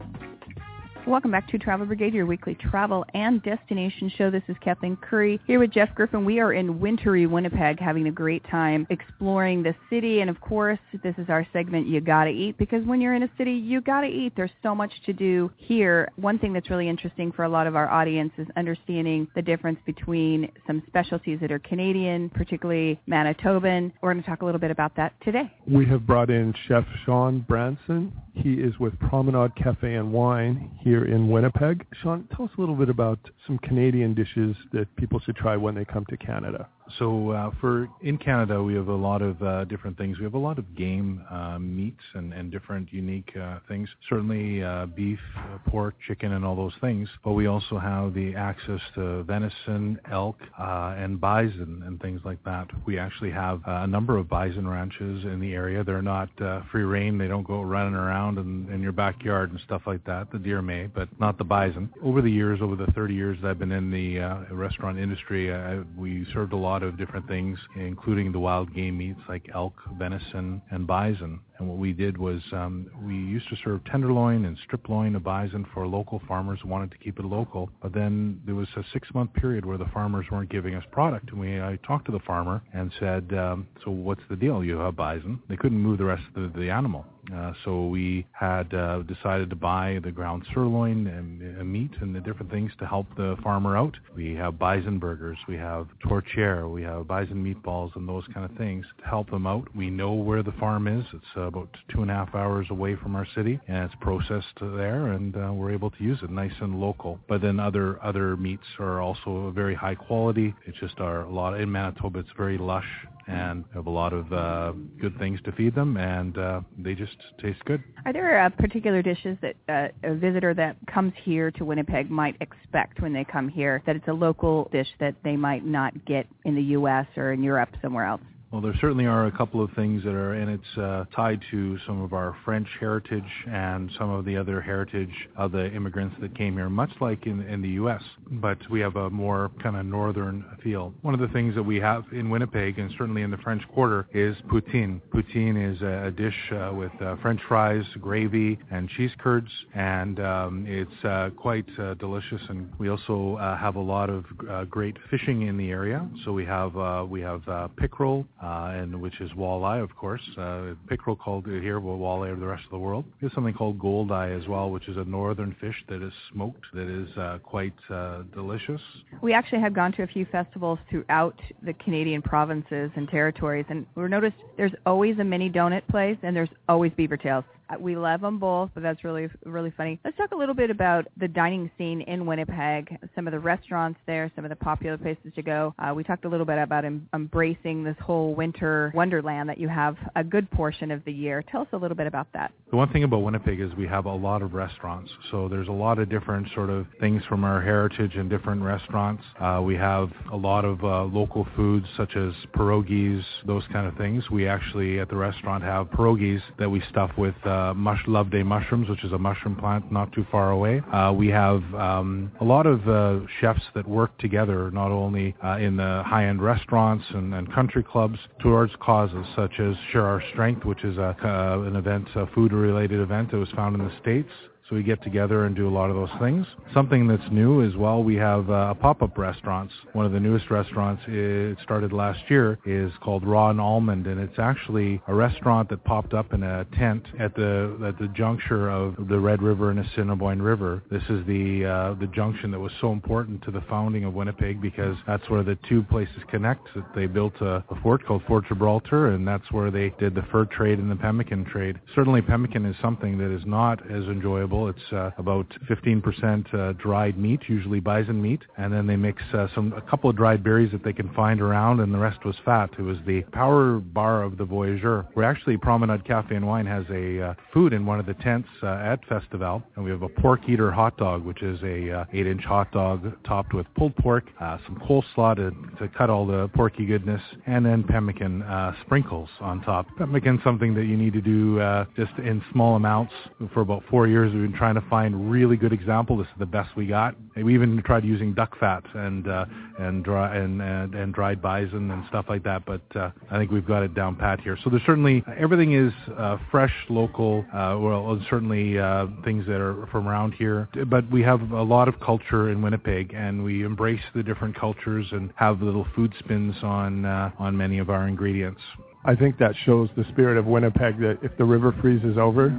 Welcome 1.08 1.30
back 1.30 1.48
to 1.50 1.60
Travel 1.60 1.86
Brigade, 1.86 2.16
your 2.16 2.26
weekly 2.26 2.56
travel 2.56 3.06
and 3.14 3.42
destination 3.44 4.12
show. 4.18 4.32
This 4.32 4.42
is 4.48 4.56
Kathleen 4.60 4.98
Curry 4.98 5.40
here 5.46 5.60
with 5.60 5.70
Jeff 5.70 5.94
Griffin. 5.94 6.26
We 6.26 6.40
are 6.40 6.52
in 6.52 6.80
wintry 6.80 7.28
Winnipeg 7.28 7.80
having 7.80 8.08
a 8.08 8.12
great 8.12 8.44
time 8.50 8.88
exploring 8.90 9.62
the 9.62 9.76
city. 9.88 10.22
And 10.22 10.32
of 10.32 10.42
course, 10.42 10.80
this 11.04 11.14
is 11.20 11.30
our 11.30 11.46
segment, 11.54 11.86
You 11.86 12.02
Gotta 12.02 12.32
Eat, 12.32 12.58
because 12.58 12.84
when 12.88 13.02
you're 13.02 13.14
in 13.14 13.22
a 13.22 13.30
city, 13.38 13.52
you 13.52 13.82
gotta 13.82 14.08
eat. 14.08 14.34
There's 14.36 14.50
so 14.64 14.74
much 14.74 14.92
to 15.06 15.14
do 15.14 15.52
here. 15.58 16.10
One 16.16 16.40
thing 16.40 16.54
that's 16.54 16.72
really 16.72 16.90
interesting 16.90 17.32
for 17.32 17.44
a 17.44 17.50
lot 17.50 17.68
of 17.68 17.76
our 17.76 17.88
audience 17.88 18.32
is 18.40 18.48
understanding 18.58 19.28
the 19.36 19.44
difference 19.44 19.78
between 19.86 20.52
some 20.66 20.82
specialties 20.88 21.38
that 21.42 21.52
are 21.52 21.60
Canadian, 21.60 22.32
particularly 22.32 23.00
Manitoban. 23.08 23.92
We're 24.02 24.12
going 24.12 24.24
to 24.24 24.28
talk 24.28 24.42
a 24.42 24.46
little 24.46 24.60
bit 24.60 24.72
about 24.72 24.96
that 24.96 25.14
today. 25.24 25.54
We 25.68 25.86
have 25.86 26.08
brought 26.08 26.32
in 26.32 26.56
Chef 26.68 26.84
Sean 27.06 27.42
Branson. 27.42 28.12
He 28.34 28.56
is 28.56 28.78
with 28.80 29.00
Promenade 29.00 29.56
Cafe 29.56 29.94
and 29.94 30.12
Wine 30.12 30.72
here 30.82 30.95
in 31.04 31.30
Winnipeg. 31.30 31.86
Sean, 32.02 32.28
tell 32.36 32.46
us 32.46 32.52
a 32.58 32.62
little 32.62 32.76
bit 32.76 32.90
about 32.90 33.20
some 33.46 33.58
Canadian 33.60 34.14
dishes 34.14 34.56
that 34.72 34.88
people 34.96 35.20
should 35.20 35.36
try 35.36 35.58
when 35.58 35.76
they 35.76 35.84
come 35.84 36.06
to 36.10 36.18
Canada. 36.18 36.70
So 37.00 37.32
uh, 37.32 37.52
for 37.60 37.90
in 38.02 38.18
Canada, 38.18 38.62
we 38.62 38.76
have 38.76 38.88
a 38.88 38.96
lot 38.96 39.22
of 39.22 39.42
uh, 39.42 39.66
different 39.66 39.98
things. 39.98 40.18
We 40.18 40.24
have 40.24 40.36
a 40.36 40.40
lot 40.40 40.60
of 40.60 40.76
game 40.76 41.24
uh, 41.30 41.58
meats 41.60 42.02
and, 42.14 42.34
and 42.34 42.52
different 42.52 42.94
unique 42.94 43.32
uh, 43.40 43.60
things. 43.68 43.90
Certainly 44.10 44.64
uh, 44.64 44.86
beef, 44.88 45.20
uh, 45.38 45.58
pork, 45.70 45.96
chicken, 46.08 46.34
and 46.34 46.46
all 46.46 46.56
those 46.56 46.74
things. 46.82 47.10
But 47.24 47.34
we 47.34 47.48
also 47.48 47.80
have 47.80 48.14
the 48.14 48.36
access 48.36 48.80
to 48.96 49.24
venison, 49.24 50.00
elk, 50.12 50.38
and 50.58 51.20
bison 51.20 51.84
and 51.86 52.00
things 52.02 52.22
like 52.24 52.44
that. 52.44 52.68
We 52.86 53.00
actually 53.00 53.32
have 53.32 53.62
a 53.66 53.88
number 53.88 54.18
of 54.18 54.30
bison 54.30 54.68
ranches 54.68 55.26
in 55.26 55.40
the 55.40 55.54
area. 55.54 55.84
They're 55.84 56.02
not 56.02 56.30
free 56.72 56.84
range. 56.84 57.20
They 57.20 57.28
don't 57.28 57.46
go 57.46 57.62
running 57.62 57.96
around 57.96 58.38
in, 58.38 58.72
in 58.74 58.82
your 58.82 58.92
backyard 58.92 59.52
and 59.52 59.60
stuff 59.62 59.84
like 59.86 60.04
that. 60.06 60.32
The 60.32 60.40
deer 60.40 60.62
may, 60.62 60.88
but 60.88 61.08
not 61.20 61.38
the 61.38 61.44
bison. 61.44 61.90
Over 62.04 62.22
the 62.22 62.32
years, 62.32 62.60
over 62.62 62.76
the 62.76 62.88
30 62.94 63.14
years 63.14 63.38
that 63.42 63.50
I've 63.50 63.60
been 63.60 63.72
in 63.72 63.92
the 63.92 64.20
restaurant 64.52 64.98
industry, 64.98 65.52
we 65.98 66.26
served 66.34 66.54
a 66.54 66.58
lot 66.58 66.75
lot 66.76 66.84
of 66.84 66.98
different 66.98 67.26
things, 67.26 67.58
including 67.78 68.34
the 68.34 68.40
wild 68.40 68.74
game 68.76 68.98
meats 68.98 69.22
like 69.30 69.50
elk, 69.54 69.76
venison, 69.98 70.62
and 70.72 70.86
bison. 70.86 71.40
And 71.58 71.70
what 71.70 71.78
we 71.78 71.94
did 71.94 72.18
was 72.18 72.42
um, 72.52 72.88
we 73.02 73.14
used 73.16 73.48
to 73.48 73.56
serve 73.64 73.80
tenderloin 73.86 74.44
and 74.44 74.58
strip 74.66 74.90
loin 74.90 75.16
of 75.16 75.24
bison 75.24 75.66
for 75.74 75.88
local 75.88 76.22
farmers 76.28 76.60
who 76.62 76.68
wanted 76.68 76.92
to 76.92 76.98
keep 76.98 77.18
it 77.18 77.24
local. 77.24 77.70
But 77.82 77.94
then 77.94 78.42
there 78.46 78.56
was 78.56 78.68
a 78.76 78.84
six-month 78.92 79.34
period 79.36 79.66
where 79.66 79.78
the 79.78 79.90
farmers 79.94 80.26
weren't 80.30 80.50
giving 80.50 80.76
us 80.76 80.84
product. 80.92 81.30
And 81.30 81.40
we 81.40 81.62
I 81.62 81.80
talked 81.88 82.08
to 82.08 82.12
the 82.12 82.20
farmer 82.28 82.62
and 82.74 82.92
said, 83.00 83.34
um, 83.34 83.68
so 83.86 83.92
what's 83.92 84.24
the 84.30 84.36
deal? 84.36 84.62
You 84.62 84.78
have 84.80 84.98
bison. 84.98 85.42
They 85.48 85.56
couldn't 85.56 85.80
move 85.80 85.98
the 85.98 86.04
rest 86.04 86.24
of 86.36 86.52
the, 86.52 86.60
the 86.60 86.70
animal. 86.70 87.06
Uh, 87.34 87.54
so 87.64 87.88
we 87.88 88.26
had 88.32 88.74
uh, 88.74 89.02
decided 89.04 89.50
to 89.50 89.56
buy 89.56 90.00
the 90.04 90.12
ground 90.12 90.46
sirloin 90.54 91.08
and, 91.08 91.42
and 91.42 91.72
meat 91.72 91.92
and 92.02 92.16
the 92.16 92.20
different 92.20 92.52
things 92.52 92.72
to 92.80 92.86
help 92.86 93.08
the 93.16 93.36
farmer 93.44 93.78
out. 93.78 93.96
We 94.16 94.34
have 94.36 94.60
bison 94.60 95.00
burgers, 95.00 95.38
we 95.48 95.56
have 95.56 95.88
tourtière, 96.06 96.72
we 96.72 96.84
have 96.84 97.08
bison 97.08 97.44
meatballs 97.44 97.96
and 97.96 98.08
those 98.08 98.24
kind 98.34 98.50
of 98.50 98.56
things 98.58 98.86
to 99.00 99.06
help 99.08 99.30
them 99.30 99.48
out. 99.48 99.68
We 99.76 99.90
know 99.90 100.14
where 100.14 100.44
the 100.44 100.52
farm 100.54 100.88
is. 100.88 101.06
It's 101.14 101.26
uh, 101.38 101.42
about 101.42 101.70
two 101.92 102.02
and 102.02 102.12
a 102.12 102.14
half 102.14 102.36
hours 102.36 102.68
away 102.70 102.96
from 102.96 103.16
our 103.16 103.28
city, 103.36 103.60
and 103.68 103.86
it's 103.86 103.96
processed 104.02 104.60
there, 104.60 105.08
and 105.14 105.36
uh, 105.36 105.52
we're 105.54 105.72
able 105.72 105.92
to 105.92 106.04
use 106.04 106.20
it 106.22 106.30
nice 106.30 106.54
and 106.62 106.80
local. 106.80 107.20
But 107.28 107.42
then 107.42 107.60
other 107.60 108.04
other 108.04 108.38
meats 108.38 108.66
are 108.80 109.02
also 109.02 109.52
very 109.56 109.76
high 109.76 109.96
quality. 109.96 110.54
It's 110.66 110.78
just 110.80 111.00
our 111.00 111.22
a 111.22 111.30
lot 111.30 111.60
in 111.60 111.72
Manitoba. 111.72 112.20
It's 112.20 112.30
very 112.38 112.58
lush 112.58 112.86
and 113.28 113.66
have 113.74 113.88
a 113.88 113.90
lot 113.90 114.14
of 114.14 114.32
uh, 114.32 114.74
good 115.00 115.18
things 115.18 115.40
to 115.46 115.52
feed 115.54 115.74
them, 115.74 115.98
and 115.98 116.38
uh, 116.38 116.62
they 116.78 116.94
just 116.94 117.16
taste 117.42 117.64
good. 117.66 117.84
Are 118.06 118.14
there 118.14 118.40
uh, 118.40 118.50
particular 118.50 119.02
dishes 119.02 119.38
that 119.42 119.56
uh, 119.68 119.88
a 120.04 120.16
visitor 120.16 120.54
that 120.54 120.78
comes 120.92 121.14
here 121.24 121.52
to 121.52 121.66
Winnipeg 121.66 122.10
might 122.10 122.36
expect 122.42 123.02
when 123.02 123.14
they 123.14 123.24
come 123.24 123.50
here 123.50 123.82
that 123.86 123.96
it's 123.96 124.08
a 124.08 124.14
local 124.14 124.70
dish 124.72 124.88
that 125.00 125.16
they 125.24 125.36
might 125.36 125.66
not 125.66 126.06
get 126.06 126.28
in 126.46 126.56
the 126.56 126.62
U.S. 126.62 127.08
or 127.18 127.34
in 127.34 127.42
Europe 127.42 127.70
somewhere 127.82 128.06
else? 128.06 128.22
Well, 128.56 128.62
there 128.62 128.76
certainly 128.80 129.06
are 129.06 129.26
a 129.26 129.34
couple 129.34 129.62
of 129.62 129.70
things 129.74 130.02
that 130.06 130.14
are, 130.14 130.36
and 130.36 130.50
it's 130.50 130.78
uh, 130.78 131.04
tied 131.14 131.42
to 131.52 131.78
some 131.86 132.02
of 132.02 132.14
our 132.14 132.38
French 132.46 132.70
heritage 132.80 133.30
and 133.52 133.92
some 134.00 134.10
of 134.10 134.24
the 134.24 134.38
other 134.38 134.62
heritage 134.62 135.12
of 135.36 135.52
the 135.52 135.70
immigrants 135.74 136.16
that 136.22 136.38
came 136.38 136.54
here, 136.54 136.70
much 136.70 136.92
like 137.02 137.28
in, 137.28 137.42
in 137.42 137.62
the 137.62 137.68
U.S., 137.72 138.02
but 138.32 138.58
we 138.72 138.80
have 138.80 138.96
a 138.96 139.10
more 139.10 139.52
kind 139.62 139.76
of 139.76 139.86
northern 139.86 140.46
feel. 140.64 140.94
One 141.02 141.14
of 141.14 141.20
the 141.20 141.28
things 141.34 141.54
that 141.56 141.64
we 141.64 141.82
have 141.82 142.06
in 142.14 142.30
Winnipeg 142.30 142.80
and 142.80 142.90
certainly 142.98 143.24
in 143.24 143.30
the 143.30 143.36
French 143.40 143.62
Quarter 143.74 144.08
is 144.14 144.38
poutine. 144.48 145.02
Poutine 145.14 145.74
is 145.74 145.82
a, 145.82 146.06
a 146.08 146.12
dish 146.12 146.52
uh, 146.54 146.72
with 146.74 146.94
uh, 147.02 147.18
French 147.22 147.42
fries, 147.50 147.84
gravy, 148.00 148.58
and 148.72 148.88
cheese 148.88 149.12
curds, 149.20 149.52
and 149.74 150.18
um, 150.22 150.66
it's 150.66 151.04
uh, 151.04 151.30
quite 151.36 151.68
uh, 151.78 151.96
delicious. 151.96 152.42
And 152.48 152.72
we 152.80 152.88
also 152.88 153.36
uh, 153.36 153.58
have 153.58 153.76
a 153.76 153.82
lot 153.82 154.10
of 154.10 154.24
great 154.70 154.96
fishing 155.12 155.42
in 155.42 155.58
the 155.58 155.72
area. 155.72 156.10
So 156.24 156.32
we 156.32 156.46
have 156.46 156.76
we 157.10 157.20
have 157.20 157.42
pickerel, 157.76 158.26
uh, 158.46 158.72
and 158.76 159.02
which 159.02 159.20
is 159.22 159.32
walleye, 159.32 159.82
of 159.82 159.96
course. 159.96 160.22
Uh, 160.38 160.74
pickerel 160.88 161.16
called 161.16 161.48
here, 161.48 161.80
well, 161.80 161.98
walleye 161.98 162.32
of 162.32 162.40
the 162.40 162.46
rest 162.46 162.64
of 162.66 162.72
the 162.72 162.78
world. 162.78 163.06
There's 163.20 163.34
something 163.34 163.54
called 163.54 163.80
goldeye 163.80 164.32
as 164.32 164.48
well, 164.48 164.70
which 164.70 164.88
is 164.88 164.98
a 164.98 165.04
northern 165.04 165.56
fish 165.60 165.76
that 165.90 166.06
is 166.06 166.14
smoked, 166.32 166.66
that 166.74 166.88
is 166.88 167.10
uh, 167.18 167.40
quite 167.44 167.74
uh, 167.90 168.22
delicious. 168.34 168.82
We 169.22 169.34
actually 169.34 169.62
have 169.62 169.74
gone 169.74 169.92
to 169.94 170.04
a 170.04 170.08
few 170.08 170.26
festivals 170.26 170.78
throughout 170.90 171.40
the 171.64 171.74
Canadian 171.74 172.22
provinces 172.22 172.92
and 172.96 173.10
territories, 173.10 173.66
and 173.70 173.86
we 173.96 174.08
noticed 174.08 174.36
there's 174.58 174.74
always 174.86 175.18
a 175.18 175.24
mini 175.24 175.50
donut 175.50 175.88
place, 175.88 176.18
and 176.22 176.36
there's 176.36 176.50
always 176.70 176.92
beaver 176.96 177.18
tails. 177.18 177.46
Uh, 177.70 177.76
We 177.80 177.96
love 177.96 178.22
them 178.22 178.40
both, 178.40 178.72
but 178.74 178.84
that's 178.84 179.04
really 179.04 179.30
really 179.46 179.72
funny. 179.72 180.00
Let's 180.04 180.18
talk 180.18 180.32
a 180.32 180.36
little 180.36 180.56
bit 180.56 180.70
about 180.70 181.08
the 181.18 181.28
dining 181.28 181.70
scene 181.78 182.02
in 182.02 182.26
Winnipeg. 182.26 182.98
Some 183.16 183.28
of 183.28 183.32
the 183.32 183.40
restaurants 183.40 184.00
there, 184.06 184.32
some 184.36 184.46
of 184.46 184.50
the 184.50 184.56
popular 184.56 184.98
places 184.98 185.32
to 185.36 185.42
go. 185.42 185.74
Uh, 185.80 185.94
we 185.96 186.04
talked 186.04 186.26
a 186.26 186.30
little 186.30 186.46
bit 186.46 186.58
about 186.58 186.86
em- 186.86 187.08
embracing 187.14 187.84
this 187.84 187.96
whole 188.02 188.34
winter 188.36 188.92
wonderland 188.96 189.50
that 189.50 189.58
you 189.58 189.68
have 189.68 189.98
a 190.16 190.24
good 190.24 190.50
portion 190.52 190.92
of 190.92 191.04
the 191.06 191.12
year. 191.12 191.44
Tell 191.52 191.62
us 191.62 191.68
a 191.74 191.78
little 191.78 191.98
bit 191.98 192.08
about 192.08 192.28
that. 192.34 192.52
The 192.72 192.78
one 192.78 192.90
thing 192.92 193.04
about 193.04 193.24
Winnipeg 193.24 193.60
is 193.60 193.74
we 193.76 193.88
have 193.88 194.06
a 194.06 194.14
lot 194.14 194.42
of 194.42 194.54
restaurants. 194.54 195.12
So 195.32 195.48
there's 195.48 195.68
a 195.68 195.72
lot 195.86 196.00
of 196.00 196.10
different 196.10 196.48
sort 196.54 196.70
of 196.70 196.88
things 197.00 197.24
from 197.30 197.44
our 197.44 197.62
heritage 197.62 198.16
in 198.16 198.30
different 198.30 198.62
restaurants. 198.62 199.24
Uh, 199.40 199.62
we 199.64 199.76
have 199.76 200.12
a 200.32 200.38
lot 200.38 200.66
of 200.66 200.84
uh, 200.84 201.04
local 201.06 201.48
foods 201.56 201.86
such 201.98 202.16
as 202.16 202.34
pierogies, 202.56 203.24
those 203.46 203.64
kind 203.72 203.88
of 203.88 203.96
things. 203.98 204.30
We 204.30 204.48
actually 204.48 205.00
at 205.00 205.10
the 205.10 205.16
restaurant 205.16 205.64
have 205.64 205.88
pierogies 205.88 206.42
that 206.60 206.70
we 206.70 206.82
stuff 206.90 207.12
with 207.18 207.36
uh, 207.46 207.55
mush 207.76 208.02
love 208.08 208.30
day 208.32 208.44
mushrooms, 208.44 208.90
which 208.90 209.04
is 209.04 209.12
a 209.12 209.18
mushroom 209.18 209.56
plant 209.56 209.92
not 209.92 210.12
too 210.12 210.26
far 210.32 210.52
away. 210.52 210.82
Uh, 210.92 211.12
we 211.16 211.28
have 211.28 211.62
um, 211.76 212.32
a 212.42 212.44
lot 212.44 212.66
of 212.66 212.88
uh, 212.88 213.26
chefs 213.40 213.64
that 213.76 213.88
work 213.88 214.18
together, 214.18 214.72
not 214.72 214.92
only 214.92 215.36
uh, 215.44 215.58
in 215.58 215.78
the 215.78 216.04
high-end 216.06 216.42
restaurants 216.42 217.06
and, 217.10 217.34
and 217.34 217.54
country 217.54 217.84
clubs, 217.84 218.20
towards 218.42 218.74
causes 218.80 219.26
such 219.36 219.60
as 219.60 219.76
Share 219.92 220.06
Our 220.06 220.24
Strength, 220.32 220.66
which 220.66 220.84
is 220.84 220.98
a, 220.98 221.16
uh, 221.24 221.68
an 221.68 221.76
event, 221.76 222.08
a 222.16 222.28
food-related 222.28 223.00
event 223.00 223.32
that 223.32 223.38
was 223.38 223.50
found 223.56 223.76
in 223.76 223.86
the 223.86 223.94
States. 224.02 224.30
So 224.68 224.76
we 224.76 224.82
get 224.82 225.04
together 225.04 225.46
and 225.46 225.56
do 225.56 225.68
a 225.68 225.70
lot 225.70 225.92
of 225.92 225.96
those 225.96 226.10
things. 226.20 226.48
Something 226.74 227.08
that's 227.08 227.32
new 227.32 227.62
as 227.62 227.76
well, 227.76 228.04
we 228.04 228.16
have 228.16 228.50
uh, 228.50 228.74
pop-up 228.74 229.16
restaurants. 229.16 229.72
One 229.94 230.08
of 230.08 230.12
the 230.12 230.20
newest 230.20 230.50
restaurants, 230.50 231.04
it 231.08 231.60
started 231.62 231.94
last 231.94 232.20
year, 232.30 232.58
is 232.66 232.92
called 233.04 233.28
Raw 233.28 233.52
and 233.52 233.62
Almond, 233.62 234.08
and 234.08 234.20
it's 234.20 234.40
actually 234.40 235.00
a 235.08 235.14
restaurant 235.14 235.70
that 235.70 235.84
popped 235.84 236.16
up 236.16 236.34
in 236.34 236.42
a 236.42 236.66
tent 236.80 237.06
at 237.20 237.36
the 237.36 237.78
at 237.86 238.00
the 238.00 238.08
juncture 238.16 238.72
of 238.72 238.96
the 239.08 239.20
Red 239.20 239.44
River 239.44 239.70
and 239.70 239.86
Assiniboine 239.86 240.42
River. 240.42 240.82
This 240.90 241.04
is 241.10 241.24
the 241.28 241.66
uh, 241.66 242.00
the 242.00 242.08
junction 242.08 242.50
that 242.50 242.60
was 242.60 242.72
so 242.82 242.92
important 242.92 243.44
to 243.44 243.52
the 243.52 243.62
founding 243.70 244.04
of 244.06 244.16
Winnipeg 244.16 244.64
because 244.64 244.98
that's 245.06 245.30
where 245.30 245.44
the 245.44 245.60
two 245.70 245.84
places 245.84 246.18
connect. 246.32 246.68
They 246.96 247.06
built 247.06 247.36
a, 247.40 247.64
a 247.70 247.82
fort 247.84 248.04
called 248.04 248.24
Fort 248.28 248.48
Gibraltar, 248.48 249.10
and 249.10 249.28
that's 249.28 249.52
where 249.52 249.70
they 249.70 249.94
did 250.00 250.16
the 250.16 250.24
fur 250.32 250.46
trade 250.46 250.80
and 250.80 250.90
the 250.90 250.96
pemmican 250.96 251.46
trade. 251.46 251.80
Certainly, 251.94 252.24
pemmican 252.24 252.66
is 252.66 252.76
something 252.82 253.20
that 253.20 253.32
is 253.32 253.46
not 253.46 253.80
as 253.92 254.06
enjoyable. 254.06 254.55
It's 254.56 254.94
uh, 254.94 255.12
about 255.18 255.48
15% 255.70 256.54
uh, 256.54 256.74
dried 256.74 257.18
meat, 257.18 257.42
usually 257.48 257.80
bison 257.80 258.22
meat, 258.22 258.42
and 258.58 258.72
then 258.72 258.88
they 258.88 258.96
mix 258.96 259.22
uh, 259.34 259.48
some 259.54 259.74
a 259.74 259.82
couple 259.82 260.10
of 260.10 260.16
dried 260.16 260.44
berries 260.44 260.72
that 260.72 260.84
they 260.84 260.94
can 260.94 261.14
find 261.14 261.42
around, 261.42 261.82
and 261.82 261.94
the 261.94 261.98
rest 261.98 262.24
was 262.26 262.36
fat. 262.46 262.70
It 262.80 262.82
was 262.82 262.98
the 263.06 263.22
power 263.34 263.80
bar 263.80 264.24
of 264.24 264.38
the 264.38 264.46
voyageur. 264.46 265.06
We're 265.14 265.24
actually 265.24 265.58
Promenade 265.58 266.06
Cafe 266.06 266.34
and 266.34 266.48
Wine 266.48 266.66
has 266.66 266.86
a 266.90 267.22
uh, 267.22 267.34
food 267.54 267.74
in 267.74 267.86
one 267.86 268.00
of 268.00 268.06
the 268.06 268.14
tents 268.16 268.48
uh, 268.64 268.68
at 268.68 269.06
Festival, 269.08 269.62
and 269.76 269.84
we 269.84 269.92
have 269.92 270.04
a 270.04 270.10
pork 270.10 270.48
eater 270.48 270.72
hot 270.72 270.96
dog, 270.98 271.26
which 271.26 271.44
is 271.44 271.62
a 271.64 271.92
uh, 271.92 272.06
eight-inch 272.14 272.44
hot 272.44 272.72
dog 272.72 273.14
topped 273.26 273.54
with 273.54 273.66
pulled 273.76 273.96
pork, 273.98 274.26
uh, 274.40 274.58
some 274.66 274.78
coleslaw 274.78 275.36
to, 275.36 275.52
to 275.80 275.92
cut 275.98 276.10
all 276.10 276.26
the 276.26 276.50
porky 276.56 276.86
goodness, 276.86 277.22
and 277.46 277.66
then 277.66 277.84
pemmican 277.84 278.42
uh, 278.44 278.74
sprinkles 278.86 279.30
on 279.42 279.62
top. 279.62 279.88
Pemmican's 279.98 280.40
something 280.44 280.74
that 280.74 280.86
you 280.86 280.96
need 280.96 281.14
to 281.14 281.22
do 281.22 281.60
uh, 281.60 281.86
just 281.96 282.14
in 282.20 282.42
small 282.52 282.76
amounts. 282.76 283.14
For 283.54 283.62
about 283.62 283.84
four 283.90 284.08
years, 284.08 284.34
we've 284.34 284.45
been 284.46 284.58
trying 284.58 284.76
to 284.76 284.84
find 284.90 285.32
really 285.32 285.58
good 285.58 285.74
example. 285.74 286.18
This 286.18 286.28
is 286.28 286.40
the 286.40 286.46
best 286.46 286.76
we 286.76 286.86
got. 286.86 287.16
We 287.36 287.54
even 287.56 287.82
tried 287.84 288.06
using 288.06 288.34
duck 288.34 288.58
fat 288.60 288.84
and 288.94 289.28
uh, 289.28 289.46
and 289.80 290.04
dry 290.04 290.36
and, 290.38 290.62
and 290.62 290.94
and 290.94 291.14
dried 291.14 291.42
bison 291.42 291.90
and 291.92 292.06
stuff 292.10 292.26
like 292.30 292.44
that. 292.44 292.66
But 292.66 292.82
uh, 292.96 293.10
I 293.32 293.38
think 293.38 293.52
we've 293.52 293.66
got 293.66 293.82
it 293.84 293.96
down 293.96 294.16
pat 294.16 294.40
here. 294.42 294.58
So 294.64 294.70
there's 294.70 294.84
certainly 294.86 295.24
everything 295.38 295.74
is 295.74 295.92
uh, 296.18 296.38
fresh, 296.52 296.74
local. 296.90 297.46
Uh, 297.52 297.78
well, 297.80 298.22
certainly 298.30 298.78
uh, 298.78 299.08
things 299.24 299.46
that 299.48 299.60
are 299.60 299.88
from 299.92 300.08
around 300.08 300.34
here. 300.34 300.70
But 300.88 301.10
we 301.10 301.24
have 301.24 301.52
a 301.52 301.64
lot 301.64 301.88
of 301.88 302.00
culture 302.00 302.52
in 302.52 302.62
Winnipeg, 302.62 303.14
and 303.16 303.44
we 303.44 303.64
embrace 303.64 304.04
the 304.14 304.22
different 304.22 304.60
cultures 304.60 305.08
and 305.12 305.34
have 305.36 305.62
little 305.62 305.88
food 305.96 306.14
spins 306.20 306.56
on 306.62 307.06
uh, 307.06 307.32
on 307.40 307.58
many 307.58 307.80
of 307.80 307.90
our 307.90 308.08
ingredients. 308.08 308.62
I 309.08 309.16
think 309.16 309.38
that 309.38 309.56
shows 309.66 309.90
the 309.96 310.04
spirit 310.12 310.38
of 310.38 310.46
Winnipeg 310.46 311.00
that 311.00 311.20
if 311.22 311.38
the 311.38 311.46
river 311.46 311.76
freezes 311.80 312.18
over, 312.18 312.50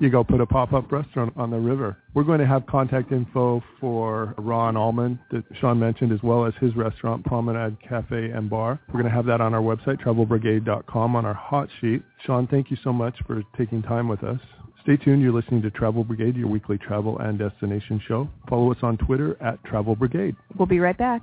you 0.00 0.10
go 0.10 0.24
put 0.24 0.40
a 0.40 0.46
pop-up 0.46 0.90
restaurant 0.90 1.32
on 1.36 1.50
the 1.50 1.58
river. 1.58 1.96
We're 2.14 2.24
going 2.24 2.40
to 2.40 2.46
have 2.46 2.66
contact 2.66 3.12
info 3.12 3.62
for 3.80 4.34
RAW:almond 4.38 5.18
that 5.30 5.44
Sean 5.60 5.78
mentioned, 5.78 6.12
as 6.12 6.22
well 6.22 6.44
as 6.44 6.54
his 6.60 6.74
restaurant, 6.76 7.24
Promenade 7.24 7.76
Cafe 7.86 8.30
and 8.30 8.48
Bar. 8.50 8.80
We're 8.88 9.00
going 9.00 9.04
to 9.04 9.10
have 9.10 9.26
that 9.26 9.40
on 9.40 9.54
our 9.54 9.62
website, 9.62 10.00
travelbrigade.com, 10.02 11.16
on 11.16 11.24
our 11.24 11.34
hot 11.34 11.68
sheet. 11.80 12.02
Sean, 12.24 12.46
thank 12.46 12.70
you 12.70 12.76
so 12.82 12.92
much 12.92 13.16
for 13.26 13.42
taking 13.56 13.82
time 13.82 14.08
with 14.08 14.22
us. 14.22 14.40
Stay 14.82 14.96
tuned. 14.96 15.20
You're 15.20 15.32
listening 15.32 15.62
to 15.62 15.70
Travel 15.70 16.04
Brigade, 16.04 16.36
your 16.36 16.48
weekly 16.48 16.78
travel 16.78 17.18
and 17.18 17.38
destination 17.38 18.00
show. 18.06 18.28
Follow 18.48 18.70
us 18.70 18.78
on 18.82 18.96
Twitter 18.98 19.36
at 19.42 19.62
Travel 19.64 19.96
Brigade. 19.96 20.36
We'll 20.56 20.66
be 20.66 20.78
right 20.78 20.96
back. 20.96 21.22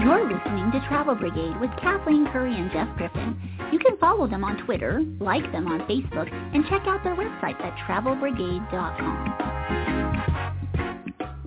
You're 0.00 0.32
listening 0.32 0.70
to 0.72 0.84
Travel 0.88 1.16
Brigade 1.16 1.60
with 1.60 1.70
Kathleen 1.80 2.26
Curry 2.32 2.54
and 2.54 2.70
Jeff 2.70 2.88
Griffin. 2.96 3.36
You 3.72 3.78
can 3.78 3.96
follow 3.98 4.26
them 4.26 4.44
on 4.44 4.64
Twitter, 4.64 5.04
like 5.20 5.52
them 5.52 5.68
on 5.68 5.80
Facebook, 5.80 6.32
and 6.54 6.64
check 6.68 6.86
out 6.86 7.04
their 7.04 7.14
website 7.14 7.60
at 7.60 7.76
travelbrigade.com. 7.86 10.07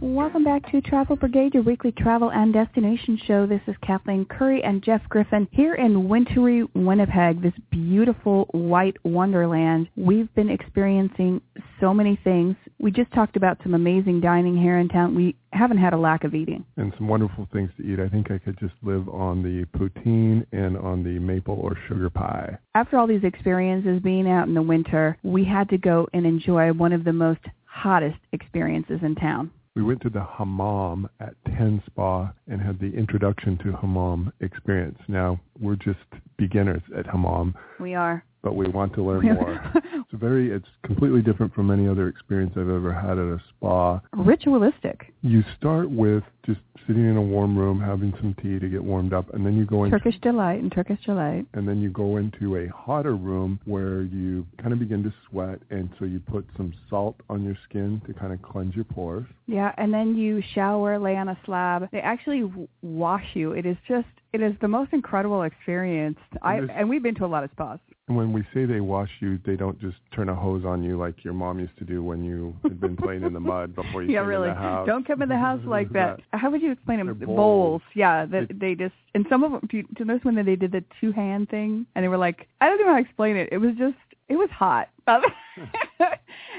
Welcome 0.03 0.43
back 0.43 0.71
to 0.71 0.81
Travel 0.81 1.15
Brigade, 1.15 1.53
your 1.53 1.61
weekly 1.61 1.91
travel 1.91 2.31
and 2.31 2.51
destination 2.51 3.19
show. 3.27 3.45
This 3.45 3.61
is 3.67 3.75
Kathleen 3.85 4.25
Curry 4.25 4.63
and 4.63 4.81
Jeff 4.81 5.07
Griffin 5.09 5.47
here 5.51 5.75
in 5.75 6.09
wintry 6.09 6.63
Winnipeg, 6.73 7.43
this 7.43 7.53
beautiful 7.69 8.47
white 8.49 8.97
wonderland. 9.03 9.89
We've 9.95 10.33
been 10.33 10.49
experiencing 10.49 11.39
so 11.79 11.93
many 11.93 12.19
things. 12.23 12.55
We 12.79 12.89
just 12.89 13.11
talked 13.11 13.37
about 13.37 13.59
some 13.61 13.75
amazing 13.75 14.21
dining 14.21 14.57
here 14.57 14.79
in 14.79 14.89
town. 14.89 15.13
We 15.13 15.35
haven't 15.53 15.77
had 15.77 15.93
a 15.93 15.97
lack 15.97 16.23
of 16.23 16.33
eating. 16.33 16.65
And 16.77 16.91
some 16.97 17.07
wonderful 17.07 17.47
things 17.53 17.69
to 17.77 17.83
eat. 17.83 17.99
I 17.99 18.09
think 18.09 18.31
I 18.31 18.39
could 18.39 18.57
just 18.57 18.73
live 18.81 19.07
on 19.07 19.43
the 19.43 19.65
poutine 19.77 20.47
and 20.51 20.77
on 20.77 21.03
the 21.03 21.19
maple 21.19 21.59
or 21.61 21.77
sugar 21.87 22.09
pie. 22.09 22.57
After 22.73 22.97
all 22.97 23.05
these 23.05 23.23
experiences 23.23 24.01
being 24.01 24.27
out 24.27 24.47
in 24.47 24.55
the 24.55 24.63
winter, 24.63 25.15
we 25.21 25.45
had 25.45 25.69
to 25.69 25.77
go 25.77 26.07
and 26.11 26.25
enjoy 26.25 26.73
one 26.73 26.91
of 26.91 27.03
the 27.03 27.13
most 27.13 27.41
hottest 27.65 28.17
experiences 28.31 28.99
in 29.03 29.13
town. 29.13 29.51
We 29.73 29.83
went 29.83 30.01
to 30.01 30.09
the 30.09 30.23
hammam 30.23 31.07
at 31.21 31.33
Ten 31.45 31.81
Spa 31.85 32.33
and 32.47 32.61
had 32.61 32.77
the 32.79 32.93
introduction 32.93 33.57
to 33.59 33.71
hammam 33.71 34.33
experience. 34.41 34.99
Now, 35.07 35.39
we're 35.61 35.77
just 35.77 35.99
beginners 36.37 36.81
at 36.97 37.05
hammam. 37.05 37.55
We 37.79 37.95
are. 37.95 38.25
But 38.43 38.55
we 38.55 38.67
want 38.67 38.93
to 38.95 39.03
learn 39.03 39.23
more. 39.33 39.71
it's 39.75 40.11
very, 40.13 40.51
it's 40.51 40.67
completely 40.83 41.21
different 41.21 41.53
from 41.53 41.71
any 41.71 41.87
other 41.87 42.09
experience 42.09 42.53
I've 42.57 42.67
ever 42.67 42.91
had 42.93 43.11
at 43.11 43.25
a 43.25 43.41
spa. 43.49 44.01
Ritualistic. 44.11 45.13
You 45.21 45.41
start 45.57 45.89
with 45.89 46.23
just 46.45 46.59
sitting 46.91 47.09
in 47.09 47.15
a 47.15 47.21
warm 47.21 47.57
room, 47.57 47.79
having 47.79 48.13
some 48.19 48.35
tea 48.41 48.59
to 48.59 48.67
get 48.67 48.83
warmed 48.83 49.13
up, 49.13 49.33
and 49.33 49.45
then 49.45 49.55
you 49.55 49.65
go 49.65 49.85
into 49.85 49.97
Turkish 49.97 50.19
delight 50.21 50.59
and 50.61 50.71
Turkish 50.71 50.99
delight. 51.05 51.45
and 51.53 51.65
then 51.67 51.81
you 51.81 51.89
go 51.89 52.17
into 52.17 52.57
a 52.57 52.67
hotter 52.67 53.15
room 53.15 53.59
where 53.65 54.01
you 54.01 54.45
kind 54.61 54.73
of 54.73 54.79
begin 54.79 55.01
to 55.03 55.13
sweat, 55.29 55.59
and 55.69 55.89
so 55.97 56.05
you 56.05 56.19
put 56.19 56.45
some 56.57 56.73
salt 56.89 57.15
on 57.29 57.43
your 57.43 57.57
skin 57.69 58.01
to 58.07 58.13
kind 58.13 58.33
of 58.33 58.41
cleanse 58.41 58.75
your 58.75 58.83
pores. 58.83 59.25
Yeah, 59.47 59.73
and 59.77 59.93
then 59.93 60.15
you 60.17 60.41
shower, 60.53 60.99
lay 60.99 61.15
on 61.15 61.29
a 61.29 61.37
slab. 61.45 61.89
They 61.91 61.99
actually 61.99 62.41
w- 62.41 62.67
wash 62.81 63.25
you. 63.35 63.53
It 63.53 63.65
is 63.65 63.77
just, 63.87 64.07
it 64.33 64.41
is 64.41 64.53
the 64.59 64.67
most 64.67 64.91
incredible 64.91 65.43
experience. 65.43 66.17
I 66.41 66.57
and 66.57 66.89
we've 66.89 67.03
been 67.03 67.15
to 67.15 67.25
a 67.25 67.27
lot 67.27 67.45
of 67.45 67.51
spas. 67.51 67.79
When 68.15 68.33
we 68.33 68.43
say 68.53 68.65
they 68.65 68.81
wash 68.81 69.09
you, 69.19 69.39
they 69.45 69.55
don't 69.55 69.79
just 69.79 69.97
turn 70.13 70.29
a 70.29 70.35
hose 70.35 70.65
on 70.65 70.83
you 70.83 70.97
like 70.97 71.23
your 71.23 71.33
mom 71.33 71.59
used 71.59 71.77
to 71.79 71.85
do 71.85 72.03
when 72.03 72.23
you 72.23 72.55
had 72.63 72.79
been 72.79 72.95
playing 72.97 73.23
in 73.23 73.33
the 73.33 73.39
mud 73.39 73.75
before 73.75 74.03
you 74.03 74.11
yeah, 74.11 74.21
came 74.21 74.27
really. 74.27 74.49
in 74.49 74.55
the 74.55 74.59
house. 74.59 74.87
Don't 74.87 75.05
come 75.05 75.21
in 75.21 75.29
the 75.29 75.37
house 75.37 75.61
like 75.65 75.89
that. 75.93 76.19
How 76.33 76.49
would 76.51 76.61
you 76.61 76.71
explain 76.71 76.97
them? 76.99 77.07
They're 77.07 77.27
bowls. 77.27 77.81
Yeah, 77.95 78.25
that 78.25 78.47
they 78.59 78.75
just 78.75 78.95
and 79.13 79.25
some 79.29 79.43
of 79.43 79.51
them. 79.51 79.67
Do 79.69 79.77
you, 79.77 79.83
do 79.83 79.89
you 79.99 80.05
notice 80.05 80.25
when 80.25 80.35
they 80.35 80.55
did 80.55 80.71
the 80.71 80.83
two 80.99 81.11
hand 81.11 81.49
thing 81.49 81.85
and 81.95 82.03
they 82.03 82.07
were 82.07 82.17
like, 82.17 82.47
I 82.59 82.67
don't 82.67 82.79
know 82.79 82.87
how 82.87 82.95
to 82.95 83.01
explain 83.01 83.35
it. 83.35 83.49
It 83.51 83.57
was 83.57 83.71
just, 83.77 83.95
it 84.31 84.37
was 84.37 84.49
hot. 84.49 84.87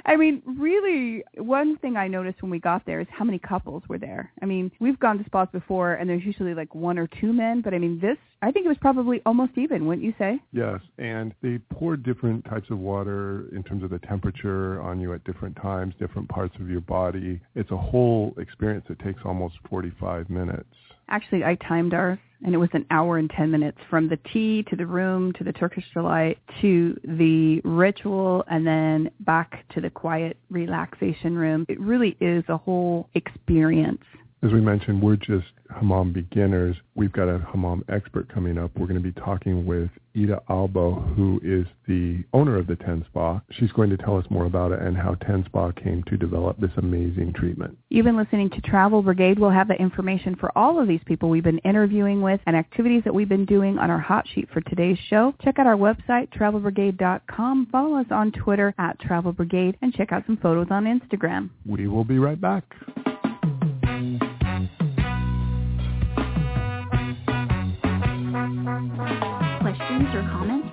I 0.04 0.16
mean, 0.16 0.42
really, 0.44 1.24
one 1.38 1.78
thing 1.78 1.96
I 1.96 2.06
noticed 2.06 2.42
when 2.42 2.50
we 2.50 2.58
got 2.58 2.84
there 2.84 3.00
is 3.00 3.06
how 3.10 3.24
many 3.24 3.38
couples 3.38 3.82
were 3.88 3.96
there. 3.96 4.30
I 4.42 4.44
mean, 4.44 4.70
we've 4.78 5.00
gone 5.00 5.16
to 5.16 5.24
spas 5.24 5.48
before, 5.52 5.94
and 5.94 6.08
there's 6.10 6.22
usually 6.22 6.52
like 6.52 6.74
one 6.74 6.98
or 6.98 7.06
two 7.06 7.32
men, 7.32 7.62
but 7.62 7.72
I 7.72 7.78
mean, 7.78 7.98
this, 7.98 8.18
I 8.42 8.50
think 8.50 8.66
it 8.66 8.68
was 8.68 8.76
probably 8.78 9.22
almost 9.24 9.52
even, 9.56 9.86
wouldn't 9.86 10.04
you 10.04 10.12
say? 10.18 10.38
Yes, 10.52 10.80
and 10.98 11.32
they 11.40 11.58
pour 11.72 11.96
different 11.96 12.44
types 12.44 12.68
of 12.68 12.78
water 12.78 13.46
in 13.56 13.62
terms 13.62 13.84
of 13.84 13.88
the 13.88 14.00
temperature 14.00 14.82
on 14.82 15.00
you 15.00 15.14
at 15.14 15.24
different 15.24 15.56
times, 15.56 15.94
different 15.98 16.28
parts 16.28 16.54
of 16.60 16.68
your 16.68 16.82
body. 16.82 17.40
It's 17.54 17.70
a 17.70 17.76
whole 17.76 18.34
experience 18.36 18.84
that 18.90 18.98
takes 18.98 19.22
almost 19.24 19.54
45 19.70 20.28
minutes. 20.28 20.74
Actually, 21.12 21.44
I 21.44 21.56
timed 21.56 21.92
ours, 21.92 22.18
and 22.42 22.54
it 22.54 22.56
was 22.56 22.70
an 22.72 22.86
hour 22.90 23.18
and 23.18 23.28
10 23.28 23.50
minutes 23.50 23.76
from 23.90 24.08
the 24.08 24.18
tea 24.32 24.64
to 24.70 24.76
the 24.76 24.86
room 24.86 25.34
to 25.34 25.44
the 25.44 25.52
Turkish 25.52 25.84
delight 25.92 26.38
to 26.62 26.98
the 27.04 27.60
ritual 27.64 28.42
and 28.50 28.66
then 28.66 29.10
back 29.20 29.68
to 29.74 29.82
the 29.82 29.90
quiet 29.90 30.38
relaxation 30.48 31.36
room. 31.36 31.66
It 31.68 31.78
really 31.78 32.16
is 32.18 32.44
a 32.48 32.56
whole 32.56 33.10
experience. 33.14 34.02
As 34.44 34.50
we 34.50 34.60
mentioned, 34.60 35.00
we're 35.00 35.14
just 35.14 35.46
hammam 35.70 36.12
beginners. 36.12 36.76
We've 36.96 37.12
got 37.12 37.28
a 37.28 37.38
hammam 37.52 37.84
expert 37.88 38.28
coming 38.28 38.58
up. 38.58 38.72
We're 38.76 38.88
going 38.88 39.00
to 39.00 39.12
be 39.12 39.20
talking 39.20 39.64
with 39.64 39.88
Ida 40.16 40.42
Albo, 40.48 40.94
who 41.14 41.40
is 41.44 41.64
the 41.86 42.24
owner 42.32 42.58
of 42.58 42.66
the 42.66 42.74
Ten 42.74 43.04
Spa. 43.08 43.40
She's 43.52 43.70
going 43.70 43.90
to 43.90 43.96
tell 43.96 44.16
us 44.18 44.26
more 44.30 44.46
about 44.46 44.72
it 44.72 44.82
and 44.82 44.96
how 44.96 45.14
Ten 45.14 45.44
Spa 45.44 45.70
came 45.70 46.02
to 46.08 46.16
develop 46.16 46.58
this 46.58 46.72
amazing 46.76 47.34
treatment. 47.34 47.78
You've 47.88 48.04
been 48.04 48.16
listening 48.16 48.50
to 48.50 48.60
Travel 48.62 49.00
Brigade. 49.00 49.38
We'll 49.38 49.50
have 49.50 49.68
the 49.68 49.80
information 49.80 50.34
for 50.34 50.50
all 50.58 50.80
of 50.80 50.88
these 50.88 51.00
people 51.06 51.30
we've 51.30 51.44
been 51.44 51.58
interviewing 51.58 52.20
with 52.20 52.40
and 52.46 52.56
activities 52.56 53.02
that 53.04 53.14
we've 53.14 53.28
been 53.28 53.46
doing 53.46 53.78
on 53.78 53.92
our 53.92 54.00
hot 54.00 54.26
sheet 54.34 54.48
for 54.52 54.60
today's 54.62 54.98
show. 55.08 55.34
Check 55.44 55.60
out 55.60 55.68
our 55.68 55.76
website, 55.76 56.30
travelbrigade.com. 56.36 57.68
Follow 57.70 57.96
us 57.96 58.06
on 58.10 58.32
Twitter 58.32 58.74
at 58.78 58.98
Travel 58.98 59.32
Brigade 59.32 59.78
and 59.82 59.94
check 59.94 60.10
out 60.10 60.24
some 60.26 60.36
photos 60.38 60.66
on 60.70 60.84
Instagram. 60.84 61.50
We 61.64 61.86
will 61.86 62.04
be 62.04 62.18
right 62.18 62.40
back. 62.40 62.64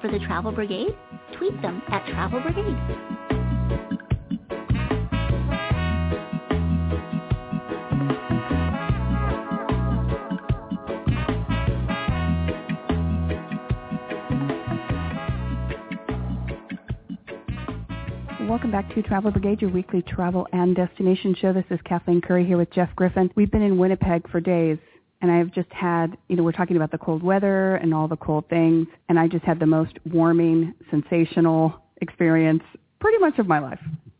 For 0.01 0.09
the 0.09 0.19
Travel 0.19 0.51
Brigade? 0.51 0.95
Tweet 1.37 1.61
them 1.61 1.81
at 1.89 2.05
Travel 2.07 2.39
Brigade. 2.41 2.77
Welcome 18.47 18.71
back 18.71 18.93
to 18.95 19.01
Travel 19.03 19.31
Brigade, 19.31 19.61
your 19.61 19.69
weekly 19.69 20.01
travel 20.01 20.47
and 20.53 20.75
destination 20.75 21.35
show. 21.39 21.53
This 21.53 21.65
is 21.69 21.79
Kathleen 21.85 22.19
Curry 22.19 22.45
here 22.45 22.57
with 22.57 22.71
Jeff 22.71 22.89
Griffin. 22.95 23.29
We've 23.35 23.51
been 23.51 23.61
in 23.61 23.77
Winnipeg 23.77 24.29
for 24.29 24.39
days, 24.39 24.79
and 25.21 25.31
I've 25.31 25.51
just 25.53 25.71
had, 25.71 26.17
you 26.27 26.35
know, 26.35 26.43
we're 26.43 26.51
talking 26.51 26.75
about 26.75 26.91
the 26.91 26.97
cold 26.97 27.23
weather 27.23 27.75
and 27.75 27.93
all 27.93 28.07
the 28.07 28.17
cold 28.17 28.47
things, 28.49 28.87
and 29.09 29.19
I 29.19 29.27
just 29.27 29.43
had 29.43 29.59
the 29.59 29.65
most 29.65 29.93
warming, 30.11 30.73
sensational 30.89 31.81
experience 32.01 32.63
pretty 32.99 33.17
much 33.17 33.39
of 33.39 33.47
my 33.47 33.59
life. 33.59 33.79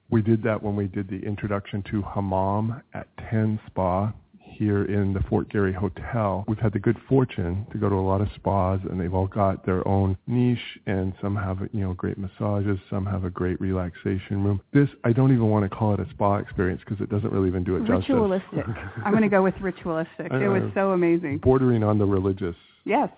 We 0.10 0.22
did 0.22 0.41
that 0.43 0.62
when 0.62 0.76
we 0.76 0.88
did 0.88 1.08
the 1.08 1.20
introduction 1.20 1.84
to 1.91 2.02
hammam 2.02 2.82
at 2.93 3.08
Ten 3.30 3.60
Spa 3.68 4.12
here 4.60 4.84
in 4.84 5.14
the 5.14 5.22
Fort 5.22 5.49
Garry 5.49 5.74
Hotel. 5.74 6.43
We've 6.47 6.60
had 6.60 6.74
the 6.74 6.80
good 6.80 6.97
fortune 7.07 7.66
to 7.72 7.78
go 7.78 7.88
to 7.88 7.95
a 7.95 7.97
lot 7.97 8.20
of 8.20 8.28
spas 8.36 8.82
and 8.89 8.99
they've 8.99 9.14
all 9.14 9.26
got 9.28 9.66
their 9.66 9.88
own 9.88 10.18
niche 10.28 10.60
and 10.86 11.14
some 11.22 11.36
have, 11.38 11.60
you 11.72 11.80
know, 11.80 11.93
great 11.93 12.18
massages, 12.18 12.78
some 12.89 13.05
have 13.05 13.24
a 13.24 13.30
great 13.30 13.60
relaxation 13.62 14.43
room. 14.43 14.62
This, 14.74 14.89
I 15.05 15.14
don't 15.14 15.32
even 15.32 15.49
want 15.49 15.64
to 15.64 15.76
call 15.76 15.93
it 15.93 16.01
a 16.01 16.10
spa 16.12 16.38
experience 16.38 16.82
because 16.86 17.01
it 17.01 17.10
doesn't 17.10 17.32
really 17.32 17.47
even 17.47 17.64
do 17.64 17.78
it 17.78 17.88
justice. 17.88 18.10
Ritualistic. 18.10 18.66
I'm 19.05 19.12
going 19.12 19.24
to 19.24 19.30
go 19.30 19.41
with 19.41 19.55
ritualistic. 19.62 20.32
It 20.39 20.47
was 20.47 20.72
so 20.74 20.91
amazing. 20.91 21.39
Bordering 21.39 21.84
on 21.84 21.99
the 21.99 22.05
religious. 22.05 22.55
Yes. 22.86 23.09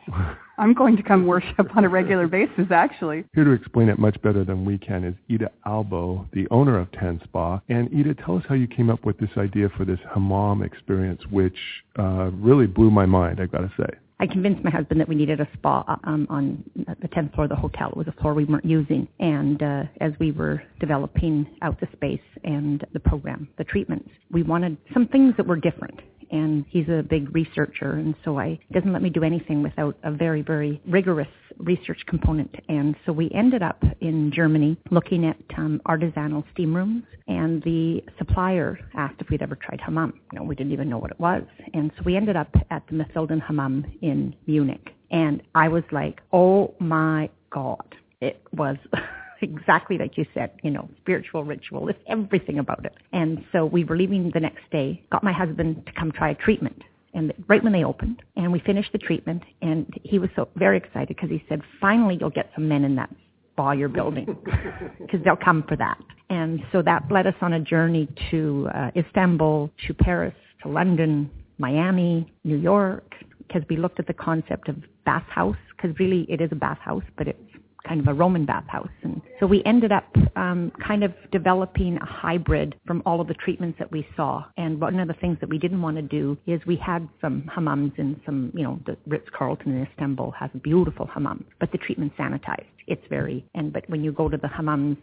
I'm 0.57 0.74
going 0.74 0.97
to 0.97 1.03
come 1.03 1.26
worship 1.26 1.76
on 1.76 1.86
a 1.86 1.89
regular 1.89 2.28
basis, 2.28 2.68
actually. 2.72 3.26
Here 3.34 3.43
to 3.43 3.51
explain 3.51 3.89
it 3.89 3.97
much 3.97 4.22
better 4.22 4.43
than 4.43 4.66
we 4.66 4.78
can 4.78 5.03
is 5.03 5.16
Ida 5.32 5.51
Albo, 5.66 6.28
the 6.34 6.47
owner 6.51 6.80
of 6.80 6.91
Ten 6.91 7.20
Spa. 7.24 7.62
And 7.70 7.89
Ida, 7.97 8.16
tell 8.16 8.38
us 8.38 8.43
how 8.47 8.55
you 8.55 8.68
came 8.68 8.89
up 8.89 9.05
with 9.05 9.18
this 9.18 9.30
idea 9.38 9.70
for 9.78 9.86
this 9.86 9.99
hammam 10.14 10.62
experience, 10.62 11.22
which 11.30 11.57
uh, 11.97 12.32
really 12.34 12.68
blew 12.68 12.91
my 12.91 13.05
mind, 13.05 13.39
I've 13.39 13.51
got 13.51 13.62
to 13.62 13.72
say. 13.78 13.97
I 14.22 14.28
convinced 14.28 14.64
my 14.64 14.70
husband 14.70 15.01
that 15.01 15.09
we 15.09 15.16
needed 15.16 15.41
a 15.41 15.47
spa 15.53 15.84
um, 16.03 16.28
on 16.30 16.64
the 16.76 17.07
10th 17.07 17.34
floor 17.34 17.45
of 17.45 17.49
the 17.49 17.55
hotel. 17.55 17.89
It 17.89 17.97
was 17.97 18.07
a 18.07 18.12
floor 18.22 18.36
we 18.36 18.45
weren't 18.45 18.64
using. 18.66 19.07
And 19.20 19.64
uh, 19.64 19.84
as 19.99 20.12
we 20.20 20.32
were 20.32 20.62
developing 20.80 21.47
out 21.64 21.80
the 21.80 21.88
space 21.93 22.22
and 22.43 22.86
the 22.93 22.99
program, 22.99 23.49
the 23.57 23.64
treatments, 23.64 24.09
we 24.30 24.43
wanted 24.43 24.78
some 24.93 25.07
things 25.07 25.34
that 25.38 25.47
were 25.47 25.55
different. 25.55 25.99
And 26.32 26.66
he's 26.70 26.88
a 26.88 27.04
big 27.04 27.34
researcher, 27.36 27.94
and 27.94 28.16
so 28.24 28.40
I 28.40 28.60
doesn't 28.72 28.94
let 28.94 29.02
me 29.02 29.10
do 29.10 29.24
anything 29.24 29.62
without 29.62 29.98
a 30.04 30.12
very, 30.12 30.42
very 30.42 30.82
rigorous 30.88 31.28
research 31.58 32.00
component. 32.08 32.56
And 32.70 32.96
so 33.06 33.12
we 33.12 33.30
ended 33.36 33.62
up 33.62 33.84
in 34.00 34.32
Germany 34.34 34.78
looking 34.90 35.26
at 35.26 35.38
um, 35.58 35.82
artisanal 35.86 36.44
steam 36.54 36.76
rooms, 36.76 37.04
and 37.28 37.62
the 37.64 38.02
supplier 38.18 38.80
asked 38.96 39.16
if 39.20 39.30
we'd 39.30 39.42
ever 39.42 39.56
tried 39.56 39.82
hammam. 39.82 40.14
No, 40.34 40.44
we 40.44 40.56
didn't 40.56 40.72
even 40.74 40.90
know 40.90 40.98
what 40.98 41.12
it 41.12 41.20
was. 41.20 41.44
And 41.74 41.92
so 41.98 42.04
we 42.06 42.16
ended 42.16 42.36
up 42.36 42.54
at 42.70 42.84
the 42.88 42.94
Mathilden 42.94 43.42
Hammam 43.42 43.86
in 44.02 44.36
Munich. 44.48 44.90
And 45.12 45.44
I 45.56 45.68
was 45.68 45.84
like, 45.92 46.22
oh 46.32 46.74
my 46.80 47.30
God. 47.52 47.96
It 48.22 48.42
was 48.54 48.78
exactly 49.42 49.98
like 49.98 50.18
you 50.18 50.26
said, 50.34 50.52
you 50.64 50.72
know, 50.72 50.89
spiritual 51.02 51.44
ritual, 51.44 51.88
it's 51.89 52.00
everything 52.08 52.60
about 52.60 52.86
it. 52.86 52.94
And 53.14 53.44
so 53.52 53.66
we 53.66 53.84
were 53.84 53.98
leaving 53.98 54.32
the 54.34 54.39
next 54.39 54.70
day, 54.72 55.04
got 55.12 55.24
my 55.24 55.34
husband 55.34 55.86
to 55.86 55.92
come 55.94 56.12
try 56.12 56.32
a 56.32 56.36
treatment. 56.36 56.82
And 57.14 57.34
right 57.48 57.64
when 57.64 57.74
they 57.74 57.84
opened, 57.84 58.22
and 58.38 58.52
we 58.52 58.60
finished 58.60 58.92
the 58.94 58.98
treatment, 58.98 59.44
and 59.62 59.86
he 60.04 60.18
was 60.18 60.30
so 60.36 60.48
very 60.56 60.78
excited 60.78 61.10
because 61.10 61.30
he 61.30 61.44
said, 61.50 61.62
finally 61.80 62.18
you'll 62.20 62.30
get 62.30 62.50
some 62.56 62.70
men 62.70 62.84
in 62.84 62.96
that 62.96 63.10
spa 63.52 63.72
you're 63.72 63.89
building 63.89 64.26
because 65.00 65.20
they'll 65.24 65.36
come 65.36 65.64
for 65.68 65.76
that. 65.76 65.98
And 66.30 66.62
so 66.72 66.82
that 66.84 67.04
led 67.12 67.28
us 67.28 67.36
on 67.42 67.54
a 67.54 67.60
journey 67.60 68.08
to 68.32 68.70
uh, 68.74 68.92
Istanbul, 68.96 69.70
to 69.88 69.94
Paris, 69.94 70.34
to 70.64 70.70
London, 70.70 71.30
Miami, 71.58 72.32
New 72.44 72.58
York, 72.58 73.14
because 73.46 73.64
we 73.70 73.76
looked 73.76 74.00
at 74.00 74.08
the 74.08 74.14
concept 74.14 74.70
of 74.70 74.78
bathhouse, 75.06 75.58
because 75.76 75.98
really 76.00 76.26
it 76.30 76.39
is 76.39 76.50
a 76.52 76.56
bathhouse, 76.56 77.04
but 77.18 77.28
it's 77.28 77.51
kind 77.88 78.00
of 78.00 78.08
a 78.08 78.14
Roman 78.14 78.46
bathhouse. 78.46 78.90
And 79.04 79.22
So 79.40 79.48
we 79.48 79.64
ended 79.66 79.92
up 79.92 80.06
um, 80.36 80.72
kind 80.86 81.04
of 81.04 81.14
developing 81.32 81.98
a 81.98 82.06
hybrid 82.06 82.76
from 82.86 83.02
all 83.06 83.22
of 83.22 83.28
the 83.28 83.34
treatments 83.34 83.80
that 83.80 83.92
we 83.92 84.08
saw. 84.16 84.46
And 84.58 84.80
one 84.80 85.00
of 85.00 85.08
the 85.08 85.14
things 85.16 85.38
that 85.42 85.50
we 85.50 85.58
didn't 85.58 85.82
want 85.82 85.98
to 85.98 86.02
do 86.02 86.38
is 86.46 86.62
we 86.66 86.76
had 86.76 87.08
some 87.20 87.50
hammams 87.56 87.98
in 87.98 88.20
some, 88.26 88.52
you 88.56 88.64
know, 88.64 88.80
the 88.86 88.98
Ritz-Carlton 89.08 89.72
in 89.72 89.88
Istanbul 89.88 90.32
has 90.32 90.50
a 90.54 90.58
beautiful 90.58 91.08
hammam, 91.08 91.46
but 91.60 91.72
the 91.72 91.78
treatment's 91.78 92.16
sanitized. 92.18 92.66
It's 92.88 93.06
very, 93.10 93.46
and 93.56 93.72
but 93.72 93.90
when 93.90 94.04
you 94.04 94.12
go 94.12 94.30
to 94.30 94.38
the 94.38 94.48
hammams 94.48 94.98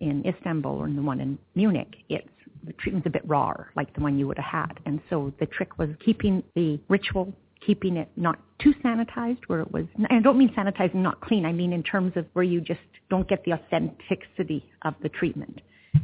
in 0.00 0.24
Istanbul 0.26 0.72
or 0.72 0.86
in 0.86 0.96
the 0.96 1.02
one 1.02 1.20
in 1.20 1.38
Munich, 1.54 1.94
it's 2.08 2.28
the 2.64 2.72
treatment's 2.74 3.06
a 3.06 3.10
bit 3.10 3.22
raw, 3.26 3.52
like 3.74 3.92
the 3.94 4.00
one 4.00 4.18
you 4.18 4.26
would 4.28 4.38
have 4.38 4.66
had. 4.66 4.80
And 4.86 5.00
so 5.10 5.32
the 5.40 5.46
trick 5.46 5.78
was 5.78 5.88
keeping 6.04 6.42
the 6.54 6.78
ritual 6.88 7.32
keeping 7.66 7.96
it 7.96 8.08
not 8.16 8.38
too 8.60 8.74
sanitized 8.84 9.40
where 9.46 9.60
it 9.60 9.72
was 9.72 9.84
and 9.94 10.06
I 10.10 10.20
don't 10.20 10.38
mean 10.38 10.50
sanitized 10.50 10.94
and 10.94 11.02
not 11.02 11.20
clean 11.20 11.44
I 11.44 11.52
mean 11.52 11.72
in 11.72 11.82
terms 11.82 12.12
of 12.16 12.26
where 12.32 12.44
you 12.44 12.60
just 12.60 12.80
don't 13.10 13.28
get 13.28 13.44
the 13.44 13.52
authenticity 13.52 14.64
of 14.82 14.94
the 15.02 15.08
treatment. 15.08 15.60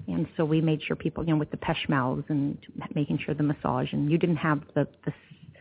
And 0.07 0.27
so 0.37 0.45
we 0.45 0.61
made 0.61 0.83
sure 0.83 0.97
people 0.97 1.25
you 1.25 1.33
know 1.33 1.39
with 1.39 1.51
the 1.51 1.57
peshmals 1.59 2.25
and 2.29 2.59
making 2.95 3.19
sure 3.25 3.35
the 3.35 3.43
massage 3.43 3.93
and 3.93 4.11
you 4.11 4.19
didn't 4.19 4.37
have 4.37 4.61
the 4.75 4.87
the 5.05 5.13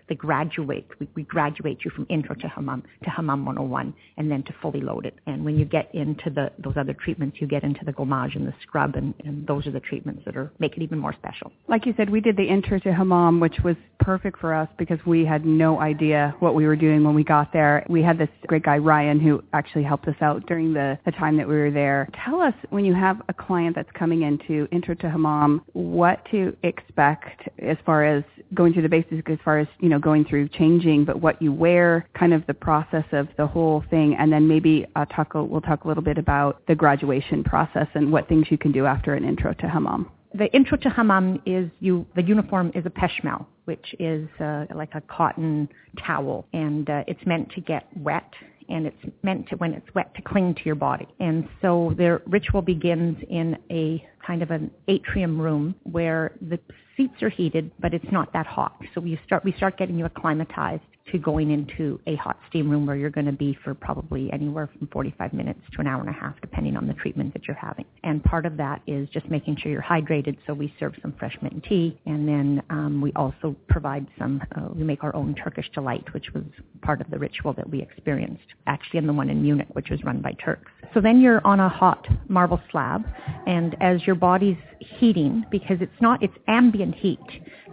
the 0.10 0.16
graduate, 0.16 0.88
we, 1.00 1.08
we 1.16 1.24
graduate 1.24 1.80
you 1.84 1.92
from 1.92 2.06
intro 2.10 2.36
to 2.36 2.48
hammam 2.48 2.84
to 3.04 3.10
hammam 3.10 3.46
101 3.46 3.94
and 4.18 4.32
then 4.32 4.44
to 4.44 4.54
fully 4.62 4.82
loaded. 4.82 5.14
And 5.26 5.44
when 5.44 5.58
you 5.58 5.66
get 5.66 5.94
into 5.94 6.30
the 6.30 6.52
those 6.60 6.76
other 6.78 6.94
treatments, 6.94 7.38
you 7.40 7.48
get 7.48 7.64
into 7.64 7.84
the 7.86 7.92
gommage 7.92 8.36
and 8.36 8.48
the 8.48 8.54
scrub, 8.62 8.96
and, 8.96 9.14
and 9.24 9.46
those 9.48 9.68
are 9.68 9.72
the 9.72 9.80
treatments 9.80 10.24
that 10.26 10.36
are 10.36 10.52
make 10.60 10.78
it 10.78 10.84
even 10.84 11.00
more 11.00 11.14
special. 11.14 11.52
Like 11.68 11.86
you 11.86 11.94
said, 11.98 12.10
we 12.10 12.22
did 12.22 12.38
the 12.38 12.48
intro 12.48 12.80
to 12.80 12.94
hammam, 12.94 13.40
which 13.40 13.58
was 13.64 13.76
perfect 14.00 14.40
for 14.40 14.54
us 14.54 14.70
because 14.78 15.00
we 15.06 15.26
had 15.26 15.46
no 15.46 15.80
idea 15.82 16.36
what 16.40 16.56
we 16.56 16.66
were 16.66 16.76
doing 16.76 17.04
when 17.04 17.14
we 17.14 17.24
got 17.24 17.52
there. 17.52 17.86
We 17.90 18.02
had 18.02 18.18
this 18.18 18.30
great 18.48 18.64
guy 18.64 18.78
Ryan 18.78 19.20
who 19.20 19.44
actually 19.54 19.84
helped 19.84 20.08
us 20.08 20.16
out 20.22 20.46
during 20.48 20.74
the, 20.74 20.98
the 21.06 21.12
time 21.12 21.38
that 21.38 21.48
we 21.48 21.56
were 21.56 21.72
there. 21.72 22.08
Tell 22.26 22.42
us 22.42 22.54
when 22.70 22.86
you 22.86 22.94
have 22.94 23.22
a 23.30 23.34
client 23.34 23.76
that's 23.76 23.92
coming 23.94 24.22
into 24.24 24.68
intro 24.72 24.96
to 24.96 25.10
hammam, 25.10 25.62
what 25.74 26.24
to 26.32 26.56
expect 26.64 27.50
as 27.60 27.78
far 27.86 28.06
as 28.06 28.24
going 28.54 28.74
through 28.74 28.84
the 28.84 28.90
basics, 28.90 29.30
as 29.30 29.40
far 29.44 29.60
as 29.60 29.68
you 29.80 29.90
know 29.90 29.97
know, 29.98 30.04
going 30.04 30.26
through 30.26 30.50
changing, 30.50 31.06
but 31.06 31.22
what 31.22 31.42
you 31.42 31.52
wear, 31.52 32.08
kind 32.18 32.34
of 32.34 32.46
the 32.48 32.54
process 32.54 33.06
of 33.12 33.28
the 33.38 33.48
whole 33.48 33.84
thing, 33.90 34.16
and 34.18 34.32
then 34.32 34.48
maybe 34.48 34.86
uh, 34.96 35.06
talk, 35.06 35.34
we'll 35.34 35.62
talk 35.62 35.84
a 35.84 35.88
little 35.88 36.04
bit 36.04 36.18
about 36.18 36.62
the 36.68 36.76
graduation 36.76 37.44
process 37.44 37.88
and 37.94 38.12
what 38.12 38.28
things 38.28 38.48
you 38.50 38.58
can 38.58 38.72
do 38.72 38.86
after 38.86 39.14
an 39.14 39.24
intro 39.24 39.54
to 39.54 39.68
hammam. 39.68 40.10
The 40.34 40.54
intro 40.54 40.78
to 40.78 40.90
hammam 40.90 41.42
is 41.46 41.70
you, 41.80 42.06
the 42.16 42.22
uniform 42.22 42.72
is 42.76 42.86
a 42.86 42.90
peshmal, 42.90 43.46
which 43.66 43.96
is 44.00 44.28
uh, 44.40 44.66
like 44.76 44.94
a 44.94 45.02
cotton 45.02 45.70
towel, 46.06 46.46
and 46.54 46.90
uh, 46.90 47.04
it's 47.08 47.26
meant 47.26 47.52
to 47.52 47.62
get 47.62 47.86
wet 47.98 48.32
and 48.70 48.88
it's 48.88 49.16
meant 49.24 49.48
to, 49.50 49.56
when 49.58 49.74
it's 49.74 49.88
wet, 49.96 50.14
to 50.16 50.22
cling 50.22 50.56
to 50.56 50.62
your 50.66 50.76
body. 50.76 51.08
And 51.20 51.48
so 51.62 51.94
their 51.98 52.22
ritual 52.28 52.62
begins 52.62 53.18
in 53.30 53.58
a 53.72 54.06
kind 54.26 54.42
of 54.42 54.52
an 54.52 54.72
atrium 54.88 55.40
room 55.40 55.76
where 55.84 56.36
the 56.42 56.60
seats 56.96 57.22
are 57.22 57.30
heated, 57.30 57.72
but 57.80 57.94
it's 57.94 58.12
not 58.12 58.34
that 58.34 58.46
hot. 58.46 58.78
So 58.94 59.02
we 59.02 59.20
start, 59.26 59.46
we 59.46 59.54
start 59.54 59.78
getting 59.78 59.98
you 59.98 60.06
acclimatized 60.06 60.84
to 61.12 61.18
going 61.18 61.52
into 61.52 62.00
a 62.08 62.16
hot 62.16 62.40
steam 62.50 62.70
room 62.70 62.86
where 62.86 62.96
you're 62.96 63.10
going 63.10 63.26
to 63.26 63.32
be 63.32 63.58
for 63.64 63.74
probably 63.74 64.32
anywhere 64.32 64.70
from 64.78 64.88
45 64.88 65.34
minutes 65.34 65.60
to 65.74 65.82
an 65.82 65.88
hour 65.88 66.02
and 66.02 66.10
a 66.10 66.14
half, 66.14 66.40
depending 66.42 66.76
on 66.76 66.88
the 66.88 66.94
treatment 66.94 67.34
that 67.34 67.48
you're 67.48 67.58
having. 67.58 67.86
And 68.04 68.24
part 68.24 68.46
of 68.46 68.58
that 68.58 68.82
is 68.88 69.08
just 69.10 69.30
making 69.30 69.58
sure 69.58 69.72
you're 69.72 69.82
hydrated. 69.82 70.38
So 70.46 70.54
we 70.54 70.74
serve 70.80 70.94
some 71.02 71.14
fresh 71.18 71.38
mint 71.42 71.64
tea, 71.64 72.00
and 72.06 72.28
then 72.28 72.64
um, 72.70 73.02
we 73.02 73.12
also 73.14 73.56
provide 73.68 74.08
some. 74.18 74.42
Uh, 74.56 74.70
we 74.74 74.84
make 74.84 75.04
our 75.04 75.16
own 75.16 75.36
Turkish 75.36 75.70
delight, 75.74 76.14
which 76.14 76.28
was 76.34 76.44
part 76.82 77.02
of 77.02 77.10
the 77.10 77.18
ritual 77.18 77.54
that 77.54 77.70
we 77.70 77.82
experienced, 77.82 78.46
actually 78.68 79.00
in 79.00 79.08
the 79.08 79.14
one 79.14 79.30
in 79.30 79.42
Munich, 79.42 79.68
which 79.74 79.90
was 79.90 80.04
run 80.04 80.22
by 80.22 80.34
Turks. 80.44 80.72
So 80.94 81.02
then 81.02 81.22
you're 81.22 81.46
on 81.46 81.60
a 81.60 81.70
hot 81.70 82.08
marble 82.28 82.62
slab, 82.72 83.06
and 83.46 83.76
as 83.82 84.06
your 84.06 84.16
body's 84.16 84.58
heating, 84.80 85.46
because 85.52 85.78
it's 85.82 86.02
not, 86.02 86.22
it's 86.24 86.34
ambient 86.48 86.96
heat. 86.96 87.20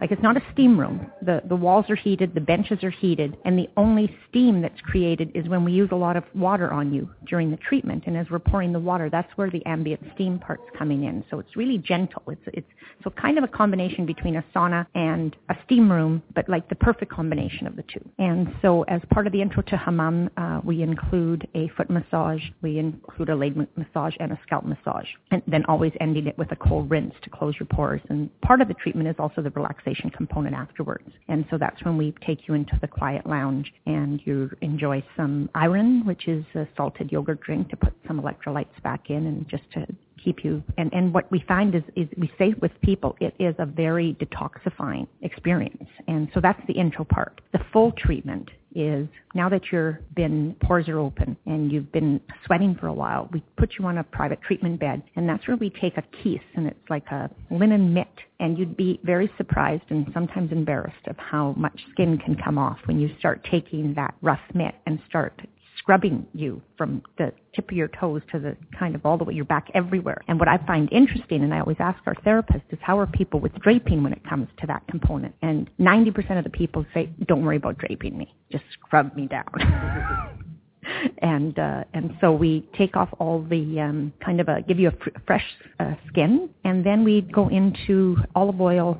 Like 0.00 0.10
it's 0.10 0.22
not 0.22 0.36
a 0.36 0.42
steam 0.52 0.78
room. 0.78 1.10
The, 1.22 1.42
the 1.48 1.54
walls 1.54 1.88
are 1.88 1.96
heated, 1.96 2.34
the 2.34 2.40
benches 2.40 2.82
are 2.82 2.90
heated, 2.90 3.36
and 3.44 3.56
the 3.56 3.68
only 3.76 4.14
steam 4.28 4.60
that's 4.60 4.80
created 4.80 5.30
is 5.34 5.48
when 5.48 5.64
we 5.64 5.72
use 5.72 5.90
a 5.92 5.96
lot 5.96 6.16
of 6.16 6.24
water 6.34 6.72
on 6.72 6.92
you 6.92 7.08
during 7.26 7.50
the 7.50 7.56
treatment. 7.58 8.04
And 8.06 8.16
as 8.16 8.26
we're 8.30 8.40
pouring 8.40 8.72
the 8.72 8.80
water, 8.80 9.08
that's 9.08 9.30
where 9.36 9.50
the 9.50 9.64
ambient 9.66 10.02
steam 10.14 10.38
part's 10.38 10.64
coming 10.76 11.04
in. 11.04 11.24
So 11.30 11.38
it's 11.38 11.56
really 11.56 11.78
gentle. 11.78 12.22
It's, 12.28 12.42
it's 12.48 12.70
so 13.04 13.10
kind 13.10 13.38
of 13.38 13.44
a 13.44 13.48
combination 13.48 14.04
between 14.04 14.36
a 14.36 14.44
sauna 14.54 14.86
and 14.94 15.36
a 15.48 15.54
steam 15.64 15.90
room, 15.90 16.22
but 16.34 16.48
like 16.48 16.68
the 16.68 16.74
perfect 16.74 17.12
combination 17.12 17.66
of 17.66 17.76
the 17.76 17.84
two. 17.84 18.04
And 18.18 18.52
so 18.62 18.82
as 18.84 19.00
part 19.10 19.26
of 19.26 19.32
the 19.32 19.40
intro 19.40 19.62
to 19.62 19.76
hammam, 19.76 20.28
uh, 20.36 20.60
we 20.64 20.82
include 20.82 21.46
a 21.54 21.68
foot 21.76 21.88
massage, 21.88 22.42
we 22.62 22.78
include 23.08 23.28
a 23.28 23.36
leg 23.36 23.56
massage 23.76 24.14
and 24.20 24.32
a 24.32 24.38
scalp 24.44 24.64
massage, 24.64 25.06
and 25.30 25.42
then 25.46 25.64
always 25.66 25.92
ending 26.00 26.26
it 26.26 26.36
with 26.38 26.50
a 26.52 26.56
cold 26.56 26.90
rinse 26.90 27.14
to 27.22 27.30
close 27.30 27.54
your 27.58 27.66
pores. 27.66 28.00
And 28.08 28.28
part 28.40 28.60
of 28.60 28.68
the 28.68 28.74
treatment 28.74 29.08
is 29.08 29.16
also 29.18 29.42
the 29.42 29.50
relaxation 29.50 30.10
component 30.10 30.54
afterwards. 30.54 31.08
And 31.28 31.44
so 31.50 31.58
that's 31.58 31.82
when 31.84 31.96
we 31.96 32.14
take 32.26 32.48
you 32.48 32.54
into 32.54 32.78
the 32.80 32.88
quiet 32.88 33.26
lounge 33.26 33.72
and 33.86 34.20
you 34.24 34.50
enjoy 34.60 35.04
some 35.16 35.50
ayran, 35.54 36.04
which 36.04 36.28
is 36.28 36.44
a 36.54 36.66
salted 36.76 37.12
yogurt 37.12 37.40
drink 37.40 37.68
to 37.70 37.76
put 37.76 37.94
some 38.06 38.20
electrolytes 38.20 38.82
back 38.82 39.10
in 39.10 39.26
and 39.26 39.48
just 39.48 39.64
to 39.72 39.86
keep 40.24 40.44
you 40.44 40.62
and 40.78 40.92
and 40.94 41.12
what 41.12 41.30
we 41.30 41.44
find 41.46 41.74
is 41.74 41.82
is 41.96 42.08
we 42.16 42.30
say 42.38 42.54
with 42.62 42.72
people 42.82 43.14
it 43.20 43.34
is 43.38 43.54
a 43.58 43.66
very 43.66 44.14
detoxifying 44.14 45.06
experience 45.20 45.84
and 46.08 46.28
so 46.32 46.40
that's 46.40 46.60
the 46.66 46.72
intro 46.72 47.04
part 47.04 47.40
the 47.52 47.60
full 47.72 47.92
treatment 47.92 48.50
is 48.74 49.08
now 49.34 49.48
that 49.48 49.62
you're 49.70 50.00
been 50.14 50.56
pores 50.62 50.88
are 50.88 50.98
open 50.98 51.36
and 51.46 51.70
you've 51.70 51.90
been 51.92 52.20
sweating 52.46 52.76
for 52.78 52.86
a 52.86 52.92
while, 52.92 53.28
we 53.32 53.42
put 53.56 53.72
you 53.78 53.84
on 53.86 53.98
a 53.98 54.04
private 54.04 54.40
treatment 54.42 54.80
bed 54.80 55.02
and 55.16 55.28
that's 55.28 55.46
where 55.46 55.56
we 55.56 55.70
take 55.70 55.96
a 55.96 56.02
kese 56.16 56.40
and 56.56 56.66
it's 56.66 56.90
like 56.90 57.06
a 57.08 57.30
linen 57.50 57.94
mitt. 57.94 58.08
And 58.40 58.58
you'd 58.58 58.76
be 58.76 59.00
very 59.04 59.30
surprised 59.36 59.84
and 59.90 60.06
sometimes 60.12 60.52
embarrassed 60.52 61.06
of 61.06 61.16
how 61.16 61.54
much 61.56 61.80
skin 61.92 62.18
can 62.18 62.36
come 62.42 62.58
off 62.58 62.78
when 62.86 62.98
you 62.98 63.10
start 63.18 63.46
taking 63.50 63.94
that 63.94 64.14
rough 64.22 64.40
mitt 64.54 64.74
and 64.86 64.98
start 65.08 65.40
scrubbing 65.84 66.26
you 66.32 66.62
from 66.78 67.02
the 67.18 67.30
tip 67.54 67.70
of 67.70 67.76
your 67.76 67.88
toes 67.88 68.22
to 68.32 68.38
the 68.38 68.56
kind 68.78 68.94
of 68.94 69.04
all 69.04 69.18
the 69.18 69.24
way 69.24 69.34
your 69.34 69.44
back 69.44 69.68
everywhere. 69.74 70.22
And 70.28 70.38
what 70.38 70.48
I 70.48 70.56
find 70.66 70.90
interesting, 70.90 71.44
and 71.44 71.52
I 71.52 71.60
always 71.60 71.76
ask 71.78 72.00
our 72.06 72.14
therapist, 72.24 72.64
is 72.70 72.78
how 72.80 72.98
are 72.98 73.06
people 73.06 73.38
with 73.38 73.52
draping 73.60 74.02
when 74.02 74.14
it 74.14 74.26
comes 74.26 74.48
to 74.60 74.66
that 74.66 74.82
component? 74.88 75.34
And 75.42 75.68
90% 75.78 76.38
of 76.38 76.44
the 76.44 76.50
people 76.50 76.86
say, 76.94 77.10
don't 77.26 77.44
worry 77.44 77.58
about 77.58 77.76
draping 77.76 78.16
me, 78.16 78.34
just 78.50 78.64
scrub 78.72 79.14
me 79.14 79.26
down. 79.26 79.44
and 81.18 81.58
uh, 81.58 81.84
and 81.92 82.16
so 82.20 82.32
we 82.32 82.68
take 82.76 82.96
off 82.96 83.08
all 83.18 83.42
the 83.42 83.80
um, 83.80 84.12
kind 84.24 84.40
of 84.40 84.48
a 84.48 84.62
give 84.62 84.78
you 84.78 84.88
a 84.88 84.92
fr- 84.92 85.18
fresh 85.26 85.44
uh, 85.80 85.94
skin, 86.08 86.50
and 86.64 86.84
then 86.84 87.04
we 87.04 87.22
go 87.22 87.48
into 87.48 88.16
olive 88.34 88.60
oil 88.60 88.98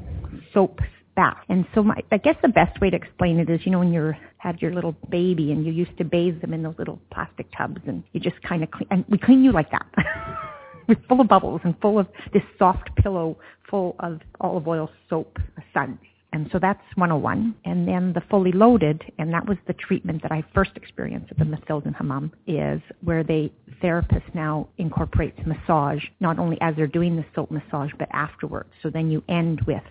soap 0.52 0.80
bath. 1.14 1.38
And 1.48 1.66
so 1.74 1.82
my, 1.82 2.02
I 2.10 2.18
guess 2.18 2.36
the 2.42 2.48
best 2.48 2.80
way 2.80 2.90
to 2.90 2.96
explain 2.96 3.38
it 3.38 3.48
is, 3.48 3.60
you 3.64 3.72
know, 3.72 3.78
when 3.78 3.92
you 3.92 4.12
had 4.38 4.60
your 4.60 4.72
little 4.72 4.94
baby 5.10 5.52
and 5.52 5.64
you 5.64 5.72
used 5.72 5.96
to 5.98 6.04
bathe 6.04 6.40
them 6.40 6.52
in 6.52 6.62
those 6.62 6.74
little 6.78 7.00
plastic 7.12 7.46
tubs 7.56 7.80
and 7.86 8.02
you 8.12 8.20
just 8.20 8.40
kind 8.42 8.62
of 8.62 8.70
clean, 8.70 8.88
and 8.90 9.04
we 9.08 9.18
clean 9.18 9.44
you 9.44 9.52
like 9.52 9.70
that. 9.70 9.86
We're 10.88 10.96
full 11.08 11.20
of 11.20 11.28
bubbles 11.28 11.62
and 11.64 11.74
full 11.80 11.98
of 11.98 12.08
this 12.32 12.42
soft 12.58 12.94
pillow 12.96 13.38
full 13.70 13.96
of 14.00 14.20
olive 14.40 14.68
oil 14.68 14.90
soap 15.08 15.38
suds. 15.72 15.98
And 16.34 16.48
so 16.50 16.58
that's 16.58 16.82
101. 16.96 17.54
And 17.64 17.86
then 17.86 18.12
the 18.12 18.20
fully 18.28 18.50
loaded, 18.50 19.04
and 19.18 19.32
that 19.32 19.46
was 19.46 19.56
the 19.68 19.72
treatment 19.72 20.20
that 20.22 20.32
I 20.32 20.44
first 20.52 20.72
experienced 20.74 21.30
at 21.30 21.38
the 21.38 21.44
Mathilden 21.44 21.94
Hammam, 21.94 22.32
is 22.48 22.80
where 23.04 23.22
the 23.22 23.50
therapist 23.80 24.26
now 24.34 24.66
incorporates 24.76 25.38
massage, 25.46 26.02
not 26.18 26.40
only 26.40 26.60
as 26.60 26.74
they're 26.74 26.88
doing 26.88 27.14
the 27.14 27.24
soap 27.36 27.52
massage, 27.52 27.92
but 28.00 28.08
afterwards. 28.12 28.70
So 28.82 28.90
then 28.90 29.12
you 29.12 29.22
end 29.28 29.60
with 29.64 29.84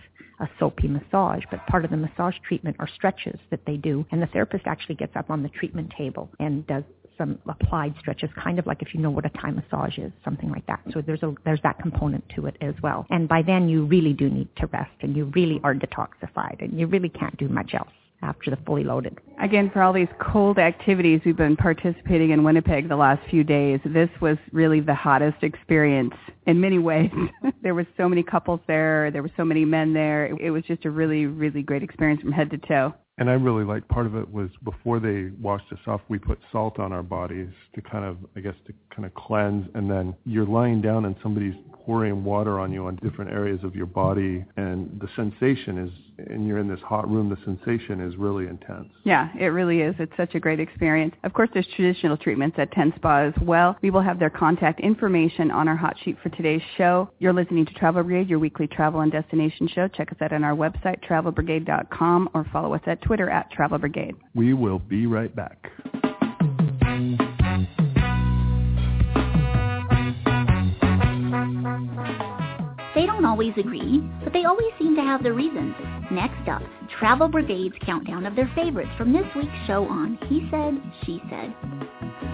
a 0.44 0.50
soapy 0.58 0.88
massage, 0.88 1.42
but 1.50 1.66
part 1.66 1.84
of 1.84 1.90
the 1.90 1.96
massage 1.96 2.36
treatment 2.46 2.76
are 2.78 2.88
stretches 2.94 3.38
that 3.50 3.60
they 3.66 3.76
do. 3.76 4.06
And 4.12 4.22
the 4.22 4.26
therapist 4.26 4.66
actually 4.66 4.94
gets 4.94 5.16
up 5.16 5.30
on 5.30 5.42
the 5.42 5.48
treatment 5.48 5.92
table 5.96 6.30
and 6.38 6.66
does 6.66 6.84
some 7.16 7.38
applied 7.48 7.94
stretches, 8.00 8.28
kind 8.42 8.58
of 8.58 8.66
like 8.66 8.82
if 8.82 8.94
you 8.94 9.00
know 9.00 9.10
what 9.10 9.24
a 9.24 9.30
Thai 9.30 9.52
massage 9.52 9.98
is, 9.98 10.12
something 10.24 10.50
like 10.50 10.66
that. 10.66 10.80
So 10.92 11.00
there's 11.00 11.22
a 11.22 11.34
there's 11.44 11.60
that 11.62 11.78
component 11.78 12.24
to 12.36 12.46
it 12.46 12.56
as 12.60 12.74
well. 12.82 13.06
And 13.10 13.28
by 13.28 13.42
then 13.42 13.68
you 13.68 13.84
really 13.84 14.12
do 14.12 14.28
need 14.28 14.48
to 14.56 14.66
rest 14.66 14.90
and 15.00 15.16
you 15.16 15.26
really 15.26 15.60
are 15.64 15.74
detoxified 15.74 16.60
and 16.62 16.78
you 16.78 16.86
really 16.86 17.08
can't 17.08 17.36
do 17.36 17.48
much 17.48 17.74
else 17.74 17.92
after 18.22 18.50
the 18.50 18.56
fully 18.64 18.84
loaded. 18.84 19.18
Again, 19.40 19.70
for 19.70 19.82
all 19.82 19.92
these 19.92 20.08
cold 20.20 20.58
activities 20.58 21.20
we've 21.24 21.36
been 21.36 21.56
participating 21.56 22.30
in 22.30 22.44
Winnipeg 22.44 22.88
the 22.88 22.96
last 22.96 23.20
few 23.28 23.44
days, 23.44 23.80
this 23.84 24.08
was 24.20 24.38
really 24.52 24.80
the 24.80 24.94
hottest 24.94 25.42
experience 25.42 26.14
in 26.46 26.60
many 26.60 26.78
ways. 26.78 27.10
there 27.62 27.74
were 27.74 27.86
so 27.96 28.08
many 28.08 28.22
couples 28.22 28.60
there. 28.66 29.10
There 29.10 29.22
were 29.22 29.32
so 29.36 29.44
many 29.44 29.64
men 29.64 29.92
there. 29.92 30.26
It 30.40 30.50
was 30.50 30.64
just 30.64 30.84
a 30.84 30.90
really, 30.90 31.26
really 31.26 31.62
great 31.62 31.82
experience 31.82 32.20
from 32.22 32.32
head 32.32 32.50
to 32.50 32.58
toe. 32.58 32.94
And 33.16 33.30
I 33.30 33.34
really 33.34 33.64
liked 33.64 33.88
part 33.88 34.06
of 34.06 34.16
it 34.16 34.28
was 34.28 34.50
before 34.64 34.98
they 34.98 35.30
washed 35.40 35.70
us 35.72 35.78
off, 35.86 36.00
we 36.08 36.18
put 36.18 36.38
salt 36.50 36.80
on 36.80 36.92
our 36.92 37.02
bodies 37.02 37.50
to 37.74 37.80
kind 37.80 38.04
of, 38.04 38.16
I 38.34 38.40
guess, 38.40 38.56
to 38.66 38.72
kind 38.94 39.06
of 39.06 39.14
cleanse. 39.14 39.68
And 39.74 39.88
then 39.88 40.16
you're 40.24 40.46
lying 40.46 40.82
down 40.82 41.04
and 41.04 41.14
somebody's 41.22 41.54
pouring 41.84 42.24
water 42.24 42.58
on 42.58 42.72
you 42.72 42.86
on 42.86 42.96
different 42.96 43.30
areas 43.30 43.60
of 43.62 43.74
your 43.74 43.86
body, 43.86 44.44
and 44.56 45.00
the 45.00 45.08
sensation 45.16 45.78
is, 45.78 45.90
and 46.30 46.46
you're 46.46 46.58
in 46.58 46.68
this 46.68 46.80
hot 46.80 47.08
room, 47.10 47.28
the 47.28 47.36
sensation 47.44 48.00
is 48.00 48.16
really 48.16 48.46
intense. 48.46 48.88
Yeah, 49.04 49.28
it 49.38 49.46
really 49.46 49.80
is. 49.80 49.94
It's 49.98 50.12
such 50.16 50.34
a 50.34 50.40
great 50.40 50.60
experience. 50.60 51.14
Of 51.24 51.32
course, 51.32 51.50
there's 51.52 51.66
traditional 51.76 52.16
treatments 52.16 52.56
at 52.58 52.72
Ten 52.72 52.92
Spa 52.96 53.24
as 53.24 53.34
well. 53.42 53.76
We 53.82 53.90
will 53.90 54.02
have 54.02 54.18
their 54.18 54.30
contact 54.30 54.80
information 54.80 55.50
on 55.50 55.68
our 55.68 55.76
hot 55.76 55.96
sheet 56.04 56.16
for 56.22 56.30
today's 56.30 56.62
show. 56.76 57.10
You're 57.18 57.32
listening 57.32 57.66
to 57.66 57.74
Travel 57.74 58.02
Brigade, 58.02 58.28
your 58.28 58.38
weekly 58.38 58.66
travel 58.66 59.00
and 59.00 59.12
destination 59.12 59.68
show. 59.68 59.88
Check 59.88 60.10
us 60.10 60.18
out 60.20 60.32
on 60.32 60.44
our 60.44 60.54
website, 60.54 61.04
travelbrigade.com, 61.04 62.30
or 62.34 62.46
follow 62.52 62.74
us 62.74 62.82
at 62.86 63.02
Twitter 63.02 63.28
at 63.28 63.50
Travel 63.50 63.78
Brigade. 63.78 64.14
We 64.34 64.54
will 64.54 64.78
be 64.78 65.06
right 65.06 65.34
back. 65.34 65.70
Don't 73.24 73.30
always 73.30 73.54
agree, 73.56 74.02
but 74.22 74.32
they 74.34 74.44
always 74.44 74.70
seem 74.78 74.94
to 74.96 75.02
have 75.02 75.22
their 75.22 75.32
reasons. 75.32 75.74
Next 76.10 76.46
up, 76.46 76.62
Travel 76.98 77.28
Brigade's 77.28 77.74
countdown 77.80 78.26
of 78.26 78.36
their 78.36 78.50
favorites 78.54 78.90
from 78.98 79.12
this 79.12 79.24
week's 79.34 79.66
show 79.66 79.86
on 79.86 80.18
He 80.28 80.46
Said, 80.50 80.80
She 81.04 81.22
Said. 81.30 82.33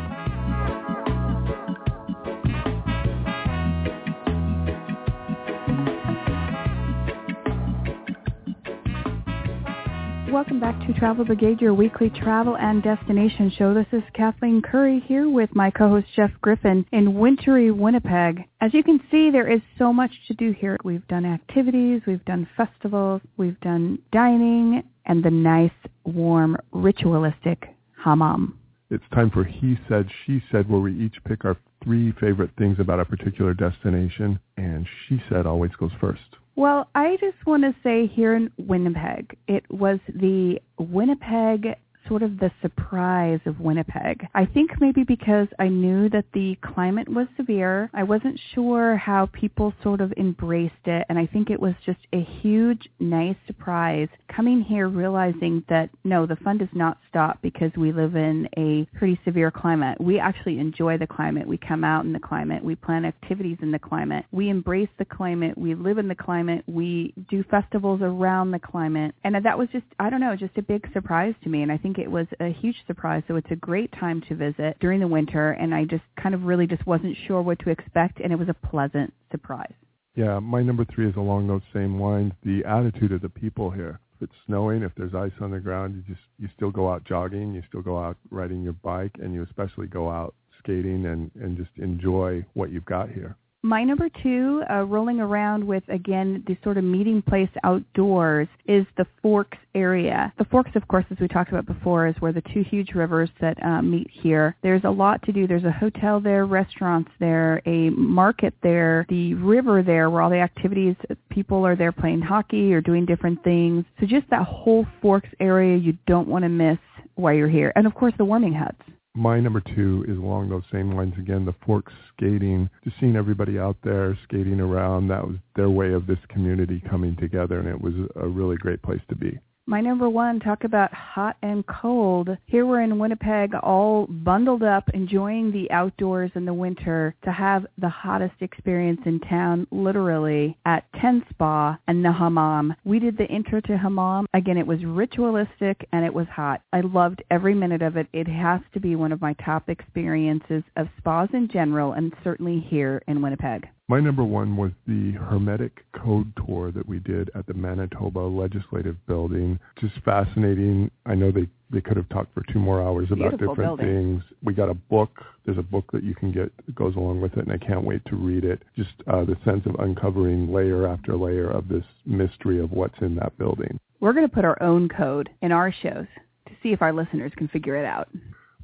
Welcome 10.32 10.60
back 10.60 10.78
to 10.86 10.92
Travel 10.92 11.24
Brigade, 11.24 11.60
your 11.60 11.74
weekly 11.74 12.08
travel 12.08 12.56
and 12.56 12.84
destination 12.84 13.50
show. 13.58 13.74
This 13.74 13.88
is 13.90 14.04
Kathleen 14.14 14.62
Curry 14.62 15.00
here 15.00 15.28
with 15.28 15.52
my 15.56 15.72
co-host 15.72 16.06
Jeff 16.14 16.30
Griffin 16.40 16.86
in 16.92 17.18
wintry 17.18 17.72
Winnipeg. 17.72 18.44
As 18.60 18.72
you 18.72 18.84
can 18.84 19.00
see, 19.10 19.30
there 19.32 19.50
is 19.50 19.60
so 19.76 19.92
much 19.92 20.12
to 20.28 20.34
do 20.34 20.52
here. 20.52 20.76
We've 20.84 21.06
done 21.08 21.26
activities, 21.26 22.02
we've 22.06 22.24
done 22.26 22.48
festivals, 22.56 23.22
we've 23.38 23.58
done 23.58 23.98
dining, 24.12 24.84
and 25.04 25.24
the 25.24 25.30
nice, 25.30 25.70
warm, 26.04 26.56
ritualistic 26.70 27.66
hammam. 27.96 28.56
It's 28.88 29.02
time 29.12 29.30
for 29.30 29.42
He 29.42 29.76
Said, 29.88 30.08
She 30.24 30.40
Said, 30.52 30.70
where 30.70 30.80
we 30.80 30.96
each 30.96 31.16
pick 31.26 31.44
our 31.44 31.56
three 31.82 32.12
favorite 32.20 32.50
things 32.56 32.78
about 32.78 33.00
a 33.00 33.04
particular 33.04 33.52
destination, 33.52 34.38
and 34.56 34.86
She 35.08 35.20
Said 35.28 35.44
always 35.44 35.72
goes 35.72 35.92
first. 36.00 36.20
Well, 36.56 36.88
I 36.94 37.16
just 37.20 37.46
want 37.46 37.62
to 37.62 37.74
say 37.82 38.06
here 38.06 38.34
in 38.34 38.50
Winnipeg, 38.58 39.36
it 39.48 39.64
was 39.70 39.98
the 40.08 40.60
Winnipeg 40.78 41.76
sort 42.10 42.22
of 42.24 42.40
the 42.40 42.50
surprise 42.60 43.38
of 43.46 43.60
Winnipeg. 43.60 44.26
I 44.34 44.44
think 44.44 44.72
maybe 44.80 45.04
because 45.04 45.46
I 45.60 45.68
knew 45.68 46.08
that 46.08 46.24
the 46.34 46.58
climate 46.60 47.08
was 47.08 47.28
severe, 47.36 47.88
I 47.94 48.02
wasn't 48.02 48.38
sure 48.52 48.96
how 48.96 49.26
people 49.32 49.72
sort 49.80 50.00
of 50.00 50.12
embraced 50.16 50.86
it, 50.86 51.06
and 51.08 51.16
I 51.16 51.26
think 51.26 51.50
it 51.50 51.60
was 51.60 51.74
just 51.86 52.00
a 52.12 52.26
huge, 52.42 52.88
nice 52.98 53.36
surprise 53.46 54.08
coming 54.34 54.60
here 54.60 54.88
realizing 54.88 55.62
that 55.68 55.88
no, 56.02 56.26
the 56.26 56.34
fun 56.36 56.58
does 56.58 56.68
not 56.74 56.98
stop 57.08 57.38
because 57.42 57.70
we 57.76 57.92
live 57.92 58.16
in 58.16 58.48
a 58.56 58.86
pretty 58.98 59.18
severe 59.24 59.52
climate. 59.52 60.00
We 60.00 60.18
actually 60.18 60.58
enjoy 60.58 60.98
the 60.98 61.06
climate. 61.06 61.46
We 61.46 61.58
come 61.58 61.84
out 61.84 62.04
in 62.04 62.12
the 62.12 62.18
climate. 62.18 62.64
We 62.64 62.74
plan 62.74 63.04
activities 63.04 63.58
in 63.62 63.70
the 63.70 63.78
climate. 63.78 64.24
We 64.32 64.48
embrace 64.48 64.88
the 64.98 65.04
climate. 65.04 65.56
We 65.56 65.76
live 65.76 65.98
in 65.98 66.08
the 66.08 66.16
climate. 66.16 66.64
We 66.66 67.14
do 67.28 67.44
festivals 67.50 68.00
around 68.02 68.50
the 68.50 68.58
climate. 68.58 69.14
And 69.22 69.36
that 69.44 69.58
was 69.58 69.68
just, 69.72 69.86
I 70.00 70.10
don't 70.10 70.20
know, 70.20 70.34
just 70.34 70.58
a 70.58 70.62
big 70.62 70.88
surprise 70.92 71.34
to 71.44 71.48
me. 71.48 71.62
And 71.62 71.70
I 71.70 71.76
think 71.76 71.99
it 72.00 72.10
was 72.10 72.26
a 72.40 72.52
huge 72.52 72.76
surprise. 72.86 73.22
So 73.28 73.36
it's 73.36 73.50
a 73.50 73.56
great 73.56 73.92
time 73.98 74.22
to 74.28 74.34
visit 74.34 74.78
during 74.80 75.00
the 75.00 75.08
winter. 75.08 75.52
And 75.52 75.74
I 75.74 75.84
just 75.84 76.02
kind 76.20 76.34
of 76.34 76.44
really 76.44 76.66
just 76.66 76.86
wasn't 76.86 77.16
sure 77.26 77.42
what 77.42 77.58
to 77.60 77.70
expect. 77.70 78.20
And 78.20 78.32
it 78.32 78.36
was 78.36 78.48
a 78.48 78.66
pleasant 78.66 79.12
surprise. 79.30 79.72
Yeah, 80.16 80.38
my 80.40 80.62
number 80.62 80.84
three 80.92 81.08
is 81.08 81.16
along 81.16 81.46
those 81.46 81.62
same 81.72 82.00
lines. 82.00 82.32
The 82.42 82.64
attitude 82.64 83.12
of 83.12 83.22
the 83.22 83.28
people 83.28 83.70
here. 83.70 84.00
If 84.16 84.28
it's 84.28 84.38
snowing, 84.46 84.82
if 84.82 84.92
there's 84.96 85.14
ice 85.14 85.32
on 85.40 85.50
the 85.50 85.60
ground, 85.60 85.94
you 85.94 86.14
just 86.14 86.26
you 86.38 86.48
still 86.56 86.70
go 86.70 86.90
out 86.90 87.04
jogging, 87.04 87.54
you 87.54 87.62
still 87.68 87.80
go 87.80 87.98
out 87.98 88.18
riding 88.30 88.62
your 88.62 88.74
bike, 88.74 89.12
and 89.22 89.32
you 89.32 89.42
especially 89.44 89.86
go 89.86 90.10
out 90.10 90.34
skating 90.58 91.06
and 91.06 91.30
and 91.40 91.56
just 91.56 91.70
enjoy 91.76 92.44
what 92.54 92.70
you've 92.70 92.84
got 92.84 93.08
here. 93.08 93.36
My 93.62 93.84
number 93.84 94.08
two, 94.22 94.62
uh, 94.70 94.84
rolling 94.84 95.20
around 95.20 95.62
with, 95.62 95.82
again, 95.88 96.42
the 96.46 96.56
sort 96.64 96.78
of 96.78 96.84
meeting 96.84 97.20
place 97.20 97.50
outdoors, 97.62 98.48
is 98.64 98.86
the 98.96 99.04
Forks 99.20 99.58
area. 99.74 100.32
The 100.38 100.46
Forks, 100.46 100.70
of 100.76 100.88
course, 100.88 101.04
as 101.10 101.18
we 101.20 101.28
talked 101.28 101.50
about 101.50 101.66
before, 101.66 102.06
is 102.06 102.14
where 102.20 102.32
the 102.32 102.42
two 102.54 102.62
huge 102.62 102.92
rivers 102.94 103.28
that 103.38 103.62
uh, 103.62 103.82
meet 103.82 104.08
here. 104.10 104.56
There's 104.62 104.84
a 104.84 104.90
lot 104.90 105.22
to 105.24 105.32
do. 105.32 105.46
There's 105.46 105.64
a 105.64 105.70
hotel 105.70 106.20
there, 106.20 106.46
restaurants 106.46 107.10
there, 107.20 107.60
a 107.66 107.90
market 107.90 108.54
there, 108.62 109.04
the 109.10 109.34
river 109.34 109.82
there 109.82 110.08
where 110.08 110.22
all 110.22 110.30
the 110.30 110.40
activities, 110.40 110.96
people 111.28 111.66
are 111.66 111.76
there 111.76 111.92
playing 111.92 112.22
hockey 112.22 112.72
or 112.72 112.80
doing 112.80 113.04
different 113.04 113.44
things. 113.44 113.84
So 114.00 114.06
just 114.06 114.28
that 114.30 114.46
whole 114.46 114.86
Forks 115.02 115.28
area 115.38 115.76
you 115.76 115.98
don't 116.06 116.28
want 116.28 116.44
to 116.44 116.48
miss 116.48 116.78
while 117.16 117.34
you're 117.34 117.46
here. 117.46 117.74
And, 117.76 117.86
of 117.86 117.94
course, 117.94 118.14
the 118.16 118.24
warming 118.24 118.54
huts 118.54 118.80
my 119.14 119.40
number 119.40 119.60
two 119.60 120.04
is 120.08 120.16
along 120.18 120.48
those 120.48 120.62
same 120.72 120.94
lines 120.94 121.14
again, 121.18 121.44
the 121.44 121.54
forks 121.66 121.92
skating, 122.16 122.70
just 122.84 122.96
seeing 123.00 123.16
everybody 123.16 123.58
out 123.58 123.76
there 123.82 124.16
skating 124.24 124.60
around. 124.60 125.08
That 125.08 125.26
was 125.26 125.36
their 125.56 125.70
way 125.70 125.92
of 125.92 126.06
this 126.06 126.18
community 126.28 126.82
coming 126.88 127.16
together, 127.16 127.58
and 127.58 127.68
it 127.68 127.80
was 127.80 127.94
a 128.16 128.26
really 128.26 128.56
great 128.56 128.82
place 128.82 129.00
to 129.08 129.16
be. 129.16 129.38
My 129.70 129.80
number 129.80 130.10
one, 130.10 130.40
talk 130.40 130.64
about 130.64 130.92
hot 130.92 131.36
and 131.42 131.64
cold. 131.64 132.28
Here 132.46 132.66
we're 132.66 132.82
in 132.82 132.98
Winnipeg, 132.98 133.54
all 133.54 134.08
bundled 134.08 134.64
up, 134.64 134.90
enjoying 134.94 135.52
the 135.52 135.70
outdoors 135.70 136.32
in 136.34 136.44
the 136.44 136.52
winter 136.52 137.14
to 137.22 137.30
have 137.30 137.68
the 137.78 137.88
hottest 137.88 138.34
experience 138.40 139.00
in 139.06 139.20
town, 139.20 139.68
literally, 139.70 140.58
at 140.66 140.86
Ten 141.00 141.24
Spa 141.30 141.78
and 141.86 142.04
the 142.04 142.10
hammam. 142.10 142.74
We 142.84 142.98
did 142.98 143.16
the 143.16 143.28
intro 143.28 143.60
to 143.60 143.78
hammam. 143.78 144.26
Again, 144.34 144.58
it 144.58 144.66
was 144.66 144.84
ritualistic 144.84 145.86
and 145.92 146.04
it 146.04 146.12
was 146.12 146.26
hot. 146.26 146.62
I 146.72 146.80
loved 146.80 147.22
every 147.30 147.54
minute 147.54 147.80
of 147.80 147.96
it. 147.96 148.08
It 148.12 148.26
has 148.26 148.60
to 148.74 148.80
be 148.80 148.96
one 148.96 149.12
of 149.12 149.20
my 149.20 149.34
top 149.34 149.68
experiences 149.68 150.64
of 150.76 150.88
spas 150.98 151.28
in 151.32 151.46
general 151.46 151.92
and 151.92 152.12
certainly 152.24 152.58
here 152.58 153.02
in 153.06 153.22
Winnipeg. 153.22 153.68
My 153.90 153.98
number 153.98 154.22
one 154.22 154.56
was 154.56 154.70
the 154.86 155.10
Hermetic 155.18 155.84
Code 155.92 156.32
Tour 156.36 156.70
that 156.70 156.88
we 156.88 157.00
did 157.00 157.28
at 157.34 157.44
the 157.48 157.54
Manitoba 157.54 158.20
Legislative 158.20 158.96
Building. 159.08 159.58
Just 159.80 159.94
fascinating. 160.04 160.92
I 161.06 161.16
know 161.16 161.32
they, 161.32 161.48
they 161.72 161.80
could 161.80 161.96
have 161.96 162.08
talked 162.08 162.32
for 162.32 162.44
two 162.52 162.60
more 162.60 162.80
hours 162.80 163.08
about 163.10 163.30
Beautiful 163.30 163.56
different 163.56 163.78
building. 163.80 164.20
things. 164.20 164.22
We 164.44 164.54
got 164.54 164.68
a 164.68 164.74
book. 164.74 165.10
There's 165.44 165.58
a 165.58 165.62
book 165.62 165.86
that 165.92 166.04
you 166.04 166.14
can 166.14 166.30
get 166.30 166.52
that 166.66 166.74
goes 166.76 166.94
along 166.94 167.20
with 167.20 167.32
it, 167.32 167.48
and 167.48 167.50
I 167.50 167.58
can't 167.58 167.82
wait 167.82 168.04
to 168.04 168.14
read 168.14 168.44
it. 168.44 168.62
Just 168.76 168.92
uh, 169.08 169.24
the 169.24 169.36
sense 169.44 169.66
of 169.66 169.74
uncovering 169.80 170.52
layer 170.52 170.86
after 170.86 171.16
layer 171.16 171.50
of 171.50 171.66
this 171.66 171.84
mystery 172.06 172.62
of 172.62 172.70
what's 172.70 173.00
in 173.00 173.16
that 173.16 173.36
building. 173.38 173.80
We're 173.98 174.12
going 174.12 174.28
to 174.28 174.32
put 174.32 174.44
our 174.44 174.62
own 174.62 174.88
code 174.88 175.30
in 175.42 175.50
our 175.50 175.74
shows 175.82 176.06
to 176.46 176.52
see 176.62 176.68
if 176.68 176.80
our 176.80 176.92
listeners 176.92 177.32
can 177.36 177.48
figure 177.48 177.74
it 177.74 177.86
out. 177.86 178.08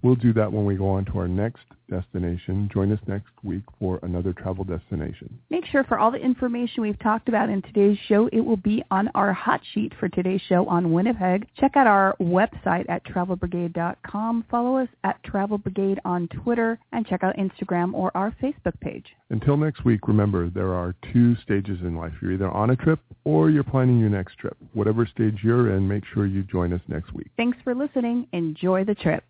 We'll 0.06 0.14
do 0.14 0.32
that 0.34 0.52
when 0.52 0.64
we 0.64 0.76
go 0.76 0.88
on 0.90 1.04
to 1.06 1.18
our 1.18 1.26
next 1.26 1.64
destination. 1.90 2.70
Join 2.72 2.92
us 2.92 3.00
next 3.08 3.32
week 3.42 3.64
for 3.80 3.98
another 4.04 4.32
travel 4.32 4.62
destination. 4.62 5.36
Make 5.50 5.64
sure 5.66 5.82
for 5.82 5.98
all 5.98 6.12
the 6.12 6.18
information 6.18 6.82
we've 6.82 6.98
talked 7.00 7.28
about 7.28 7.48
in 7.48 7.60
today's 7.60 7.98
show, 8.06 8.28
it 8.32 8.38
will 8.38 8.56
be 8.56 8.84
on 8.92 9.08
our 9.16 9.32
hot 9.32 9.60
sheet 9.74 9.92
for 9.98 10.08
today's 10.08 10.40
show 10.48 10.64
on 10.68 10.92
Winnipeg. 10.92 11.48
Check 11.58 11.76
out 11.76 11.88
our 11.88 12.14
website 12.20 12.88
at 12.88 13.04
travelbrigade.com. 13.04 14.44
Follow 14.48 14.76
us 14.76 14.88
at 15.02 15.20
Travel 15.24 15.58
Brigade 15.58 15.98
on 16.04 16.28
Twitter 16.28 16.78
and 16.92 17.04
check 17.04 17.24
out 17.24 17.36
Instagram 17.36 17.92
or 17.92 18.16
our 18.16 18.30
Facebook 18.40 18.78
page. 18.80 19.06
Until 19.30 19.56
next 19.56 19.84
week, 19.84 20.06
remember 20.06 20.50
there 20.50 20.72
are 20.72 20.94
two 21.12 21.34
stages 21.42 21.80
in 21.80 21.96
life. 21.96 22.12
You're 22.22 22.34
either 22.34 22.50
on 22.50 22.70
a 22.70 22.76
trip 22.76 23.00
or 23.24 23.50
you're 23.50 23.64
planning 23.64 23.98
your 23.98 24.10
next 24.10 24.38
trip. 24.38 24.56
Whatever 24.72 25.04
stage 25.04 25.38
you're 25.42 25.74
in, 25.74 25.88
make 25.88 26.04
sure 26.14 26.26
you 26.26 26.44
join 26.44 26.72
us 26.72 26.82
next 26.86 27.12
week. 27.12 27.26
Thanks 27.36 27.58
for 27.64 27.74
listening. 27.74 28.28
Enjoy 28.32 28.84
the 28.84 28.94
trip. 28.94 29.24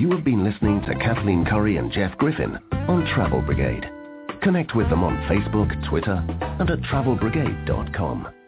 You 0.00 0.10
have 0.12 0.24
been 0.24 0.42
listening 0.42 0.80
to 0.86 0.94
Kathleen 0.94 1.44
Curry 1.44 1.76
and 1.76 1.92
Jeff 1.92 2.16
Griffin 2.16 2.58
on 2.72 3.04
Travel 3.14 3.42
Brigade. 3.42 3.84
Connect 4.42 4.74
with 4.74 4.88
them 4.88 5.04
on 5.04 5.18
Facebook, 5.28 5.70
Twitter, 5.90 6.24
and 6.58 6.70
at 6.70 6.80
travelbrigade.com. 6.80 8.39